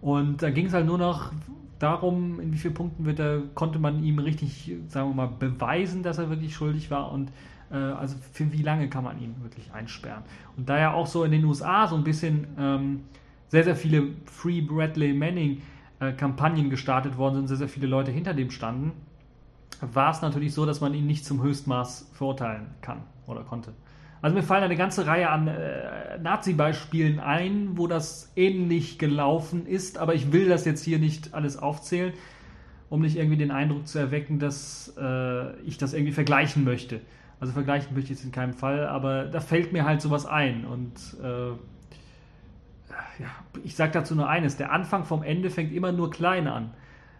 Und 0.00 0.42
da 0.42 0.50
ging 0.50 0.66
es 0.66 0.72
halt 0.72 0.86
nur 0.86 0.98
noch 0.98 1.32
darum, 1.80 2.40
in 2.40 2.52
wie 2.52 2.56
vielen 2.56 2.74
Punkten 2.74 3.04
wird 3.04 3.18
er, 3.18 3.42
konnte 3.54 3.78
man 3.78 4.02
ihm 4.02 4.20
richtig, 4.20 4.76
sagen 4.88 5.10
wir 5.10 5.14
mal, 5.14 5.26
beweisen, 5.26 6.02
dass 6.02 6.18
er 6.18 6.30
wirklich 6.30 6.54
schuldig 6.54 6.90
war 6.90 7.10
und 7.10 7.32
äh, 7.70 7.76
also 7.76 8.16
für 8.32 8.52
wie 8.52 8.62
lange 8.62 8.88
kann 8.88 9.04
man 9.04 9.20
ihn 9.20 9.34
wirklich 9.42 9.72
einsperren. 9.72 10.22
Und 10.56 10.68
da 10.68 10.78
ja 10.78 10.92
auch 10.92 11.06
so 11.06 11.24
in 11.24 11.32
den 11.32 11.44
USA 11.44 11.88
so 11.88 11.96
ein 11.96 12.04
bisschen 12.04 12.46
ähm, 12.58 13.00
sehr, 13.48 13.64
sehr 13.64 13.76
viele 13.76 14.08
Free 14.26 14.60
Bradley 14.60 15.12
Manning 15.12 15.62
äh, 16.00 16.12
Kampagnen 16.12 16.70
gestartet 16.70 17.16
worden 17.16 17.36
sind, 17.36 17.48
sehr, 17.48 17.56
sehr 17.56 17.68
viele 17.68 17.86
Leute 17.86 18.10
hinter 18.10 18.34
dem 18.34 18.50
standen, 18.50 18.92
war 19.80 20.10
es 20.10 20.22
natürlich 20.22 20.54
so, 20.54 20.66
dass 20.66 20.80
man 20.80 20.94
ihn 20.94 21.06
nicht 21.06 21.24
zum 21.24 21.42
Höchstmaß 21.42 22.10
verurteilen 22.12 22.66
kann 22.80 23.02
oder 23.26 23.42
konnte. 23.42 23.72
Also 24.22 24.34
mir 24.34 24.42
fallen 24.42 24.64
eine 24.64 24.76
ganze 24.76 25.06
Reihe 25.06 25.28
an 25.28 25.46
äh, 25.46 26.18
Nazi-Beispielen 26.18 27.20
ein, 27.20 27.76
wo 27.76 27.86
das 27.86 28.32
ähnlich 28.34 28.98
gelaufen 28.98 29.66
ist, 29.66 29.98
aber 29.98 30.14
ich 30.14 30.32
will 30.32 30.48
das 30.48 30.64
jetzt 30.64 30.82
hier 30.82 30.98
nicht 30.98 31.34
alles 31.34 31.58
aufzählen, 31.58 32.12
um 32.88 33.02
nicht 33.02 33.16
irgendwie 33.16 33.36
den 33.36 33.50
Eindruck 33.50 33.86
zu 33.86 33.98
erwecken, 33.98 34.38
dass 34.38 34.94
äh, 34.98 35.60
ich 35.60 35.76
das 35.76 35.92
irgendwie 35.92 36.12
vergleichen 36.12 36.64
möchte. 36.64 37.00
Also 37.38 37.52
vergleichen 37.52 37.94
möchte 37.94 38.12
ich 38.12 38.18
jetzt 38.18 38.24
in 38.24 38.32
keinem 38.32 38.54
Fall, 38.54 38.86
aber 38.86 39.26
da 39.26 39.40
fällt 39.40 39.72
mir 39.72 39.84
halt 39.84 40.00
sowas 40.00 40.24
ein 40.24 40.64
und 40.64 40.94
äh, 41.22 41.52
ja, 43.18 43.28
ich 43.64 43.76
sage 43.76 43.92
dazu 43.92 44.14
nur 44.14 44.28
eines, 44.28 44.56
der 44.56 44.72
Anfang 44.72 45.04
vom 45.04 45.22
Ende 45.22 45.50
fängt 45.50 45.72
immer 45.72 45.92
nur 45.92 46.10
klein 46.10 46.46
an. 46.46 46.74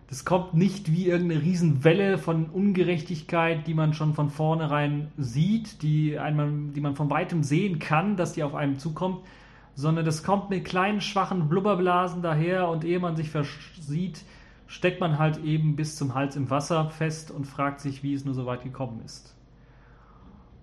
Das 0.09 0.25
kommt 0.25 0.55
nicht 0.55 0.93
wie 0.93 1.09
irgendeine 1.09 1.43
Riesenwelle 1.43 2.17
von 2.19 2.47
Ungerechtigkeit, 2.47 3.67
die 3.67 3.75
man 3.75 3.93
schon 3.93 4.15
von 4.15 4.31
vornherein 4.31 5.11
sieht, 5.17 5.83
die, 5.83 6.19
einem, 6.19 6.73
die 6.75 6.81
man 6.81 6.95
von 6.95 7.11
weitem 7.11 7.43
sehen 7.43 7.81
kann, 7.81 8.17
dass 8.17 8.33
die 8.33 8.45
auf 8.45 8.55
einem 8.55 8.79
zukommt, 8.79 9.27
sondern 9.75 10.05
das 10.05 10.23
kommt 10.23 10.49
mit 10.49 10.65
kleinen, 10.65 11.01
schwachen 11.01 11.49
Blubberblasen 11.49 12.23
daher 12.23 12.69
und 12.69 12.85
ehe 12.85 13.01
man 13.01 13.17
sich 13.17 13.31
versieht, 13.31 14.23
steckt 14.69 15.01
man 15.01 15.19
halt 15.19 15.43
eben 15.45 15.75
bis 15.75 15.97
zum 15.97 16.15
Hals 16.15 16.37
im 16.37 16.51
Wasser 16.51 16.89
fest 16.91 17.33
und 17.33 17.45
fragt 17.45 17.81
sich, 17.81 18.03
wie 18.05 18.15
es 18.15 18.25
nur 18.25 18.35
so 18.35 18.47
weit 18.47 18.63
gekommen 18.63 19.01
ist. 19.05 19.36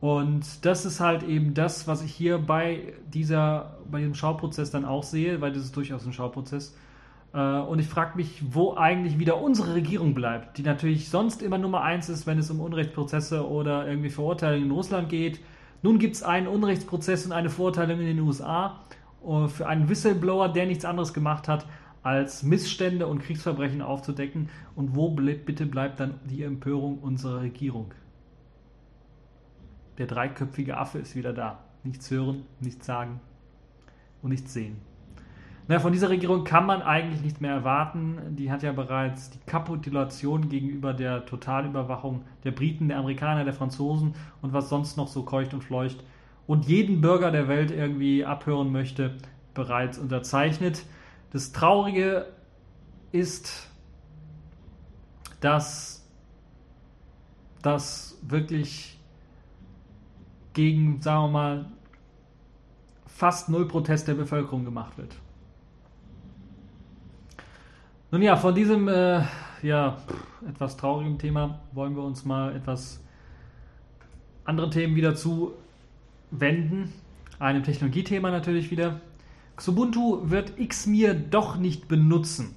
Und 0.04 0.66
das 0.66 0.84
ist 0.84 1.00
halt 1.00 1.24
eben 1.24 1.54
das, 1.54 1.88
was 1.88 2.04
ich 2.04 2.14
hier 2.14 2.38
bei 2.38 2.92
dieser, 3.14 3.78
bei 3.90 4.00
diesem 4.00 4.16
Schauprozess 4.16 4.70
dann 4.70 4.84
auch 4.84 5.04
sehe, 5.04 5.40
weil 5.40 5.54
das 5.54 5.64
ist 5.64 5.78
durchaus 5.78 6.06
ein 6.06 6.12
Schauprozess 6.12 6.76
äh, 7.34 7.38
und 7.38 7.80
ich 7.80 7.88
frage 7.88 8.18
mich, 8.18 8.44
wo 8.50 8.74
eigentlich 8.76 9.18
wieder 9.18 9.42
unsere 9.42 9.76
Regierung 9.76 10.14
bleibt, 10.14 10.58
die 10.58 10.64
natürlich 10.64 11.10
sonst 11.10 11.42
immer 11.42 11.58
Nummer 11.58 11.84
eins 11.84 12.10
ist, 12.10 12.28
wenn 12.28 12.38
es 12.38 12.52
um 12.52 12.60
Unrechtsprozesse 12.60 13.48
oder 13.48 13.88
irgendwie 13.88 14.10
Verurteilungen 14.10 14.66
in 14.66 14.72
Russland 14.72 15.08
geht. 15.08 15.40
Nun 15.84 16.00
gibt 16.00 16.16
es 16.16 16.24
einen 16.24 16.48
Unrechtsprozess 16.48 17.26
und 17.26 17.32
eine 17.32 17.50
Verurteilung 17.50 18.02
in 18.02 18.08
den 18.08 18.20
USA 18.20 18.82
äh, 19.26 19.48
für 19.48 19.68
einen 19.68 19.88
Whistleblower, 19.88 20.50
der 20.50 20.66
nichts 20.66 20.84
anderes 20.84 21.14
gemacht 21.14 21.48
hat, 21.48 21.66
als 22.02 22.44
Missstände 22.44 23.08
und 23.08 23.20
Kriegsverbrechen 23.20 23.82
aufzudecken. 23.82 24.50
Und 24.76 24.98
wo 24.98 25.12
bitte 25.12 25.66
bleibt 25.66 26.02
dann 26.02 26.16
die 26.26 26.44
Empörung 26.44 26.98
unserer 26.98 27.40
Regierung? 27.40 27.94
Der 29.98 30.08
dreiköpfige 30.08 30.78
Affe 30.78 31.00
ist 31.00 31.16
wieder 31.16 31.34
da. 31.34 31.60
Nichts 31.84 32.10
hören, 32.10 32.46
nichts 32.60 32.86
sagen 32.86 33.20
und 34.22 34.32
nichts 34.32 34.54
sehen. 34.54 34.78
Na, 35.68 35.80
von 35.80 35.94
dieser 35.94 36.10
Regierung 36.10 36.44
kann 36.44 36.66
man 36.66 36.82
eigentlich 36.82 37.22
nichts 37.22 37.40
mehr 37.40 37.54
erwarten. 37.54 38.36
Die 38.36 38.52
hat 38.52 38.64
ja 38.64 38.74
bereits 38.74 39.30
die 39.30 39.40
Kapitulation 39.46 40.50
gegenüber 40.50 40.94
der 40.94 41.26
Totalüberwachung 41.26 42.26
der 42.44 42.52
Briten, 42.52 42.90
der 42.90 42.98
Amerikaner, 42.98 43.46
der 43.46 43.54
Franzosen 43.54 44.16
und 44.42 44.52
was 44.52 44.68
sonst 44.68 44.98
noch 44.98 45.08
so 45.08 45.24
keucht 45.24 45.54
und 45.54 45.64
fleucht 45.64 46.04
und 46.48 46.66
jeden 46.66 47.00
Bürger 47.00 47.32
der 47.32 47.48
Welt 47.48 47.72
irgendwie 47.72 48.26
abhören 48.26 48.72
möchte, 48.72 49.18
bereits 49.54 49.98
unterzeichnet. 49.98 50.86
Das 51.32 51.54
Traurige 51.54 52.28
ist, 53.14 53.70
dass 55.40 56.06
das 57.62 58.20
wirklich 58.22 58.93
gegen, 60.54 61.02
sagen 61.02 61.26
wir 61.26 61.32
mal, 61.32 61.66
fast 63.08 63.50
null 63.50 63.68
Protest 63.68 64.08
der 64.08 64.16
Bevölkerung 64.16 64.66
gemacht 64.66 64.98
wird. 64.98 65.16
Nun 68.12 68.22
ja, 68.22 68.36
von 68.36 68.54
diesem 68.54 68.88
äh, 68.88 69.24
ja, 69.64 69.98
etwas 70.48 70.78
traurigem 70.78 71.18
Thema 71.18 71.62
wollen 71.72 71.96
wir 71.96 72.04
uns 72.04 72.26
mal 72.26 72.56
etwas 72.56 73.04
anderen 74.46 74.72
Themen 74.72 74.96
wieder 74.96 75.16
zuwenden. 75.16 76.94
Einem 77.40 77.64
Technologiethema 77.64 78.30
natürlich 78.30 78.72
wieder. 78.72 79.02
Xubuntu 79.56 80.30
wird 80.30 80.54
Xmir 80.58 81.14
doch 81.14 81.58
nicht 81.58 81.88
benutzen. 81.88 82.56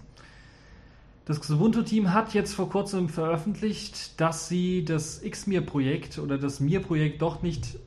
Das 1.26 1.40
Xubuntu-Team 1.40 2.12
hat 2.12 2.34
jetzt 2.34 2.54
vor 2.54 2.70
kurzem 2.70 3.08
veröffentlicht, 3.08 4.20
dass 4.20 4.48
sie 4.48 4.84
das 4.84 5.22
Xmir-Projekt 5.28 6.20
oder 6.20 6.38
das 6.38 6.60
Mir-Projekt 6.60 7.20
doch 7.20 7.42
nicht 7.42 7.80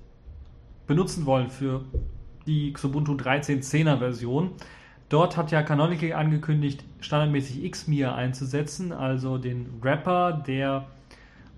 benutzen 0.88 1.26
wollen 1.26 1.50
für 1.50 1.86
die 2.46 2.74
Xubuntu 2.74 3.14
13.10er 3.14 3.98
Version. 3.98 4.52
Dort 5.08 5.38
hat 5.38 5.52
ja 5.52 5.64
Canonical 5.64 6.12
angekündigt, 6.12 6.84
standardmäßig 7.00 7.72
Xmir 7.72 8.14
einzusetzen, 8.14 8.92
also 8.92 9.38
den 9.38 9.82
Wrapper, 9.82 10.44
der 10.46 10.88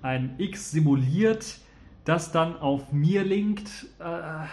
ein 0.03 0.35
X 0.37 0.69
simuliert, 0.69 1.57
das 2.05 2.31
dann 2.31 2.57
auf 2.59 2.91
mir 2.91 3.23
linkt 3.23 3.87
äh, 3.97 4.45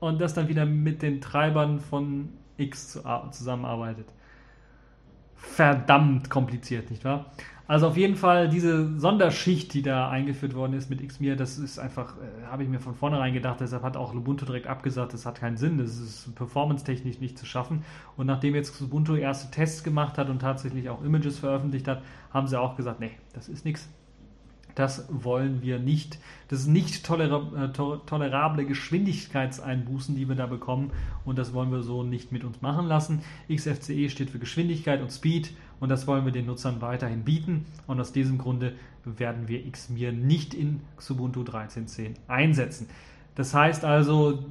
und 0.00 0.20
das 0.20 0.34
dann 0.34 0.48
wieder 0.48 0.66
mit 0.66 1.00
den 1.00 1.22
Treibern 1.22 1.80
von 1.80 2.28
X 2.58 3.00
zusammenarbeitet. 3.30 4.06
Verdammt 5.44 6.30
kompliziert, 6.30 6.90
nicht 6.90 7.04
wahr? 7.04 7.26
Also 7.66 7.88
auf 7.88 7.96
jeden 7.96 8.16
Fall 8.16 8.50
diese 8.50 8.98
Sonderschicht, 8.98 9.72
die 9.72 9.80
da 9.80 10.10
eingeführt 10.10 10.54
worden 10.54 10.74
ist 10.74 10.90
mit 10.90 11.06
Xmir, 11.06 11.34
das 11.34 11.58
ist 11.58 11.78
einfach, 11.78 12.14
äh, 12.18 12.46
habe 12.46 12.62
ich 12.62 12.68
mir 12.68 12.78
von 12.78 12.94
vornherein 12.94 13.32
gedacht, 13.32 13.60
deshalb 13.60 13.82
hat 13.84 13.96
auch 13.96 14.14
Ubuntu 14.14 14.44
direkt 14.44 14.66
abgesagt, 14.66 15.14
das 15.14 15.24
hat 15.24 15.40
keinen 15.40 15.56
Sinn, 15.56 15.78
das 15.78 15.96
ist 15.96 16.34
performance-technisch 16.34 17.20
nicht 17.20 17.38
zu 17.38 17.46
schaffen. 17.46 17.82
Und 18.18 18.26
nachdem 18.26 18.54
jetzt 18.54 18.78
Ubuntu 18.82 19.14
erste 19.14 19.50
Tests 19.50 19.82
gemacht 19.82 20.18
hat 20.18 20.28
und 20.28 20.40
tatsächlich 20.40 20.90
auch 20.90 21.02
Images 21.02 21.38
veröffentlicht 21.38 21.88
hat, 21.88 22.02
haben 22.32 22.46
sie 22.48 22.60
auch 22.60 22.76
gesagt, 22.76 23.00
nee, 23.00 23.12
das 23.32 23.48
ist 23.48 23.64
nichts. 23.64 23.88
Das 24.74 25.06
wollen 25.08 25.62
wir 25.62 25.78
nicht. 25.78 26.18
Das 26.48 26.60
ist 26.60 26.66
nicht 26.66 27.04
tolera 27.04 27.64
äh, 27.64 27.72
tolerable 27.72 28.64
Geschwindigkeitseinbußen, 28.64 30.16
die 30.16 30.28
wir 30.28 30.34
da 30.34 30.46
bekommen. 30.46 30.90
Und 31.24 31.38
das 31.38 31.52
wollen 31.52 31.70
wir 31.70 31.82
so 31.82 32.02
nicht 32.02 32.32
mit 32.32 32.44
uns 32.44 32.60
machen 32.60 32.86
lassen. 32.86 33.22
XFCE 33.52 34.10
steht 34.10 34.30
für 34.30 34.38
Geschwindigkeit 34.38 35.00
und 35.00 35.10
Speed. 35.10 35.52
Und 35.80 35.88
das 35.88 36.06
wollen 36.06 36.24
wir 36.24 36.32
den 36.32 36.46
Nutzern 36.46 36.80
weiterhin 36.80 37.24
bieten. 37.24 37.66
Und 37.86 38.00
aus 38.00 38.12
diesem 38.12 38.38
Grunde 38.38 38.74
werden 39.04 39.48
wir 39.48 39.70
Xmir 39.70 40.12
nicht 40.12 40.54
in 40.54 40.80
Xubuntu 40.96 41.42
13.10 41.42 42.14
einsetzen. 42.26 42.88
Das 43.34 43.54
heißt 43.54 43.84
also, 43.84 44.44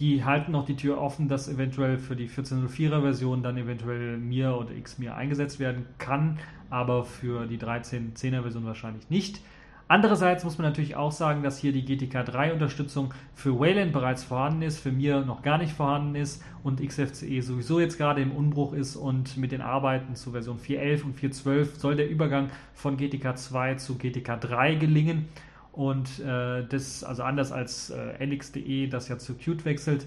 die 0.00 0.24
halten 0.24 0.52
noch 0.52 0.64
die 0.64 0.76
Tür 0.76 0.98
offen, 0.98 1.28
dass 1.28 1.48
eventuell 1.48 1.98
für 1.98 2.16
die 2.16 2.28
14.04er 2.28 3.02
Version 3.02 3.42
dann 3.42 3.58
eventuell 3.58 4.16
Mir 4.16 4.56
oder 4.56 4.72
Xmir 4.72 5.14
eingesetzt 5.14 5.60
werden 5.60 5.84
kann, 5.98 6.38
aber 6.70 7.04
für 7.04 7.46
die 7.46 7.58
13.10er 7.58 8.42
Version 8.42 8.64
wahrscheinlich 8.64 9.10
nicht. 9.10 9.42
Andererseits 9.90 10.44
muss 10.44 10.56
man 10.56 10.68
natürlich 10.68 10.94
auch 10.94 11.10
sagen, 11.10 11.42
dass 11.42 11.58
hier 11.58 11.72
die 11.72 11.84
GTK 11.84 12.24
3 12.24 12.52
Unterstützung 12.52 13.12
für 13.34 13.58
Wayland 13.58 13.92
bereits 13.92 14.22
vorhanden 14.22 14.62
ist, 14.62 14.78
für 14.78 14.92
mir 14.92 15.22
noch 15.22 15.42
gar 15.42 15.58
nicht 15.58 15.72
vorhanden 15.72 16.14
ist 16.14 16.44
und 16.62 16.80
XFCE 16.80 17.42
sowieso 17.42 17.80
jetzt 17.80 17.98
gerade 17.98 18.22
im 18.22 18.30
Unbruch 18.30 18.72
ist 18.72 18.94
und 18.94 19.36
mit 19.36 19.50
den 19.50 19.60
Arbeiten 19.60 20.14
zu 20.14 20.30
Version 20.30 20.60
4.11 20.60 21.02
und 21.02 21.18
4.12 21.18 21.80
soll 21.80 21.96
der 21.96 22.08
Übergang 22.08 22.50
von 22.72 22.98
GTK 22.98 23.36
2 23.36 23.74
zu 23.74 23.98
GTK 23.98 24.40
3 24.40 24.76
gelingen. 24.76 25.26
Und 25.72 26.20
äh, 26.20 26.64
das, 26.68 27.02
also 27.02 27.24
anders 27.24 27.50
als 27.50 27.90
äh, 27.90 28.24
LX.de, 28.24 28.86
das 28.86 29.08
ja 29.08 29.18
zu 29.18 29.34
Qt 29.34 29.64
wechselt, 29.64 30.06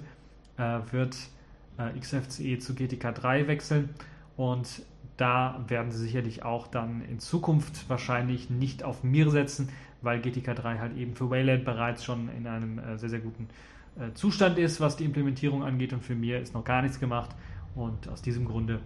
äh, 0.56 0.80
wird 0.92 1.18
äh, 1.78 2.00
XFCE 2.00 2.58
zu 2.58 2.74
GTK 2.74 3.14
3 3.14 3.48
wechseln. 3.48 3.90
Und 4.38 4.82
da 5.18 5.64
werden 5.68 5.92
sie 5.92 6.00
sicherlich 6.00 6.44
auch 6.44 6.68
dann 6.68 7.04
in 7.06 7.20
Zukunft 7.20 7.88
wahrscheinlich 7.90 8.50
nicht 8.50 8.84
auf 8.84 9.04
Mir 9.04 9.30
setzen, 9.30 9.70
weil 10.02 10.20
GTK 10.20 10.56
3 10.56 10.80
halt 10.80 10.98
eben 10.98 11.16
für 11.16 11.30
Wayland 11.30 11.66
bereits 11.66 12.04
schon 12.04 12.30
in 12.36 12.48
einem 12.48 12.80
äh, 12.80 12.98
sehr, 12.98 13.10
sehr 13.10 13.20
guten 13.20 13.48
äh, 14.00 14.14
Zustand 14.14 14.58
ist, 14.58 14.82
was 14.82 14.98
die 14.98 15.06
Implementierung 15.06 15.64
angeht. 15.64 15.94
Und 15.94 16.04
für 16.04 16.16
Mir 16.16 16.40
ist 16.40 16.54
noch 16.54 16.64
gar 16.64 16.82
nichts 16.82 17.00
gemacht. 17.00 17.30
Und 17.76 18.08
aus 18.10 18.22
diesem 18.22 18.46
Grunde 18.46 18.80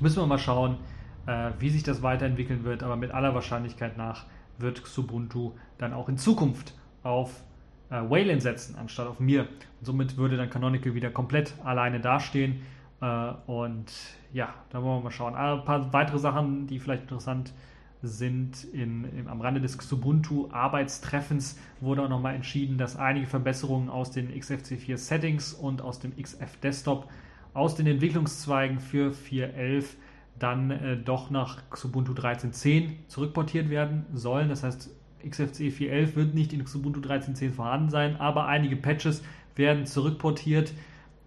müssen 0.00 0.20
wir 0.20 0.26
mal 0.26 0.38
schauen, 0.38 0.78
äh, 1.26 1.50
wie 1.58 1.68
sich 1.68 1.82
das 1.82 2.02
weiterentwickeln 2.02 2.64
wird. 2.64 2.82
Aber 2.82 2.96
mit 2.96 3.12
aller 3.12 3.34
Wahrscheinlichkeit 3.34 3.98
nach 3.98 4.24
wird 4.58 4.82
Xubuntu 4.82 5.52
dann 5.78 5.92
auch 5.92 6.08
in 6.08 6.16
Zukunft 6.16 6.74
auf 7.02 7.42
Wayland 7.90 8.40
setzen, 8.40 8.76
anstatt 8.78 9.06
auf 9.06 9.20
Mir. 9.20 9.42
Und 9.42 9.84
somit 9.84 10.16
würde 10.16 10.38
dann 10.38 10.48
Canonical 10.48 10.94
wieder 10.94 11.10
komplett 11.10 11.52
alleine 11.62 12.00
dastehen 12.00 12.62
und 13.46 13.92
ja, 14.32 14.54
da 14.70 14.82
wollen 14.82 14.98
wir 14.98 15.04
mal 15.04 15.10
schauen. 15.10 15.34
Ein 15.34 15.64
paar 15.64 15.92
weitere 15.92 16.18
Sachen, 16.18 16.66
die 16.66 16.78
vielleicht 16.78 17.02
interessant 17.02 17.52
sind. 18.02 18.64
In, 18.64 19.04
in, 19.04 19.28
am 19.28 19.40
Rande 19.40 19.60
des 19.60 19.78
Xubuntu-Arbeitstreffens 19.78 21.58
wurde 21.80 22.02
auch 22.02 22.08
nochmal 22.08 22.34
entschieden, 22.34 22.78
dass 22.78 22.96
einige 22.96 23.26
Verbesserungen 23.26 23.88
aus 23.88 24.10
den 24.10 24.30
XFC4 24.30 24.96
Settings 24.96 25.52
und 25.52 25.82
aus 25.82 26.00
dem 26.00 26.16
XF 26.16 26.56
Desktop 26.62 27.08
aus 27.54 27.74
den 27.74 27.86
Entwicklungszweigen 27.86 28.80
für 28.80 29.10
4.11 29.10 29.84
dann 30.38 30.70
äh, 30.70 30.96
doch 30.96 31.30
nach 31.30 31.58
Xubuntu 31.70 32.12
13.10 32.12 33.08
zurückportiert 33.08 33.68
werden 33.68 34.06
sollen. 34.14 34.48
Das 34.48 34.62
heißt, 34.62 34.90
XFCE 35.28 35.68
4.11 35.68 36.16
wird 36.16 36.34
nicht 36.34 36.52
in 36.52 36.64
Xubuntu 36.64 37.00
13.10 37.00 37.52
vorhanden 37.52 37.90
sein, 37.90 38.16
aber 38.16 38.46
einige 38.46 38.76
Patches 38.76 39.22
werden 39.54 39.86
zurückportiert 39.86 40.72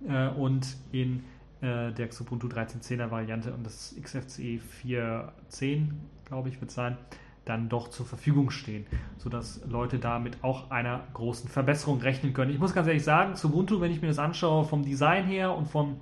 äh, 0.07 0.29
und 0.29 0.75
in 0.91 1.23
äh, 1.65 1.91
der 1.91 2.07
Xubuntu 2.09 2.47
13.10er 2.47 3.09
Variante 3.09 3.51
und 3.53 3.65
das 3.65 3.95
XFCE 3.99 4.59
4.10, 4.83 5.87
glaube 6.25 6.49
ich, 6.49 6.61
wird 6.61 6.69
sein, 6.69 6.97
dann 7.43 7.69
doch 7.69 7.89
zur 7.89 8.05
Verfügung 8.05 8.51
stehen, 8.51 8.85
sodass 9.17 9.61
Leute 9.67 9.97
damit 9.97 10.43
auch 10.43 10.69
einer 10.69 11.03
großen 11.13 11.49
Verbesserung 11.49 12.01
rechnen 12.01 12.33
können. 12.33 12.51
Ich 12.51 12.59
muss 12.59 12.73
ganz 12.73 12.87
ehrlich 12.87 13.03
sagen, 13.03 13.33
Ubuntu, 13.43 13.81
wenn 13.81 13.91
ich 13.91 14.01
mir 14.01 14.09
das 14.09 14.19
anschaue, 14.19 14.63
vom 14.65 14.83
Design 14.83 15.25
her 15.25 15.55
und 15.55 15.67
vom, 15.67 15.97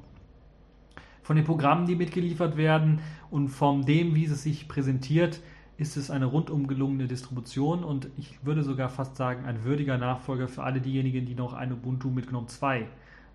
von 1.21 1.35
den 1.37 1.45
Programmen, 1.45 1.85
die 1.85 1.95
mitgeliefert 1.95 2.57
werden 2.57 2.99
und 3.31 3.47
von 3.47 3.85
dem, 3.85 4.15
wie 4.15 4.25
es 4.25 4.43
sich 4.43 4.67
präsentiert, 4.67 5.41
ist 5.77 5.97
es 5.97 6.11
eine 6.11 6.25
rundum 6.25 6.67
gelungene 6.67 7.07
Distribution 7.07 7.83
und 7.83 8.09
ich 8.17 8.45
würde 8.45 8.63
sogar 8.63 8.89
fast 8.89 9.15
sagen, 9.15 9.45
ein 9.45 9.63
würdiger 9.63 9.97
Nachfolger 9.97 10.47
für 10.47 10.63
alle 10.63 10.81
diejenigen, 10.81 11.25
die 11.25 11.35
noch 11.35 11.53
ein 11.53 11.71
Ubuntu 11.71 12.09
mit 12.09 12.27
GNOME 12.27 12.47
2 12.47 12.87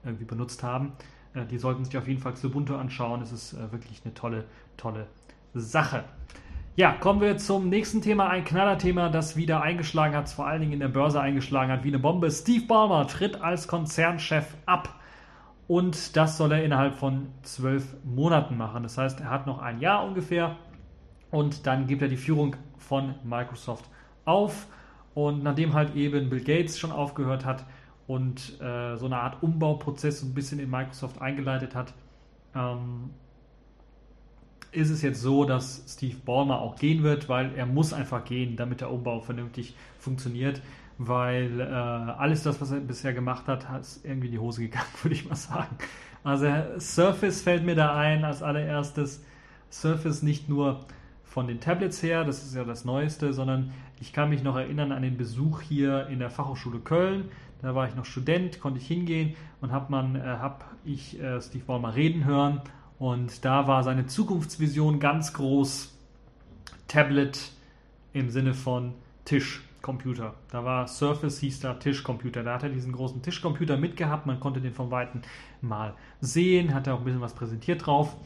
irgendwie 0.04 0.24
benutzt 0.24 0.62
haben. 0.62 0.92
Äh, 1.34 1.46
die 1.46 1.58
sollten 1.58 1.84
sich 1.84 1.96
auf 1.96 2.08
jeden 2.08 2.20
Fall 2.20 2.34
Ubuntu 2.42 2.74
anschauen. 2.76 3.22
Es 3.22 3.32
ist 3.32 3.54
äh, 3.54 3.72
wirklich 3.72 4.00
eine 4.04 4.14
tolle, 4.14 4.44
tolle 4.76 5.06
Sache. 5.54 6.04
Ja, 6.76 6.92
kommen 6.92 7.20
wir 7.20 7.36
zum 7.38 7.68
nächsten 7.68 8.02
Thema. 8.02 8.28
Ein 8.28 8.44
Knallerthema, 8.44 9.08
das 9.08 9.36
wieder 9.36 9.62
eingeschlagen 9.62 10.14
hat, 10.14 10.28
vor 10.28 10.46
allen 10.46 10.60
Dingen 10.60 10.74
in 10.74 10.80
der 10.80 10.88
Börse 10.88 11.20
eingeschlagen 11.20 11.72
hat 11.72 11.82
wie 11.82 11.88
eine 11.88 11.98
Bombe. 11.98 12.30
Steve 12.30 12.66
Ballmer 12.66 13.06
tritt 13.08 13.40
als 13.40 13.66
Konzernchef 13.66 14.54
ab. 14.64 14.94
Und 15.66 16.16
das 16.16 16.38
soll 16.38 16.52
er 16.52 16.64
innerhalb 16.64 16.94
von 16.94 17.26
zwölf 17.42 17.96
Monaten 18.04 18.56
machen. 18.56 18.84
Das 18.84 18.96
heißt, 18.96 19.20
er 19.20 19.28
hat 19.28 19.46
noch 19.46 19.58
ein 19.58 19.80
Jahr 19.80 20.04
ungefähr. 20.04 20.56
Und 21.30 21.66
dann 21.66 21.88
gibt 21.88 22.00
er 22.00 22.08
die 22.08 22.16
Führung 22.16 22.54
von 22.76 23.16
Microsoft 23.24 23.84
auf. 24.24 24.68
Und 25.14 25.42
nachdem 25.42 25.74
halt 25.74 25.96
eben 25.96 26.30
Bill 26.30 26.44
Gates 26.44 26.78
schon 26.78 26.92
aufgehört 26.92 27.44
hat, 27.44 27.64
und 28.08 28.60
äh, 28.60 28.96
so 28.96 29.06
eine 29.06 29.18
Art 29.18 29.42
Umbauprozess 29.42 30.22
ein 30.22 30.34
bisschen 30.34 30.58
in 30.58 30.68
Microsoft 30.68 31.20
eingeleitet 31.20 31.76
hat, 31.76 31.92
ähm, 32.56 33.10
ist 34.72 34.90
es 34.90 35.02
jetzt 35.02 35.20
so, 35.20 35.44
dass 35.44 35.84
Steve 35.86 36.16
Ballmer 36.24 36.60
auch 36.60 36.76
gehen 36.76 37.02
wird, 37.02 37.28
weil 37.28 37.54
er 37.54 37.66
muss 37.66 37.92
einfach 37.92 38.24
gehen, 38.24 38.56
damit 38.56 38.80
der 38.80 38.90
Umbau 38.90 39.20
vernünftig 39.20 39.76
funktioniert, 39.98 40.62
weil 40.96 41.60
äh, 41.60 41.64
alles 41.64 42.42
das, 42.42 42.60
was 42.60 42.72
er 42.72 42.80
bisher 42.80 43.12
gemacht 43.12 43.46
hat, 43.46 43.66
ist 43.78 44.04
irgendwie 44.04 44.26
in 44.28 44.32
die 44.32 44.38
Hose 44.38 44.62
gegangen, 44.62 44.88
würde 45.02 45.14
ich 45.14 45.28
mal 45.28 45.36
sagen. 45.36 45.76
Also 46.24 46.46
Surface 46.78 47.42
fällt 47.42 47.64
mir 47.64 47.76
da 47.76 47.94
ein 47.94 48.24
als 48.24 48.42
allererstes. 48.42 49.22
Surface 49.70 50.22
nicht 50.22 50.48
nur 50.48 50.80
von 51.24 51.46
den 51.46 51.60
Tablets 51.60 52.02
her, 52.02 52.24
das 52.24 52.42
ist 52.42 52.54
ja 52.54 52.64
das 52.64 52.86
Neueste, 52.86 53.34
sondern 53.34 53.72
ich 54.00 54.12
kann 54.12 54.30
mich 54.30 54.42
noch 54.42 54.56
erinnern 54.56 54.92
an 54.92 55.02
den 55.02 55.16
Besuch 55.16 55.60
hier 55.60 56.06
in 56.08 56.18
der 56.18 56.30
Fachhochschule 56.30 56.78
Köln. 56.78 57.30
Da 57.60 57.74
war 57.74 57.88
ich 57.88 57.94
noch 57.94 58.04
Student, 58.04 58.60
konnte 58.60 58.78
ich 58.78 58.86
hingehen 58.86 59.34
und 59.60 59.72
habe 59.72 59.94
äh, 60.18 60.20
hab 60.20 60.64
ich 60.84 61.20
äh, 61.20 61.40
Steve 61.40 61.64
Ballmer 61.64 61.94
reden 61.94 62.24
hören. 62.24 62.60
Und 62.98 63.44
da 63.44 63.66
war 63.66 63.82
seine 63.82 64.06
Zukunftsvision 64.06 65.00
ganz 65.00 65.32
groß. 65.32 65.94
Tablet 66.88 67.52
im 68.12 68.30
Sinne 68.30 68.54
von 68.54 68.94
Tischcomputer. 69.24 70.34
Da 70.50 70.64
war 70.64 70.88
Surface, 70.88 71.38
hieß 71.40 71.60
da 71.60 71.74
Tischcomputer. 71.74 72.42
Da 72.42 72.54
hat 72.54 72.62
er 72.62 72.70
diesen 72.70 72.92
großen 72.92 73.22
Tischcomputer 73.22 73.76
mitgehabt. 73.76 74.26
Man 74.26 74.40
konnte 74.40 74.60
den 74.60 74.72
von 74.72 74.90
Weitem 74.90 75.20
mal 75.60 75.94
sehen, 76.20 76.74
hat 76.74 76.86
er 76.86 76.94
auch 76.94 77.00
ein 77.00 77.04
bisschen 77.04 77.20
was 77.20 77.34
präsentiert 77.34 77.86
drauf. 77.86 78.16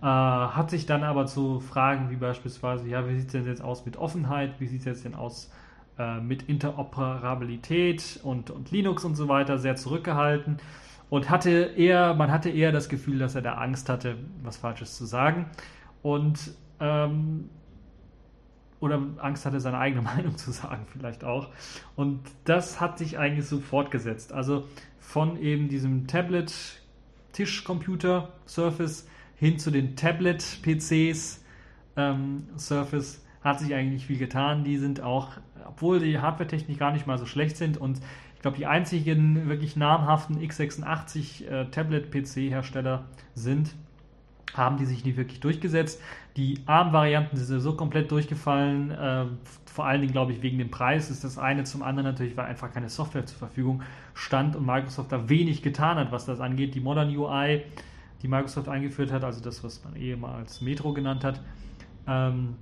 Äh, 0.00 0.06
hat 0.06 0.70
sich 0.70 0.86
dann 0.86 1.04
aber 1.04 1.26
zu 1.26 1.60
Fragen 1.60 2.10
wie 2.10 2.16
beispielsweise, 2.16 2.88
ja, 2.88 3.06
wie 3.08 3.16
sieht 3.16 3.26
es 3.26 3.32
denn 3.32 3.46
jetzt 3.46 3.62
aus 3.62 3.84
mit 3.84 3.96
Offenheit? 3.96 4.58
Wie 4.58 4.66
sieht 4.66 4.80
es 4.80 4.86
jetzt 4.86 5.04
denn 5.04 5.14
aus 5.14 5.50
äh, 5.98 6.20
mit 6.20 6.44
Interoperabilität 6.44 8.20
und, 8.22 8.50
und 8.50 8.70
Linux 8.70 9.04
und 9.04 9.16
so 9.16 9.28
weiter 9.28 9.58
sehr 9.58 9.76
zurückgehalten 9.76 10.58
und 11.10 11.30
hatte 11.30 11.72
eher, 11.76 12.14
man 12.14 12.30
hatte 12.30 12.50
eher 12.50 12.72
das 12.72 12.88
Gefühl, 12.88 13.18
dass 13.18 13.34
er 13.34 13.42
da 13.42 13.54
Angst 13.54 13.88
hatte, 13.88 14.16
was 14.42 14.56
Falsches 14.56 14.96
zu 14.96 15.06
sagen. 15.06 15.46
Und 16.02 16.52
ähm, 16.80 17.48
oder 18.80 19.02
Angst 19.18 19.44
hatte, 19.44 19.60
seine 19.60 19.78
eigene 19.78 20.02
Meinung 20.16 20.36
zu 20.36 20.52
sagen, 20.52 20.86
vielleicht 20.90 21.24
auch. 21.24 21.48
Und 21.96 22.20
das 22.44 22.80
hat 22.80 22.98
sich 22.98 23.18
eigentlich 23.18 23.46
so 23.46 23.60
fortgesetzt. 23.60 24.32
Also 24.32 24.68
von 24.98 25.40
eben 25.40 25.68
diesem 25.68 26.06
Tablet, 26.06 26.52
Tischcomputer, 27.32 28.32
Surface 28.46 29.08
hin 29.36 29.58
zu 29.58 29.70
den 29.70 29.96
Tablet-PCs, 29.96 31.44
ähm, 31.96 32.48
Surface, 32.56 33.24
hat 33.40 33.60
sich 33.60 33.72
eigentlich 33.74 34.06
viel 34.06 34.18
getan. 34.18 34.64
Die 34.64 34.78
sind 34.78 35.00
auch, 35.00 35.30
obwohl 35.68 36.00
die 36.00 36.18
Hardware-Technik 36.18 36.78
gar 36.78 36.92
nicht 36.92 37.06
mal 37.06 37.18
so 37.18 37.26
schlecht 37.26 37.56
sind 37.56 37.76
und 37.76 38.00
ich 38.34 38.42
glaube, 38.42 38.56
die 38.56 38.66
einzigen 38.66 39.48
wirklich 39.48 39.74
namhaften 39.76 40.38
x86 40.38 41.44
äh, 41.46 42.98
sind, 43.34 43.74
haben 44.54 44.76
die 44.76 44.84
sich 44.84 45.04
nicht 45.04 45.16
wirklich 45.16 45.40
durchgesetzt. 45.40 46.00
Die 46.36 46.60
ARM-Varianten 46.66 47.36
sind 47.36 47.60
so 47.60 47.74
komplett 47.74 48.12
durchgefallen, 48.12 48.92
äh, 48.92 49.24
vor 49.64 49.86
allen 49.86 50.00
Dingen, 50.00 50.12
glaube 50.12 50.32
ich, 50.32 50.42
wegen 50.42 50.58
dem 50.58 50.70
Preis 50.70 51.10
ist 51.10 51.24
das 51.24 51.36
eine. 51.36 51.64
Zum 51.64 51.82
anderen 51.82 52.08
natürlich, 52.08 52.36
weil 52.36 52.46
einfach 52.46 52.72
keine 52.72 52.88
Software 52.88 53.26
zur 53.26 53.38
Verfügung 53.38 53.82
stand 54.14 54.54
und 54.54 54.64
Microsoft 54.64 55.10
da 55.10 55.28
wenig 55.28 55.62
getan 55.62 55.98
hat, 55.98 56.12
was 56.12 56.24
das 56.24 56.40
angeht. 56.40 56.74
Die 56.74 56.80
Modern 56.80 57.14
UI, 57.14 57.62
die 58.22 58.28
Microsoft 58.28 58.68
eingeführt 58.68 59.12
hat, 59.12 59.24
also 59.24 59.40
das, 59.40 59.62
was 59.64 59.84
man 59.84 59.96
ehemals 59.96 60.60
Metro 60.60 60.92
genannt 60.92 61.24
hat, 61.24 61.40
ähm, 62.06 62.54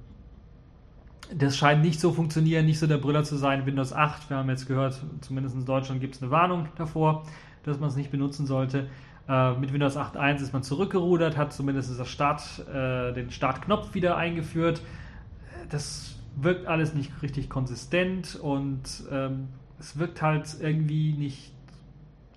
das 1.34 1.56
scheint 1.56 1.82
nicht 1.82 2.00
so 2.00 2.12
funktionieren, 2.12 2.66
nicht 2.66 2.78
so 2.78 2.86
der 2.86 2.98
Brüller 2.98 3.24
zu 3.24 3.36
sein. 3.36 3.66
Windows 3.66 3.92
8, 3.92 4.30
wir 4.30 4.36
haben 4.36 4.48
jetzt 4.48 4.66
gehört, 4.66 5.00
zumindest 5.20 5.54
in 5.54 5.64
Deutschland 5.64 6.00
gibt 6.00 6.14
es 6.14 6.22
eine 6.22 6.30
Warnung 6.30 6.68
davor, 6.76 7.24
dass 7.64 7.80
man 7.80 7.88
es 7.88 7.96
nicht 7.96 8.10
benutzen 8.10 8.46
sollte. 8.46 8.88
Äh, 9.28 9.54
mit 9.54 9.72
Windows 9.72 9.96
8.1 9.96 10.42
ist 10.42 10.52
man 10.52 10.62
zurückgerudert, 10.62 11.36
hat 11.36 11.52
zumindest 11.52 11.98
das 11.98 12.08
Start, 12.08 12.42
äh, 12.68 13.12
den 13.12 13.30
Startknopf 13.30 13.94
wieder 13.94 14.16
eingeführt. 14.16 14.82
Das 15.70 16.14
wirkt 16.36 16.66
alles 16.66 16.94
nicht 16.94 17.10
richtig 17.22 17.48
konsistent 17.48 18.36
und 18.36 18.82
ähm, 19.10 19.48
es 19.80 19.98
wirkt 19.98 20.22
halt 20.22 20.56
irgendwie 20.60 21.12
nicht 21.12 21.52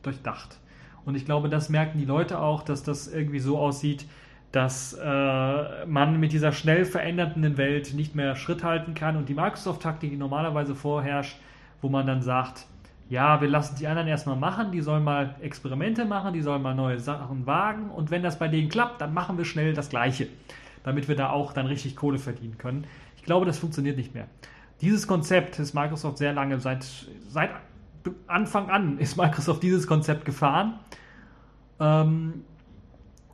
durchdacht. 0.02 0.58
Und 1.06 1.16
ich 1.16 1.26
glaube, 1.26 1.50
das 1.50 1.70
merken 1.70 2.00
die 2.00 2.06
Leute 2.06 2.40
auch, 2.40 2.64
dass 2.64 2.84
das 2.84 3.08
irgendwie 3.08 3.40
so 3.40 3.58
aussieht, 3.58 4.06
dass 4.52 4.94
äh, 4.94 5.86
man 5.86 6.20
mit 6.20 6.32
dieser 6.32 6.52
schnell 6.52 6.86
verändernden 6.86 7.58
Welt 7.58 7.94
nicht 7.94 8.16
mehr 8.16 8.36
Schritt 8.36 8.64
halten 8.64 8.96
kann 8.96 9.16
und 9.16 9.30
die 9.30 9.36
Microsoft-Taktik, 9.36 10.10
die 10.10 10.18
normalerweise 10.18 10.74
vorherrscht, 10.74 11.38
wo 11.82 11.90
man 11.90 12.08
dann 12.08 12.22
sagt, 12.22 12.66
ja, 13.10 13.42
wir 13.42 13.48
lassen 13.48 13.76
die 13.80 13.88
anderen 13.88 14.08
erstmal 14.08 14.36
machen, 14.36 14.72
die 14.72 14.82
sollen 14.82 15.04
mal 15.04 15.36
Experimente 15.42 16.06
machen, 16.06 16.34
die 16.34 16.42
sollen 16.42 16.62
mal 16.62 16.76
neue 16.76 17.00
Sachen 17.00 17.46
wagen 17.46 17.90
und 17.90 18.12
wenn 18.12 18.24
das 18.24 18.40
bei 18.40 18.48
denen 18.48 18.70
klappt, 18.70 19.02
dann 19.02 19.14
machen 19.14 19.38
wir 19.38 19.46
schnell 19.46 19.74
das 19.74 19.90
Gleiche, 19.90 20.28
damit 20.84 21.08
wir 21.08 21.16
da 21.16 21.30
auch 21.30 21.54
dann 21.54 21.66
richtig 21.66 21.96
Kohle 21.96 22.18
verdienen 22.18 22.58
können. 22.58 22.86
Ich 23.18 23.24
glaube, 23.24 23.46
das 23.46 23.58
funktioniert 23.60 23.98
nicht 23.98 24.14
mehr. 24.14 24.28
Dieses 24.82 25.08
Konzept 25.08 25.60
ist 25.60 25.74
Microsoft 25.74 26.18
sehr 26.18 26.34
lange, 26.34 26.60
seit, 26.60 26.86
seit 27.28 27.50
Anfang 28.28 28.70
an 28.70 28.98
ist 28.98 29.18
Microsoft 29.18 29.62
dieses 29.62 29.86
Konzept 29.88 30.26
gefahren. 30.26 30.80
Ähm, 31.80 32.46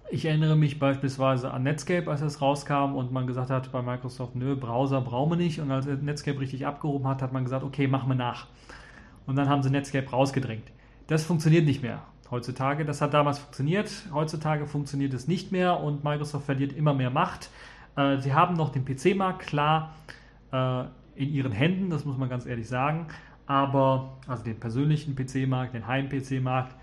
ich 0.09 0.25
erinnere 0.25 0.55
mich 0.55 0.79
beispielsweise 0.79 1.51
an 1.51 1.63
Netscape, 1.63 2.09
als 2.09 2.21
es 2.21 2.41
rauskam 2.41 2.95
und 2.95 3.11
man 3.11 3.27
gesagt 3.27 3.49
hat 3.49 3.71
bei 3.71 3.81
Microsoft, 3.81 4.35
nö, 4.35 4.55
Browser 4.55 5.01
brauchen 5.01 5.31
wir 5.31 5.37
nicht. 5.37 5.59
Und 5.59 5.71
als 5.71 5.85
Netscape 5.87 6.39
richtig 6.39 6.65
abgehoben 6.65 7.07
hat, 7.07 7.21
hat 7.21 7.33
man 7.33 7.43
gesagt, 7.43 7.63
okay, 7.63 7.87
machen 7.87 8.09
wir 8.09 8.15
nach. 8.15 8.47
Und 9.25 9.35
dann 9.35 9.49
haben 9.49 9.63
sie 9.63 9.69
Netscape 9.69 10.09
rausgedrängt. 10.09 10.71
Das 11.07 11.23
funktioniert 11.23 11.65
nicht 11.65 11.81
mehr 11.81 12.03
heutzutage. 12.31 12.85
Das 12.85 13.01
hat 13.01 13.13
damals 13.13 13.39
funktioniert. 13.39 13.91
Heutzutage 14.13 14.65
funktioniert 14.65 15.13
es 15.13 15.27
nicht 15.27 15.51
mehr 15.51 15.79
und 15.79 16.03
Microsoft 16.03 16.45
verliert 16.45 16.73
immer 16.73 16.93
mehr 16.93 17.09
Macht. 17.09 17.49
Äh, 17.95 18.17
sie 18.17 18.33
haben 18.33 18.55
noch 18.55 18.69
den 18.69 18.85
PC-Markt, 18.85 19.47
klar, 19.47 19.95
äh, 20.51 20.83
in 21.15 21.33
ihren 21.33 21.51
Händen, 21.51 21.89
das 21.89 22.05
muss 22.05 22.17
man 22.17 22.29
ganz 22.29 22.45
ehrlich 22.45 22.67
sagen. 22.67 23.07
Aber, 23.47 24.17
also 24.27 24.43
den 24.43 24.59
persönlichen 24.59 25.15
PC-Markt, 25.15 25.73
den 25.73 25.87
Heim-PC-Markt, 25.87 26.75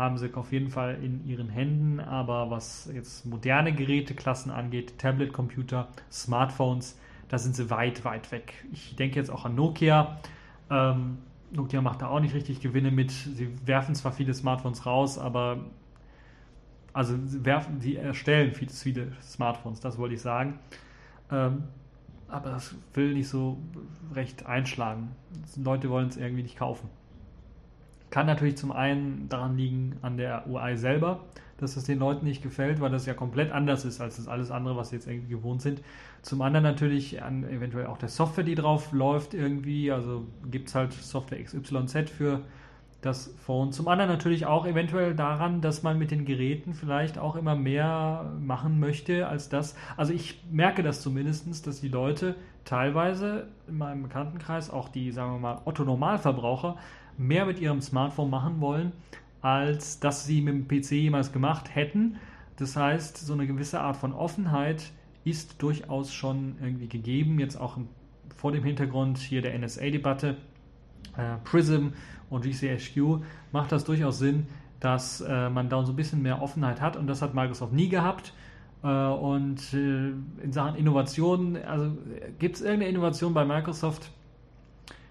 haben 0.00 0.16
sie 0.16 0.34
auf 0.34 0.50
jeden 0.50 0.70
Fall 0.70 0.98
in 1.02 1.24
ihren 1.26 1.50
Händen. 1.50 2.00
Aber 2.00 2.50
was 2.50 2.90
jetzt 2.92 3.26
moderne 3.26 3.72
Geräteklassen 3.72 4.50
angeht, 4.50 4.98
Tablet-Computer, 4.98 5.88
Smartphones, 6.10 6.98
da 7.28 7.38
sind 7.38 7.54
sie 7.54 7.70
weit, 7.70 8.04
weit 8.04 8.32
weg. 8.32 8.54
Ich 8.72 8.96
denke 8.96 9.16
jetzt 9.16 9.30
auch 9.30 9.44
an 9.44 9.54
Nokia. 9.54 10.18
Ähm, 10.70 11.18
Nokia 11.52 11.82
macht 11.82 12.02
da 12.02 12.08
auch 12.08 12.20
nicht 12.20 12.34
richtig 12.34 12.60
Gewinne 12.60 12.90
mit. 12.90 13.10
Sie 13.10 13.54
werfen 13.66 13.94
zwar 13.94 14.12
viele 14.12 14.32
Smartphones 14.34 14.86
raus, 14.86 15.18
aber 15.18 15.58
also 16.92 17.16
sie 17.24 17.44
werfen, 17.44 17.80
sie 17.80 17.96
erstellen 17.96 18.52
viele, 18.54 18.70
viele 18.72 19.12
Smartphones, 19.22 19.80
das 19.80 19.98
wollte 19.98 20.14
ich 20.14 20.22
sagen. 20.22 20.58
Ähm, 21.30 21.64
aber 22.26 22.50
das 22.50 22.74
will 22.94 23.12
nicht 23.14 23.28
so 23.28 23.58
recht 24.14 24.46
einschlagen. 24.46 25.10
Leute 25.56 25.90
wollen 25.90 26.08
es 26.08 26.16
irgendwie 26.16 26.42
nicht 26.42 26.56
kaufen. 26.56 26.88
Kann 28.10 28.26
natürlich 28.26 28.56
zum 28.56 28.72
einen 28.72 29.28
daran 29.28 29.56
liegen 29.56 29.96
an 30.02 30.16
der 30.16 30.46
UI 30.48 30.76
selber, 30.76 31.20
dass 31.58 31.76
es 31.76 31.84
den 31.84 31.98
Leuten 31.98 32.26
nicht 32.26 32.42
gefällt, 32.42 32.80
weil 32.80 32.90
das 32.90 33.06
ja 33.06 33.14
komplett 33.14 33.52
anders 33.52 33.84
ist 33.84 34.00
als 34.00 34.16
das 34.16 34.28
alles 34.28 34.50
andere, 34.50 34.76
was 34.76 34.90
sie 34.90 34.96
jetzt 34.96 35.06
irgendwie 35.06 35.28
gewohnt 35.28 35.62
sind. 35.62 35.80
Zum 36.22 36.42
anderen 36.42 36.64
natürlich 36.64 37.22
an 37.22 37.44
eventuell 37.44 37.86
auch 37.86 37.98
der 37.98 38.08
Software, 38.08 38.44
die 38.44 38.54
drauf 38.54 38.92
läuft 38.92 39.34
irgendwie. 39.34 39.92
Also 39.92 40.26
gibt 40.50 40.68
es 40.68 40.74
halt 40.74 40.92
Software 40.92 41.42
XYZ 41.42 42.10
für 42.10 42.40
das 43.00 43.34
Phone. 43.38 43.72
Zum 43.72 43.88
anderen 43.88 44.10
natürlich 44.10 44.46
auch 44.46 44.66
eventuell 44.66 45.14
daran, 45.14 45.60
dass 45.60 45.82
man 45.82 45.98
mit 45.98 46.10
den 46.10 46.24
Geräten 46.24 46.74
vielleicht 46.74 47.18
auch 47.18 47.36
immer 47.36 47.54
mehr 47.54 48.32
machen 48.40 48.78
möchte 48.78 49.26
als 49.26 49.48
das. 49.48 49.74
Also 49.96 50.12
ich 50.12 50.42
merke 50.50 50.82
das 50.82 51.00
zumindest, 51.00 51.66
dass 51.66 51.80
die 51.80 51.88
Leute 51.88 52.34
teilweise 52.64 53.48
in 53.68 53.78
meinem 53.78 54.02
Bekanntenkreis, 54.02 54.70
auch 54.70 54.88
die, 54.88 55.12
sagen 55.12 55.32
wir 55.32 55.38
mal, 55.38 55.62
Otto-Normalverbraucher, 55.64 56.76
mehr 57.20 57.44
mit 57.44 57.60
ihrem 57.60 57.80
Smartphone 57.80 58.30
machen 58.30 58.60
wollen, 58.60 58.92
als 59.42 60.00
dass 60.00 60.24
sie 60.24 60.40
mit 60.40 60.54
dem 60.54 60.68
PC 60.68 60.92
jemals 60.92 61.32
gemacht 61.32 61.74
hätten. 61.74 62.16
Das 62.56 62.76
heißt, 62.76 63.18
so 63.18 63.32
eine 63.32 63.46
gewisse 63.46 63.80
Art 63.80 63.96
von 63.96 64.12
Offenheit 64.12 64.90
ist 65.24 65.62
durchaus 65.62 66.12
schon 66.12 66.56
irgendwie 66.60 66.88
gegeben, 66.88 67.38
jetzt 67.38 67.56
auch 67.56 67.78
vor 68.36 68.52
dem 68.52 68.64
Hintergrund 68.64 69.18
hier 69.18 69.42
der 69.42 69.58
NSA-Debatte. 69.58 70.36
Äh, 71.16 71.36
Prism 71.44 71.88
und 72.30 72.44
GCHQ 72.44 73.22
macht 73.52 73.72
das 73.72 73.84
durchaus 73.84 74.18
Sinn, 74.18 74.46
dass 74.78 75.20
äh, 75.20 75.50
man 75.50 75.68
da 75.68 75.84
so 75.84 75.92
ein 75.92 75.96
bisschen 75.96 76.22
mehr 76.22 76.40
Offenheit 76.40 76.80
hat 76.80 76.96
und 76.96 77.06
das 77.06 77.20
hat 77.20 77.34
Microsoft 77.34 77.72
nie 77.72 77.88
gehabt. 77.88 78.32
Äh, 78.82 78.88
und 78.88 79.74
äh, 79.74 80.12
in 80.42 80.52
Sachen 80.52 80.76
Innovation, 80.76 81.56
also 81.56 81.96
gibt 82.38 82.56
es 82.56 82.62
irgendeine 82.62 82.90
Innovation 82.90 83.34
bei 83.34 83.44
Microsoft? 83.44 84.10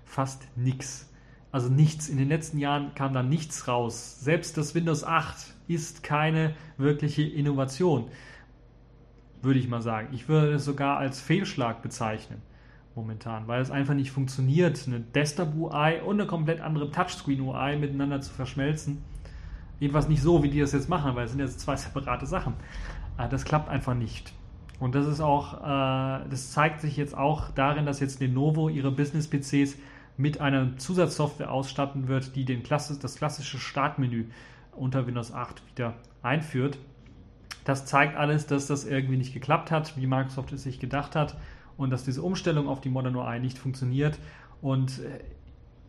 Fast 0.05 0.47
nichts. 0.55 1.08
Also 1.51 1.69
nichts. 1.69 2.09
In 2.09 2.17
den 2.17 2.29
letzten 2.29 2.59
Jahren 2.59 2.93
kam 2.95 3.13
da 3.13 3.23
nichts 3.23 3.67
raus. 3.67 4.19
Selbst 4.21 4.57
das 4.57 4.75
Windows 4.75 5.03
8 5.03 5.55
ist 5.67 6.03
keine 6.03 6.53
wirkliche 6.77 7.23
Innovation, 7.23 8.05
würde 9.41 9.59
ich 9.59 9.67
mal 9.67 9.81
sagen. 9.81 10.09
Ich 10.11 10.27
würde 10.27 10.53
es 10.53 10.65
sogar 10.65 10.97
als 10.97 11.19
Fehlschlag 11.19 11.81
bezeichnen 11.81 12.41
momentan, 12.95 13.47
weil 13.47 13.61
es 13.61 13.71
einfach 13.71 13.93
nicht 13.93 14.11
funktioniert, 14.11 14.83
eine 14.87 14.99
Desktop-UI 14.99 16.01
und 16.05 16.19
eine 16.19 16.27
komplett 16.27 16.59
andere 16.59 16.91
Touchscreen-UI 16.91 17.77
miteinander 17.77 18.19
zu 18.19 18.31
verschmelzen. 18.31 19.03
Jedenfalls 19.79 20.09
nicht 20.09 20.21
so, 20.21 20.43
wie 20.43 20.49
die 20.49 20.59
das 20.59 20.73
jetzt 20.73 20.89
machen, 20.89 21.15
weil 21.15 21.25
es 21.25 21.31
sind 21.31 21.39
jetzt 21.39 21.61
zwei 21.61 21.75
separate 21.77 22.25
Sachen. 22.25 22.53
Äh, 23.17 23.29
das 23.29 23.45
klappt 23.45 23.69
einfach 23.69 23.93
nicht. 23.93 24.33
Und 24.79 24.95
das 24.95 25.07
ist 25.07 25.21
auch, 25.21 25.61
äh, 25.61 26.29
das 26.29 26.51
zeigt 26.51 26.81
sich 26.81 26.97
jetzt 26.97 27.17
auch 27.17 27.51
darin, 27.51 27.85
dass 27.85 27.99
jetzt 27.99 28.19
Lenovo 28.19 28.69
ihre 28.69 28.91
Business-PCs 28.91 29.77
mit 30.19 30.41
einer 30.41 30.75
Zusatzsoftware 30.75 31.49
ausstatten 31.49 32.09
wird, 32.09 32.35
die 32.35 32.43
den 32.43 32.61
Klasse, 32.61 32.99
das 32.99 33.15
klassische 33.15 33.57
Startmenü 33.57 34.25
unter 34.75 35.07
Windows 35.07 35.31
8 35.31 35.63
wieder 35.71 35.93
einführt. 36.21 36.77
Das 37.63 37.85
zeigt 37.85 38.17
alles, 38.17 38.45
dass 38.45 38.67
das 38.67 38.83
irgendwie 38.83 39.15
nicht 39.15 39.33
geklappt 39.33 39.71
hat, 39.71 39.95
wie 39.95 40.07
Microsoft 40.07 40.51
es 40.51 40.63
sich 40.63 40.81
gedacht 40.81 41.15
hat 41.15 41.37
und 41.77 41.89
dass 41.89 42.03
diese 42.03 42.21
Umstellung 42.21 42.67
auf 42.67 42.81
die 42.81 42.89
Modern 42.89 43.15
UI 43.15 43.39
nicht 43.39 43.57
funktioniert 43.57 44.19
und 44.61 44.99
äh, 44.99 45.21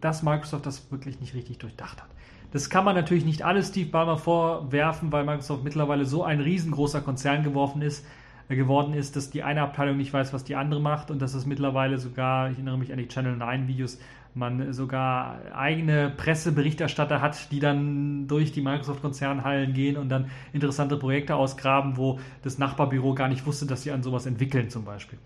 dass 0.00 0.22
Microsoft 0.22 0.64
das 0.64 0.92
wirklich 0.92 1.18
nicht 1.18 1.34
richtig 1.34 1.58
durchdacht 1.58 2.00
hat. 2.00 2.08
Das 2.52 2.70
kann 2.70 2.84
man 2.84 2.94
natürlich 2.94 3.24
nicht 3.24 3.42
alles 3.42 3.70
Steve 3.70 3.90
Ballmer 3.90 4.16
vorwerfen, 4.16 5.10
weil 5.10 5.24
Microsoft 5.24 5.64
mittlerweile 5.64 6.04
so 6.04 6.22
ein 6.22 6.40
riesengroßer 6.40 7.00
Konzern 7.00 7.42
geworfen 7.42 7.82
ist, 7.82 8.06
äh, 8.48 8.56
geworden 8.56 8.92
ist, 8.94 9.16
dass 9.16 9.30
die 9.30 9.42
eine 9.42 9.62
Abteilung 9.62 9.96
nicht 9.96 10.12
weiß, 10.12 10.32
was 10.32 10.44
die 10.44 10.56
andere 10.56 10.80
macht 10.80 11.10
und 11.10 11.22
dass 11.22 11.34
es 11.34 11.46
mittlerweile 11.46 11.98
sogar, 11.98 12.50
ich 12.50 12.56
erinnere 12.56 12.78
mich 12.78 12.92
an 12.92 12.98
die 12.98 13.08
Channel 13.08 13.36
9 13.36 13.68
Videos, 13.68 13.98
man 14.34 14.72
sogar 14.72 15.40
eigene 15.54 16.10
Presseberichterstatter 16.10 17.20
hat, 17.20 17.50
die 17.50 17.60
dann 17.60 18.28
durch 18.28 18.52
die 18.52 18.60
Microsoft-Konzernhallen 18.60 19.72
gehen 19.72 19.96
und 19.96 20.08
dann 20.08 20.30
interessante 20.52 20.96
Projekte 20.96 21.34
ausgraben, 21.34 21.96
wo 21.96 22.20
das 22.42 22.58
Nachbarbüro 22.58 23.14
gar 23.14 23.28
nicht 23.28 23.44
wusste, 23.46 23.66
dass 23.66 23.82
sie 23.82 23.90
an 23.90 24.02
sowas 24.02 24.26
entwickeln 24.26 24.70
zum 24.70 24.84
Beispiel. 24.84 25.18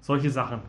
Solche 0.00 0.30
Sachen. 0.30 0.60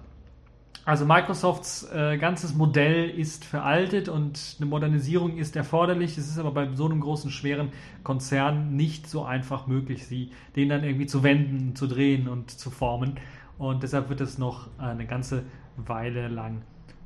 Also 0.85 1.05
Microsofts 1.05 1.89
äh, 1.93 2.17
ganzes 2.17 2.53
Modell 2.53 3.09
ist 3.09 3.45
veraltet 3.45 4.09
und 4.09 4.57
eine 4.59 4.69
Modernisierung 4.69 5.37
ist 5.37 5.55
erforderlich. 5.55 6.17
Es 6.17 6.27
ist 6.27 6.37
aber 6.37 6.51
bei 6.51 6.73
so 6.73 6.85
einem 6.85 6.99
großen, 6.99 7.31
schweren 7.31 7.69
Konzern 8.03 8.75
nicht 8.75 9.07
so 9.07 9.23
einfach 9.23 9.65
möglich, 9.65 10.05
sie 10.05 10.31
den 10.57 10.67
dann 10.67 10.83
irgendwie 10.83 11.05
zu 11.05 11.23
wenden, 11.23 11.75
zu 11.75 11.87
drehen 11.87 12.27
und 12.27 12.51
zu 12.51 12.69
formen. 12.69 13.15
Und 13.57 13.83
deshalb 13.83 14.09
wird 14.09 14.19
es 14.19 14.37
noch 14.37 14.67
eine 14.77 15.05
ganze 15.05 15.43
Weile 15.77 16.27
lang 16.27 16.63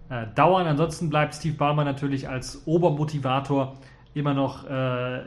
äh, 0.09 0.27
dauern. 0.35 0.67
Ansonsten 0.67 1.09
bleibt 1.09 1.35
Steve 1.35 1.55
Ballmer 1.55 1.83
natürlich 1.83 2.29
als 2.29 2.65
Obermotivator 2.65 3.75
immer 4.13 4.33
noch 4.33 4.65
äh, 4.65 5.21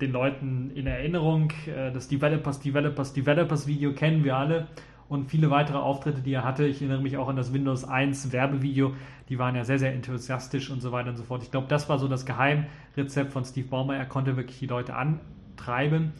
den 0.00 0.12
Leuten 0.12 0.70
in 0.74 0.86
Erinnerung. 0.86 1.52
Äh, 1.66 1.92
das 1.92 2.08
Developers, 2.08 2.60
Developers, 2.60 3.12
Developers 3.12 3.66
Video 3.66 3.92
kennen 3.92 4.24
wir 4.24 4.36
alle 4.36 4.66
und 5.08 5.30
viele 5.30 5.50
weitere 5.50 5.78
Auftritte, 5.78 6.20
die 6.20 6.32
er 6.32 6.44
hatte. 6.44 6.66
Ich 6.66 6.80
erinnere 6.80 7.02
mich 7.02 7.16
auch 7.16 7.28
an 7.28 7.36
das 7.36 7.52
Windows 7.52 7.84
1 7.84 8.32
Werbevideo. 8.32 8.94
Die 9.28 9.38
waren 9.38 9.54
ja 9.54 9.64
sehr, 9.64 9.78
sehr 9.78 9.92
enthusiastisch 9.92 10.70
und 10.70 10.80
so 10.80 10.92
weiter 10.92 11.10
und 11.10 11.16
so 11.16 11.22
fort. 11.22 11.42
Ich 11.42 11.50
glaube, 11.50 11.68
das 11.68 11.88
war 11.88 11.98
so 11.98 12.08
das 12.08 12.26
Geheimrezept 12.26 13.32
von 13.32 13.44
Steve 13.44 13.68
Ballmer. 13.68 13.96
Er 13.96 14.06
konnte 14.06 14.36
wirklich 14.36 14.58
die 14.58 14.66
Leute 14.66 14.94
antreiben. 14.94 16.12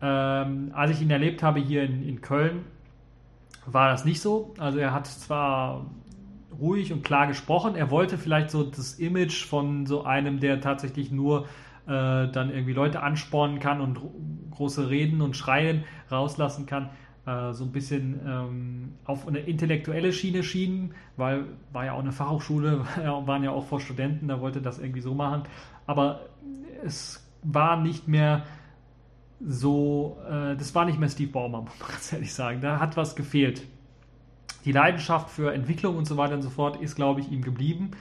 Ähm, 0.00 0.70
als 0.74 0.90
ich 0.90 1.02
ihn 1.02 1.10
erlebt 1.10 1.42
habe 1.42 1.60
hier 1.60 1.84
in, 1.84 2.02
in 2.02 2.20
Köln, 2.20 2.64
war 3.66 3.90
das 3.90 4.04
nicht 4.04 4.20
so. 4.20 4.52
Also 4.58 4.78
er 4.78 4.92
hat 4.92 5.06
zwar 5.06 5.86
ruhig 6.60 6.92
und 6.92 7.02
klar 7.04 7.26
gesprochen. 7.26 7.74
Er 7.74 7.90
wollte 7.90 8.18
vielleicht 8.18 8.50
so 8.50 8.62
das 8.64 8.94
Image 8.94 9.44
von 9.44 9.86
so 9.86 10.04
einem, 10.04 10.40
der 10.40 10.60
tatsächlich 10.60 11.10
nur 11.10 11.46
äh, 11.86 12.28
dann 12.28 12.50
irgendwie 12.50 12.72
Leute 12.72 13.02
anspornen 13.02 13.58
kann 13.58 13.80
und 13.80 14.00
große 14.52 14.90
Reden 14.90 15.20
und 15.20 15.36
Schreien 15.36 15.84
rauslassen 16.10 16.66
kann, 16.66 16.90
äh, 17.26 17.52
so 17.52 17.64
ein 17.64 17.72
bisschen 17.72 18.20
ähm, 18.26 18.94
auf 19.04 19.26
eine 19.26 19.40
intellektuelle 19.40 20.12
Schiene 20.12 20.42
schieben, 20.42 20.94
weil 21.16 21.44
war 21.72 21.84
ja 21.84 21.92
auch 21.94 22.00
eine 22.00 22.12
Fachhochschule, 22.12 22.84
waren 23.26 23.42
ja 23.42 23.50
auch 23.50 23.66
vor 23.66 23.80
Studenten, 23.80 24.28
da 24.28 24.40
wollte 24.40 24.62
das 24.62 24.78
irgendwie 24.78 25.00
so 25.00 25.14
machen. 25.14 25.42
Aber 25.86 26.26
es 26.84 27.28
war 27.42 27.80
nicht 27.80 28.06
mehr 28.08 28.44
so, 29.44 30.18
äh, 30.28 30.56
das 30.56 30.74
war 30.74 30.84
nicht 30.84 31.00
mehr 31.00 31.08
Steve 31.08 31.32
Baumer, 31.32 31.62
muss 31.62 31.78
man 31.80 31.88
ganz 31.88 32.12
ehrlich 32.12 32.32
sagen. 32.32 32.60
Da 32.60 32.78
hat 32.78 32.96
was 32.96 33.16
gefehlt 33.16 33.62
die 34.64 34.72
Leidenschaft 34.72 35.30
für 35.30 35.52
Entwicklung 35.52 35.96
und 35.96 36.06
so 36.06 36.16
weiter 36.16 36.34
und 36.34 36.42
so 36.42 36.50
fort 36.50 36.80
ist, 36.80 36.94
glaube 36.94 37.20
ich, 37.20 37.30
ihm 37.30 37.42
geblieben, 37.42 37.92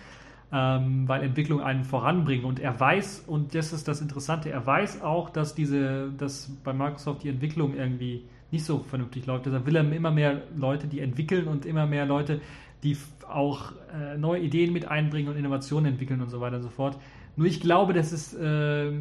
ähm, 0.52 1.08
weil 1.08 1.24
Entwicklung 1.24 1.62
einen 1.62 1.84
voranbringt. 1.84 2.44
Und 2.44 2.60
er 2.60 2.80
weiß, 2.80 3.26
und 3.28 3.56
das 3.56 3.74
ist 3.74 3.88
das 3.88 4.02
Interessante, 4.02 4.50
er 4.50 4.66
weiß 4.66 5.02
auch, 5.02 5.30
dass 5.30 5.56
diese, 5.56 6.12
dass 6.18 6.50
bei 6.64 6.74
Microsoft 6.74 7.24
die 7.24 7.30
Entwicklung 7.30 7.76
irgendwie 7.76 8.26
nicht 8.52 8.66
so 8.66 8.80
vernünftig 8.80 9.26
läuft. 9.26 9.46
Deshalb 9.46 9.66
will 9.66 9.76
er 9.76 9.92
immer 9.92 10.12
mehr 10.12 10.42
Leute, 10.56 10.88
die 10.88 11.00
entwickeln 11.00 11.48
und 11.48 11.66
immer 11.66 11.88
mehr 11.88 12.06
Leute, 12.06 12.42
die 12.84 12.98
auch 13.28 13.72
äh, 13.94 14.18
neue 14.18 14.42
Ideen 14.42 14.74
mit 14.74 14.88
einbringen 14.88 15.30
und 15.30 15.38
Innovationen 15.38 15.94
entwickeln 15.94 16.22
und 16.22 16.30
so 16.30 16.42
weiter 16.42 16.58
und 16.58 16.64
so 16.64 16.70
fort. 16.70 16.98
Nur 17.38 17.48
ich 17.48 17.62
glaube, 17.62 17.94
dass 17.94 18.12
es 18.12 18.34
äh, 18.34 18.92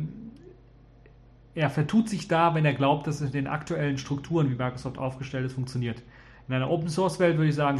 er 1.54 1.70
vertut 1.70 2.08
sich 2.08 2.28
da, 2.28 2.54
wenn 2.54 2.64
er 2.64 2.74
glaubt, 2.74 3.06
dass 3.06 3.16
es 3.16 3.22
in 3.22 3.32
den 3.32 3.46
aktuellen 3.46 3.98
Strukturen, 3.98 4.50
wie 4.50 4.54
Microsoft 4.54 4.98
aufgestellt 4.98 5.46
ist, 5.46 5.54
funktioniert. 5.54 6.02
In 6.50 6.56
einer 6.56 6.68
Open 6.68 6.88
Source 6.88 7.20
Welt 7.20 7.36
würde 7.36 7.48
ich 7.48 7.54
sagen, 7.54 7.78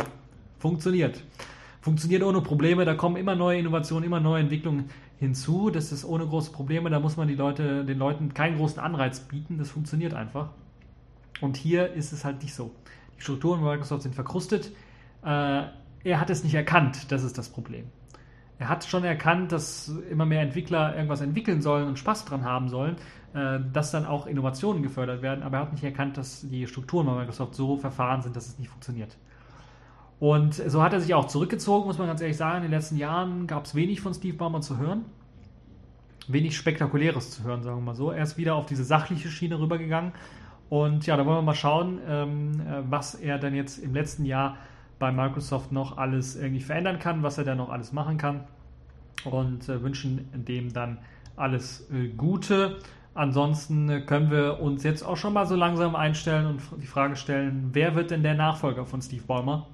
funktioniert. 0.61 1.25
Funktioniert 1.81 2.23
ohne 2.23 2.41
Probleme, 2.41 2.85
da 2.85 2.95
kommen 2.95 3.17
immer 3.17 3.35
neue 3.35 3.59
Innovationen, 3.59 4.05
immer 4.05 4.21
neue 4.21 4.43
Entwicklungen 4.43 4.91
hinzu. 5.19 5.71
Das 5.71 5.91
ist 5.91 6.05
ohne 6.05 6.25
große 6.25 6.53
Probleme, 6.53 6.89
da 6.89 7.01
muss 7.01 7.17
man 7.17 7.29
Leute, 7.35 7.85
den 7.85 7.99
Leuten 7.99 8.33
keinen 8.33 8.59
großen 8.59 8.79
Anreiz 8.79 9.19
bieten, 9.19 9.59
das 9.59 9.71
funktioniert 9.71 10.15
einfach. 10.15 10.51
Und 11.41 11.57
hier 11.57 11.95
ist 11.95 12.13
es 12.13 12.25
halt 12.25 12.45
nicht 12.45 12.55
so. 12.55 12.71
Die 13.19 13.23
Strukturen 13.23 13.61
Microsoft 13.61 14.05
sind 14.05 14.15
verkrustet. 14.15 14.71
Äh, 15.25 15.65
er 16.05 16.21
hat 16.21 16.31
es 16.31 16.45
nicht 16.45 16.55
erkannt, 16.55 17.11
das 17.11 17.25
ist 17.25 17.39
das 17.39 17.49
Problem. 17.49 17.87
Er 18.61 18.69
hat 18.69 18.85
schon 18.85 19.03
erkannt, 19.03 19.51
dass 19.51 19.91
immer 20.11 20.27
mehr 20.27 20.43
Entwickler 20.43 20.95
irgendwas 20.95 21.23
entwickeln 21.23 21.61
sollen 21.61 21.89
und 21.89 21.99
Spaß 21.99 22.25
dran 22.25 22.45
haben 22.45 22.69
sollen 22.69 22.95
dass 23.33 23.93
dann 23.93 24.07
auch 24.07 24.27
Innovationen 24.27 24.83
gefördert 24.83 25.23
werden, 25.23 25.45
aber 25.45 25.59
er 25.59 25.63
hat 25.63 25.73
nicht 25.73 25.85
erkannt, 25.85 26.17
dass 26.17 26.49
die 26.49 26.67
Strukturen 26.67 27.07
bei 27.07 27.15
Microsoft 27.15 27.55
so 27.55 27.77
verfahren 27.77 28.23
sind, 28.23 28.35
dass 28.35 28.49
es 28.49 28.59
nicht 28.59 28.69
funktioniert. 28.69 29.17
Und 30.21 30.55
so 30.55 30.83
hat 30.83 30.93
er 30.93 31.01
sich 31.01 31.15
auch 31.15 31.27
zurückgezogen, 31.27 31.87
muss 31.87 31.97
man 31.97 32.07
ganz 32.07 32.21
ehrlich 32.21 32.37
sagen. 32.37 32.59
In 32.59 32.63
den 32.65 32.71
letzten 32.73 32.99
Jahren 32.99 33.47
gab 33.47 33.65
es 33.65 33.75
wenig 33.75 34.03
von 34.03 34.13
Steve 34.13 34.37
Ballmer 34.37 34.61
zu 34.61 34.77
hören. 34.77 35.07
Wenig 36.29 36.57
Spektakuläres 36.57 37.31
zu 37.31 37.43
hören, 37.43 37.63
sagen 37.63 37.79
wir 37.79 37.83
mal 37.83 37.95
so. 37.95 38.11
Er 38.11 38.23
ist 38.23 38.37
wieder 38.37 38.55
auf 38.55 38.67
diese 38.67 38.85
sachliche 38.85 39.29
Schiene 39.29 39.59
rübergegangen. 39.59 40.13
Und 40.69 41.07
ja, 41.07 41.17
da 41.17 41.25
wollen 41.25 41.39
wir 41.39 41.43
mal 41.43 41.55
schauen, 41.55 42.01
ähm, 42.07 42.61
äh, 42.61 42.83
was 42.89 43.15
er 43.15 43.39
dann 43.39 43.55
jetzt 43.55 43.79
im 43.79 43.95
letzten 43.95 44.27
Jahr 44.27 44.59
bei 44.99 45.11
Microsoft 45.11 45.73
noch 45.73 45.97
alles 45.97 46.37
irgendwie 46.37 46.61
verändern 46.61 46.99
kann, 46.99 47.23
was 47.23 47.39
er 47.39 47.45
dann 47.45 47.57
noch 47.57 47.71
alles 47.71 47.93
machen 47.93 48.19
kann. 48.19 48.45
Und 49.25 49.71
äh, 49.71 49.83
wünschen 49.83 50.29
dem 50.35 50.73
dann 50.73 50.99
alles 51.35 51.91
äh, 51.91 52.09
Gute. 52.09 52.77
Ansonsten 53.21 54.07
können 54.07 54.31
wir 54.31 54.61
uns 54.61 54.83
jetzt 54.83 55.03
auch 55.03 55.19
schon 55.19 55.35
mal 55.35 55.45
so 55.45 55.55
langsam 55.55 55.95
einstellen 55.95 56.47
und 56.47 56.63
die 56.81 56.87
Frage 56.87 57.17
stellen, 57.17 57.69
wer 57.75 57.95
wird 57.95 58.11
denn 58.11 58.23
der 58.23 58.33
Nachfolger 58.33 58.87
von 58.87 59.03
Steve 59.03 59.23
Ballmer? 59.27 59.67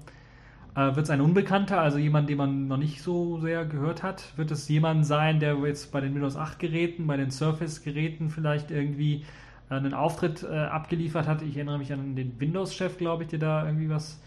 Äh, 0.74 0.96
wird 0.96 1.04
es 1.04 1.10
ein 1.10 1.20
Unbekannter, 1.20 1.80
also 1.80 1.96
jemand, 1.96 2.28
den 2.28 2.38
man 2.38 2.66
noch 2.66 2.76
nicht 2.76 3.02
so 3.02 3.38
sehr 3.38 3.64
gehört 3.64 4.02
hat? 4.02 4.36
Wird 4.36 4.50
es 4.50 4.68
jemand 4.68 5.06
sein, 5.06 5.38
der 5.38 5.54
jetzt 5.64 5.92
bei 5.92 6.00
den 6.00 6.12
Windows 6.16 6.36
8 6.36 6.58
Geräten, 6.58 7.06
bei 7.06 7.16
den 7.16 7.30
Surface 7.30 7.84
Geräten 7.84 8.30
vielleicht 8.30 8.72
irgendwie 8.72 9.24
äh, 9.70 9.74
einen 9.74 9.94
Auftritt 9.94 10.42
äh, 10.42 10.56
abgeliefert 10.56 11.28
hat? 11.28 11.42
Ich 11.42 11.54
erinnere 11.54 11.78
mich 11.78 11.92
an 11.92 12.16
den 12.16 12.40
Windows-Chef, 12.40 12.98
glaube 12.98 13.22
ich, 13.22 13.28
der 13.28 13.38
da 13.38 13.64
irgendwie 13.64 13.88
was, 13.88 14.20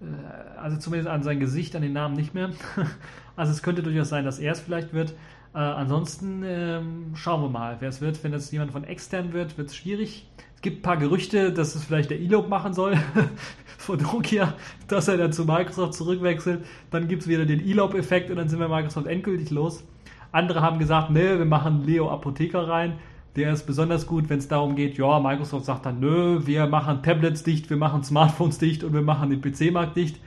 äh, 0.00 0.58
also 0.58 0.78
zumindest 0.78 1.08
an 1.08 1.22
sein 1.22 1.38
Gesicht, 1.38 1.76
an 1.76 1.82
den 1.82 1.92
Namen 1.92 2.16
nicht 2.16 2.34
mehr. 2.34 2.50
also 3.36 3.52
es 3.52 3.62
könnte 3.62 3.84
durchaus 3.84 4.08
sein, 4.08 4.24
dass 4.24 4.40
er 4.40 4.50
es 4.50 4.58
vielleicht 4.58 4.92
wird. 4.92 5.14
Äh, 5.54 5.58
ansonsten 5.58 6.42
ähm, 6.44 7.12
schauen 7.14 7.42
wir 7.42 7.48
mal, 7.48 7.76
wer 7.78 7.88
es 7.88 8.00
wird. 8.00 8.22
Wenn 8.24 8.32
es 8.34 8.50
jemand 8.50 8.72
von 8.72 8.82
extern 8.82 9.32
wird, 9.32 9.56
wird 9.56 9.68
es 9.68 9.76
schwierig. 9.76 10.26
Es 10.56 10.62
gibt 10.62 10.78
ein 10.78 10.82
paar 10.82 10.96
Gerüchte, 10.96 11.52
dass 11.52 11.76
es 11.76 11.84
vielleicht 11.84 12.10
der 12.10 12.18
Elope 12.18 12.48
machen 12.48 12.74
soll 12.74 12.96
von 13.78 13.98
Nokia, 14.00 14.54
dass 14.88 15.06
er 15.06 15.16
dann 15.16 15.32
zu 15.32 15.44
Microsoft 15.44 15.94
zurückwechselt. 15.94 16.64
Dann 16.90 17.06
gibt 17.06 17.22
es 17.22 17.28
wieder 17.28 17.46
den 17.46 17.60
Elope-Effekt 17.60 18.30
und 18.30 18.36
dann 18.36 18.48
sind 18.48 18.58
wir 18.58 18.68
Microsoft 18.68 19.06
endgültig 19.06 19.50
los. 19.50 19.84
Andere 20.32 20.60
haben 20.60 20.80
gesagt, 20.80 21.10
nee, 21.10 21.38
wir 21.38 21.44
machen 21.44 21.84
Leo 21.84 22.10
Apotheker 22.10 22.66
rein. 22.66 22.94
Der 23.36 23.52
ist 23.52 23.66
besonders 23.66 24.06
gut, 24.06 24.28
wenn 24.28 24.38
es 24.38 24.48
darum 24.48 24.74
geht, 24.74 24.96
ja, 24.96 25.20
Microsoft 25.20 25.66
sagt 25.66 25.86
dann, 25.86 26.00
nö, 26.00 26.40
wir 26.46 26.66
machen 26.66 27.02
Tablets 27.02 27.44
dicht, 27.44 27.70
wir 27.70 27.76
machen 27.76 28.02
Smartphones 28.02 28.58
dicht 28.58 28.82
und 28.82 28.92
wir 28.92 29.02
machen 29.02 29.30
den 29.30 29.40
PC-Markt 29.40 29.96
dicht. 29.96 30.20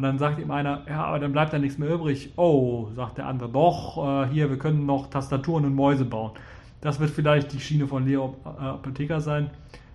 Und 0.00 0.04
dann 0.04 0.18
sagt 0.18 0.38
ihm 0.38 0.50
einer, 0.50 0.80
ja, 0.88 1.04
aber 1.04 1.18
dann 1.18 1.30
bleibt 1.30 1.52
da 1.52 1.58
nichts 1.58 1.76
mehr 1.76 1.90
übrig. 1.90 2.32
Oh, 2.36 2.88
sagt 2.96 3.18
der 3.18 3.26
andere, 3.26 3.50
doch, 3.50 3.98
äh, 3.98 4.28
hier, 4.32 4.48
wir 4.48 4.56
können 4.56 4.86
noch 4.86 5.10
Tastaturen 5.10 5.66
und 5.66 5.74
Mäuse 5.74 6.06
bauen. 6.06 6.30
Das 6.80 7.00
wird 7.00 7.10
vielleicht 7.10 7.52
die 7.52 7.60
Schiene 7.60 7.86
von 7.86 8.06
Leo 8.06 8.34
äh, 8.46 8.48
Apotheker 8.48 9.20
sein. 9.20 9.50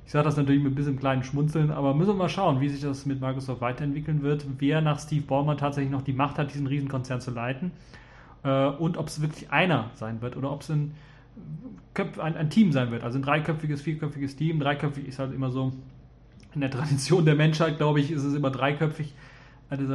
Ich 0.06 0.12
sage 0.12 0.26
das 0.26 0.38
natürlich 0.38 0.62
mit 0.62 0.74
ein 0.74 0.76
bisschen 0.76 1.00
kleinen 1.00 1.24
Schmunzeln, 1.24 1.72
aber 1.72 1.96
müssen 1.96 2.10
wir 2.10 2.18
mal 2.18 2.30
schauen, 2.30 2.62
wie 2.62 2.70
sich 2.70 2.82
das 2.82 3.08
mit 3.08 3.20
Microsoft 3.20 3.62
weiterentwickeln 3.62 4.22
wird, 4.22 4.46
wer 4.60 4.80
nach 4.80 5.00
Steve 5.00 5.26
Ballmer 5.26 5.58
tatsächlich 5.58 5.92
noch 5.92 6.04
die 6.04 6.14
Macht 6.14 6.38
hat, 6.38 6.54
diesen 6.54 6.68
Riesenkonzern 6.68 7.20
zu 7.20 7.32
leiten 7.32 7.72
äh, 8.44 8.68
und 8.68 8.98
ob 8.98 9.08
es 9.08 9.22
wirklich 9.22 9.52
einer 9.52 9.90
sein 9.96 10.22
wird 10.22 10.38
oder 10.38 10.52
ob 10.52 10.62
es 10.62 10.70
ein, 10.70 10.94
ein, 11.96 12.38
ein, 12.38 12.50
Team 12.52 12.72
sein 12.72 12.92
wird. 12.92 13.04
Also 13.04 13.18
ein 13.18 13.24
dreiköpfiges, 13.24 13.82
vierköpfiges 13.82 14.36
Team. 14.36 14.60
Dreiköpfig 14.60 15.08
ist 15.08 15.18
halt 15.18 15.34
immer 15.34 15.50
so, 15.50 15.74
in 16.54 16.62
der 16.62 16.70
Tradition 16.70 17.26
der 17.26 17.34
Menschheit, 17.34 17.78
glaube 17.78 18.02
ich, 18.02 18.12
ist 18.12 18.24
es 18.24 18.36
immer 18.36 18.52
dreiköpfig. 18.52 19.16
Also 19.70 19.86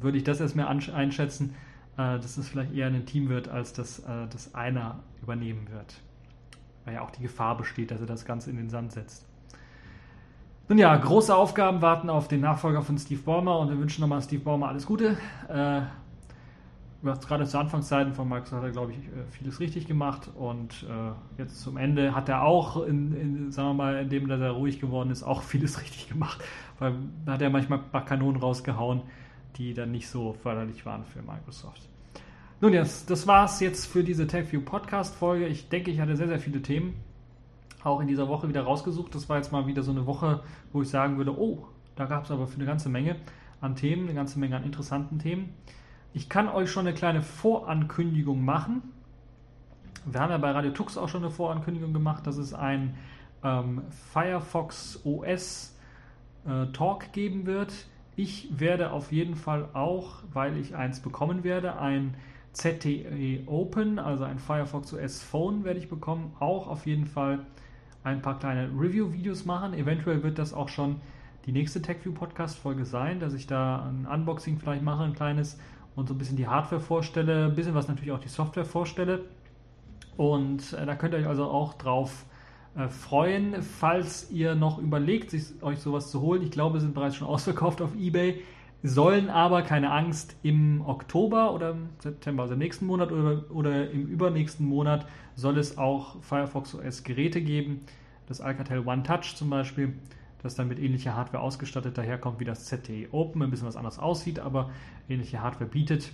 würde 0.00 0.18
ich 0.18 0.24
das 0.24 0.40
erstmal 0.40 0.66
einschätzen, 0.66 1.54
äh, 1.96 2.18
dass 2.18 2.36
es 2.36 2.48
vielleicht 2.48 2.74
eher 2.74 2.86
ein 2.86 3.06
Team 3.06 3.28
wird, 3.28 3.48
als 3.48 3.72
dass 3.72 4.00
äh, 4.00 4.26
das 4.30 4.54
einer 4.54 5.00
übernehmen 5.22 5.68
wird. 5.70 6.00
Weil 6.84 6.94
ja 6.94 7.02
auch 7.02 7.10
die 7.10 7.22
Gefahr 7.22 7.56
besteht, 7.56 7.90
dass 7.90 8.00
er 8.00 8.06
das 8.06 8.24
Ganze 8.24 8.50
in 8.50 8.56
den 8.56 8.70
Sand 8.70 8.92
setzt. 8.92 9.26
Nun 10.68 10.78
ja, 10.78 10.94
große 10.94 11.34
Aufgaben 11.34 11.80
warten 11.80 12.10
auf 12.10 12.28
den 12.28 12.40
Nachfolger 12.40 12.82
von 12.82 12.98
Steve 12.98 13.22
Ballmer 13.22 13.58
und 13.58 13.70
wir 13.70 13.78
wünschen 13.78 14.02
nochmal 14.02 14.20
Steve 14.20 14.42
Ballmer 14.42 14.68
alles 14.68 14.84
Gute. 14.84 15.16
Äh, 17.04 17.14
gerade 17.26 17.44
zu 17.44 17.58
Anfangszeiten 17.58 18.14
von 18.14 18.28
Microsoft 18.28 18.62
hat 18.62 18.64
er, 18.64 18.70
glaube 18.70 18.92
ich, 18.92 18.98
vieles 19.30 19.60
richtig 19.60 19.86
gemacht 19.86 20.30
und 20.36 20.86
äh, 20.88 21.40
jetzt 21.40 21.60
zum 21.60 21.76
Ende 21.76 22.14
hat 22.14 22.28
er 22.28 22.42
auch, 22.42 22.84
in, 22.84 23.14
in, 23.14 23.52
sagen 23.52 23.70
wir 23.70 23.74
mal, 23.74 23.96
indem 23.96 24.30
er 24.30 24.50
ruhig 24.50 24.80
geworden 24.80 25.10
ist, 25.10 25.22
auch 25.22 25.42
vieles 25.44 25.80
richtig 25.80 26.08
gemacht, 26.08 26.42
weil 26.78 26.94
da 27.24 27.32
hat 27.32 27.42
er 27.42 27.50
manchmal 27.50 27.80
ein 27.80 27.90
paar 27.90 28.04
Kanonen 28.04 28.40
rausgehauen, 28.40 29.02
die 29.56 29.74
dann 29.74 29.90
nicht 29.90 30.08
so 30.08 30.32
förderlich 30.32 30.84
waren 30.86 31.04
für 31.04 31.20
Microsoft. 31.22 31.82
Nun, 32.60 32.72
das 32.72 33.26
war 33.26 33.44
es 33.44 33.60
jetzt 33.60 33.86
für 33.86 34.02
diese 34.02 34.26
TechView 34.26 34.62
Podcast-Folge. 34.62 35.46
Ich 35.46 35.68
denke, 35.68 35.92
ich 35.92 36.00
hatte 36.00 36.16
sehr, 36.16 36.26
sehr 36.26 36.40
viele 36.40 36.60
Themen 36.60 36.94
auch 37.84 38.00
in 38.00 38.08
dieser 38.08 38.28
Woche 38.28 38.48
wieder 38.48 38.62
rausgesucht. 38.62 39.14
Das 39.14 39.28
war 39.28 39.36
jetzt 39.36 39.52
mal 39.52 39.66
wieder 39.66 39.82
so 39.82 39.90
eine 39.90 40.06
Woche, 40.06 40.42
wo 40.72 40.82
ich 40.82 40.88
sagen 40.88 41.16
würde, 41.16 41.38
oh, 41.38 41.66
da 41.96 42.06
gab 42.06 42.24
es 42.24 42.30
aber 42.30 42.46
für 42.46 42.56
eine 42.56 42.66
ganze 42.66 42.88
Menge 42.88 43.16
an 43.60 43.76
Themen, 43.76 44.04
eine 44.04 44.14
ganze 44.14 44.38
Menge 44.38 44.56
an 44.56 44.64
interessanten 44.64 45.18
Themen. 45.18 45.50
Ich 46.14 46.28
kann 46.28 46.48
euch 46.48 46.70
schon 46.70 46.86
eine 46.86 46.96
kleine 46.96 47.22
Vorankündigung 47.22 48.44
machen. 48.44 48.82
Wir 50.06 50.20
haben 50.20 50.30
ja 50.30 50.38
bei 50.38 50.50
Radio 50.50 50.70
Tux 50.70 50.96
auch 50.96 51.08
schon 51.08 51.22
eine 51.22 51.30
Vorankündigung 51.30 51.92
gemacht, 51.92 52.26
dass 52.26 52.38
es 52.38 52.54
ein 52.54 52.94
ähm, 53.44 53.82
Firefox 54.12 55.00
OS 55.04 55.76
äh, 56.46 56.66
Talk 56.72 57.12
geben 57.12 57.46
wird. 57.46 57.72
Ich 58.16 58.48
werde 58.58 58.90
auf 58.90 59.12
jeden 59.12 59.36
Fall 59.36 59.68
auch, 59.74 60.22
weil 60.32 60.56
ich 60.56 60.74
eins 60.74 61.00
bekommen 61.00 61.44
werde, 61.44 61.78
ein 61.78 62.14
ZTE 62.52 63.42
Open, 63.46 63.98
also 63.98 64.24
ein 64.24 64.38
Firefox 64.38 64.92
OS 64.94 65.22
Phone 65.22 65.62
werde 65.64 65.78
ich 65.78 65.88
bekommen, 65.88 66.34
auch 66.40 66.66
auf 66.66 66.86
jeden 66.86 67.06
Fall 67.06 67.40
ein 68.02 68.22
paar 68.22 68.38
kleine 68.38 68.70
Review-Videos 68.76 69.44
machen. 69.44 69.74
Eventuell 69.74 70.22
wird 70.22 70.38
das 70.38 70.54
auch 70.54 70.68
schon 70.68 71.00
die 71.46 71.52
nächste 71.52 71.80
TechView 71.80 72.12
Podcast-Folge 72.12 72.84
sein, 72.84 73.20
dass 73.20 73.34
ich 73.34 73.46
da 73.46 73.86
ein 73.86 74.06
Unboxing 74.06 74.58
vielleicht 74.58 74.82
mache, 74.82 75.04
ein 75.04 75.14
kleines 75.14 75.58
und 75.98 76.06
so 76.06 76.14
ein 76.14 76.18
bisschen 76.18 76.36
die 76.36 76.46
Hardware 76.46 76.80
vorstelle, 76.80 77.46
ein 77.46 77.54
bisschen 77.56 77.74
was 77.74 77.88
natürlich 77.88 78.12
auch 78.12 78.20
die 78.20 78.28
Software 78.28 78.64
vorstelle. 78.64 79.24
Und 80.16 80.72
äh, 80.72 80.86
da 80.86 80.94
könnt 80.94 81.12
ihr 81.12 81.18
euch 81.18 81.26
also 81.26 81.44
auch 81.44 81.74
drauf 81.74 82.24
äh, 82.76 82.88
freuen, 82.88 83.62
falls 83.62 84.30
ihr 84.30 84.54
noch 84.54 84.78
überlegt, 84.78 85.30
sich, 85.30 85.60
euch 85.60 85.80
sowas 85.80 86.12
zu 86.12 86.20
holen. 86.20 86.42
Ich 86.42 86.52
glaube, 86.52 86.78
sind 86.78 86.94
bereits 86.94 87.16
schon 87.16 87.26
ausverkauft 87.34 87.82
auf 87.82 87.96
eBay. 87.98 88.40
Sollen 88.84 89.28
aber 89.28 89.62
keine 89.62 89.90
Angst 89.90 90.36
im 90.44 90.82
Oktober 90.86 91.52
oder 91.52 91.70
im 91.70 91.88
September, 91.98 92.44
also 92.44 92.54
im 92.54 92.60
nächsten 92.60 92.86
Monat 92.86 93.10
oder, 93.10 93.42
oder 93.50 93.90
im 93.90 94.06
übernächsten 94.06 94.64
Monat 94.64 95.04
soll 95.34 95.58
es 95.58 95.78
auch 95.78 96.22
Firefox 96.22 96.76
OS 96.76 97.02
Geräte 97.02 97.40
geben. 97.40 97.80
Das 98.28 98.40
Alcatel 98.40 98.86
One 98.86 99.02
Touch 99.02 99.34
zum 99.34 99.50
Beispiel, 99.50 99.94
das 100.42 100.54
dann 100.54 100.68
mit 100.68 100.78
ähnlicher 100.78 101.14
Hardware 101.14 101.42
ausgestattet 101.42 101.98
daherkommt 101.98 102.40
wie 102.40 102.44
das 102.44 102.66
ZTE 102.66 103.08
Open, 103.12 103.42
ein 103.42 103.50
bisschen 103.50 103.66
was 103.66 103.76
anders 103.76 103.98
aussieht, 103.98 104.38
aber 104.38 104.70
ähnliche 105.08 105.42
Hardware 105.42 105.68
bietet. 105.68 106.12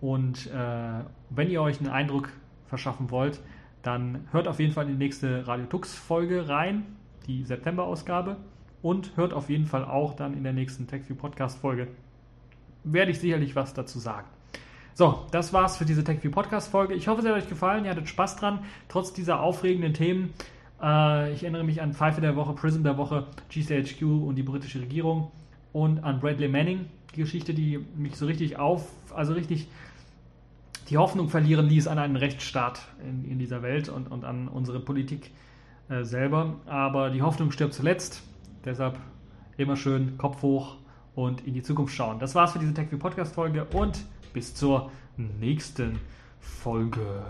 Und 0.00 0.46
äh, 0.46 1.04
wenn 1.30 1.50
ihr 1.50 1.60
euch 1.60 1.78
einen 1.80 1.90
Eindruck 1.90 2.30
verschaffen 2.66 3.10
wollt, 3.10 3.40
dann 3.82 4.26
hört 4.30 4.48
auf 4.48 4.60
jeden 4.60 4.72
Fall 4.72 4.86
in 4.86 4.92
die 4.92 5.04
nächste 5.04 5.46
Radio 5.46 5.66
Tux 5.66 5.94
Folge 5.94 6.48
rein, 6.48 6.84
die 7.26 7.44
September-Ausgabe. 7.44 8.36
Und 8.82 9.14
hört 9.16 9.34
auf 9.34 9.50
jeden 9.50 9.66
Fall 9.66 9.84
auch 9.84 10.14
dann 10.14 10.32
in 10.34 10.42
der 10.42 10.54
nächsten 10.54 10.86
TechView 10.86 11.14
Podcast 11.14 11.58
Folge. 11.58 11.88
Werde 12.82 13.10
ich 13.10 13.20
sicherlich 13.20 13.54
was 13.54 13.74
dazu 13.74 13.98
sagen. 13.98 14.26
So, 14.94 15.26
das 15.32 15.52
war's 15.52 15.76
für 15.76 15.84
diese 15.84 16.02
TechView 16.02 16.30
Podcast 16.30 16.70
Folge. 16.70 16.94
Ich 16.94 17.06
hoffe, 17.06 17.20
es 17.20 17.26
hat 17.26 17.34
euch 17.34 17.48
gefallen. 17.48 17.84
Ihr 17.84 17.90
hattet 17.90 18.08
Spaß 18.08 18.36
dran, 18.36 18.60
trotz 18.88 19.12
dieser 19.12 19.40
aufregenden 19.40 19.92
Themen. 19.92 20.32
Äh, 20.82 21.32
ich 21.32 21.42
erinnere 21.42 21.64
mich 21.64 21.82
an 21.82 21.92
Pfeife 21.92 22.20
der 22.20 22.36
Woche, 22.36 22.52
Prism 22.54 22.82
der 22.82 22.96
Woche, 22.96 23.26
GCHQ 23.50 24.02
und 24.02 24.36
die 24.36 24.42
britische 24.42 24.80
Regierung 24.80 25.30
und 25.72 26.02
an 26.04 26.20
Bradley 26.20 26.48
Manning, 26.48 26.86
die 27.14 27.20
Geschichte, 27.20 27.54
die 27.54 27.84
mich 27.96 28.16
so 28.16 28.26
richtig 28.26 28.58
auf, 28.58 28.88
also 29.14 29.32
richtig 29.32 29.68
die 30.90 30.98
Hoffnung 30.98 31.28
verlieren 31.28 31.66
ließ 31.66 31.86
an 31.86 31.98
einen 31.98 32.16
Rechtsstaat 32.16 32.80
in, 33.08 33.24
in 33.24 33.38
dieser 33.38 33.62
Welt 33.62 33.88
und, 33.88 34.10
und 34.10 34.24
an 34.24 34.48
unsere 34.48 34.80
Politik 34.80 35.30
äh, 35.88 36.02
selber. 36.02 36.56
Aber 36.66 37.10
die 37.10 37.22
Hoffnung 37.22 37.52
stirbt 37.52 37.74
zuletzt. 37.74 38.22
Deshalb 38.64 38.98
immer 39.56 39.76
schön 39.76 40.18
Kopf 40.18 40.42
hoch 40.42 40.76
und 41.14 41.46
in 41.46 41.54
die 41.54 41.62
Zukunft 41.62 41.94
schauen. 41.94 42.18
Das 42.18 42.34
war's 42.34 42.52
für 42.52 42.58
diese 42.58 42.74
TechView 42.74 42.98
Podcast 42.98 43.34
Folge 43.34 43.64
und 43.72 44.04
bis 44.32 44.54
zur 44.54 44.90
nächsten 45.16 46.00
Folge. 46.40 47.22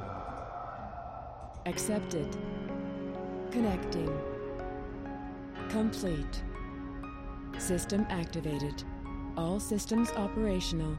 Accepted. 1.67 2.27
Connecting. 3.51 4.17
Complete. 5.71 6.45
System 7.59 8.07
activated. 8.09 8.85
All 9.37 9.59
systems 9.59 10.11
operational. 10.13 10.97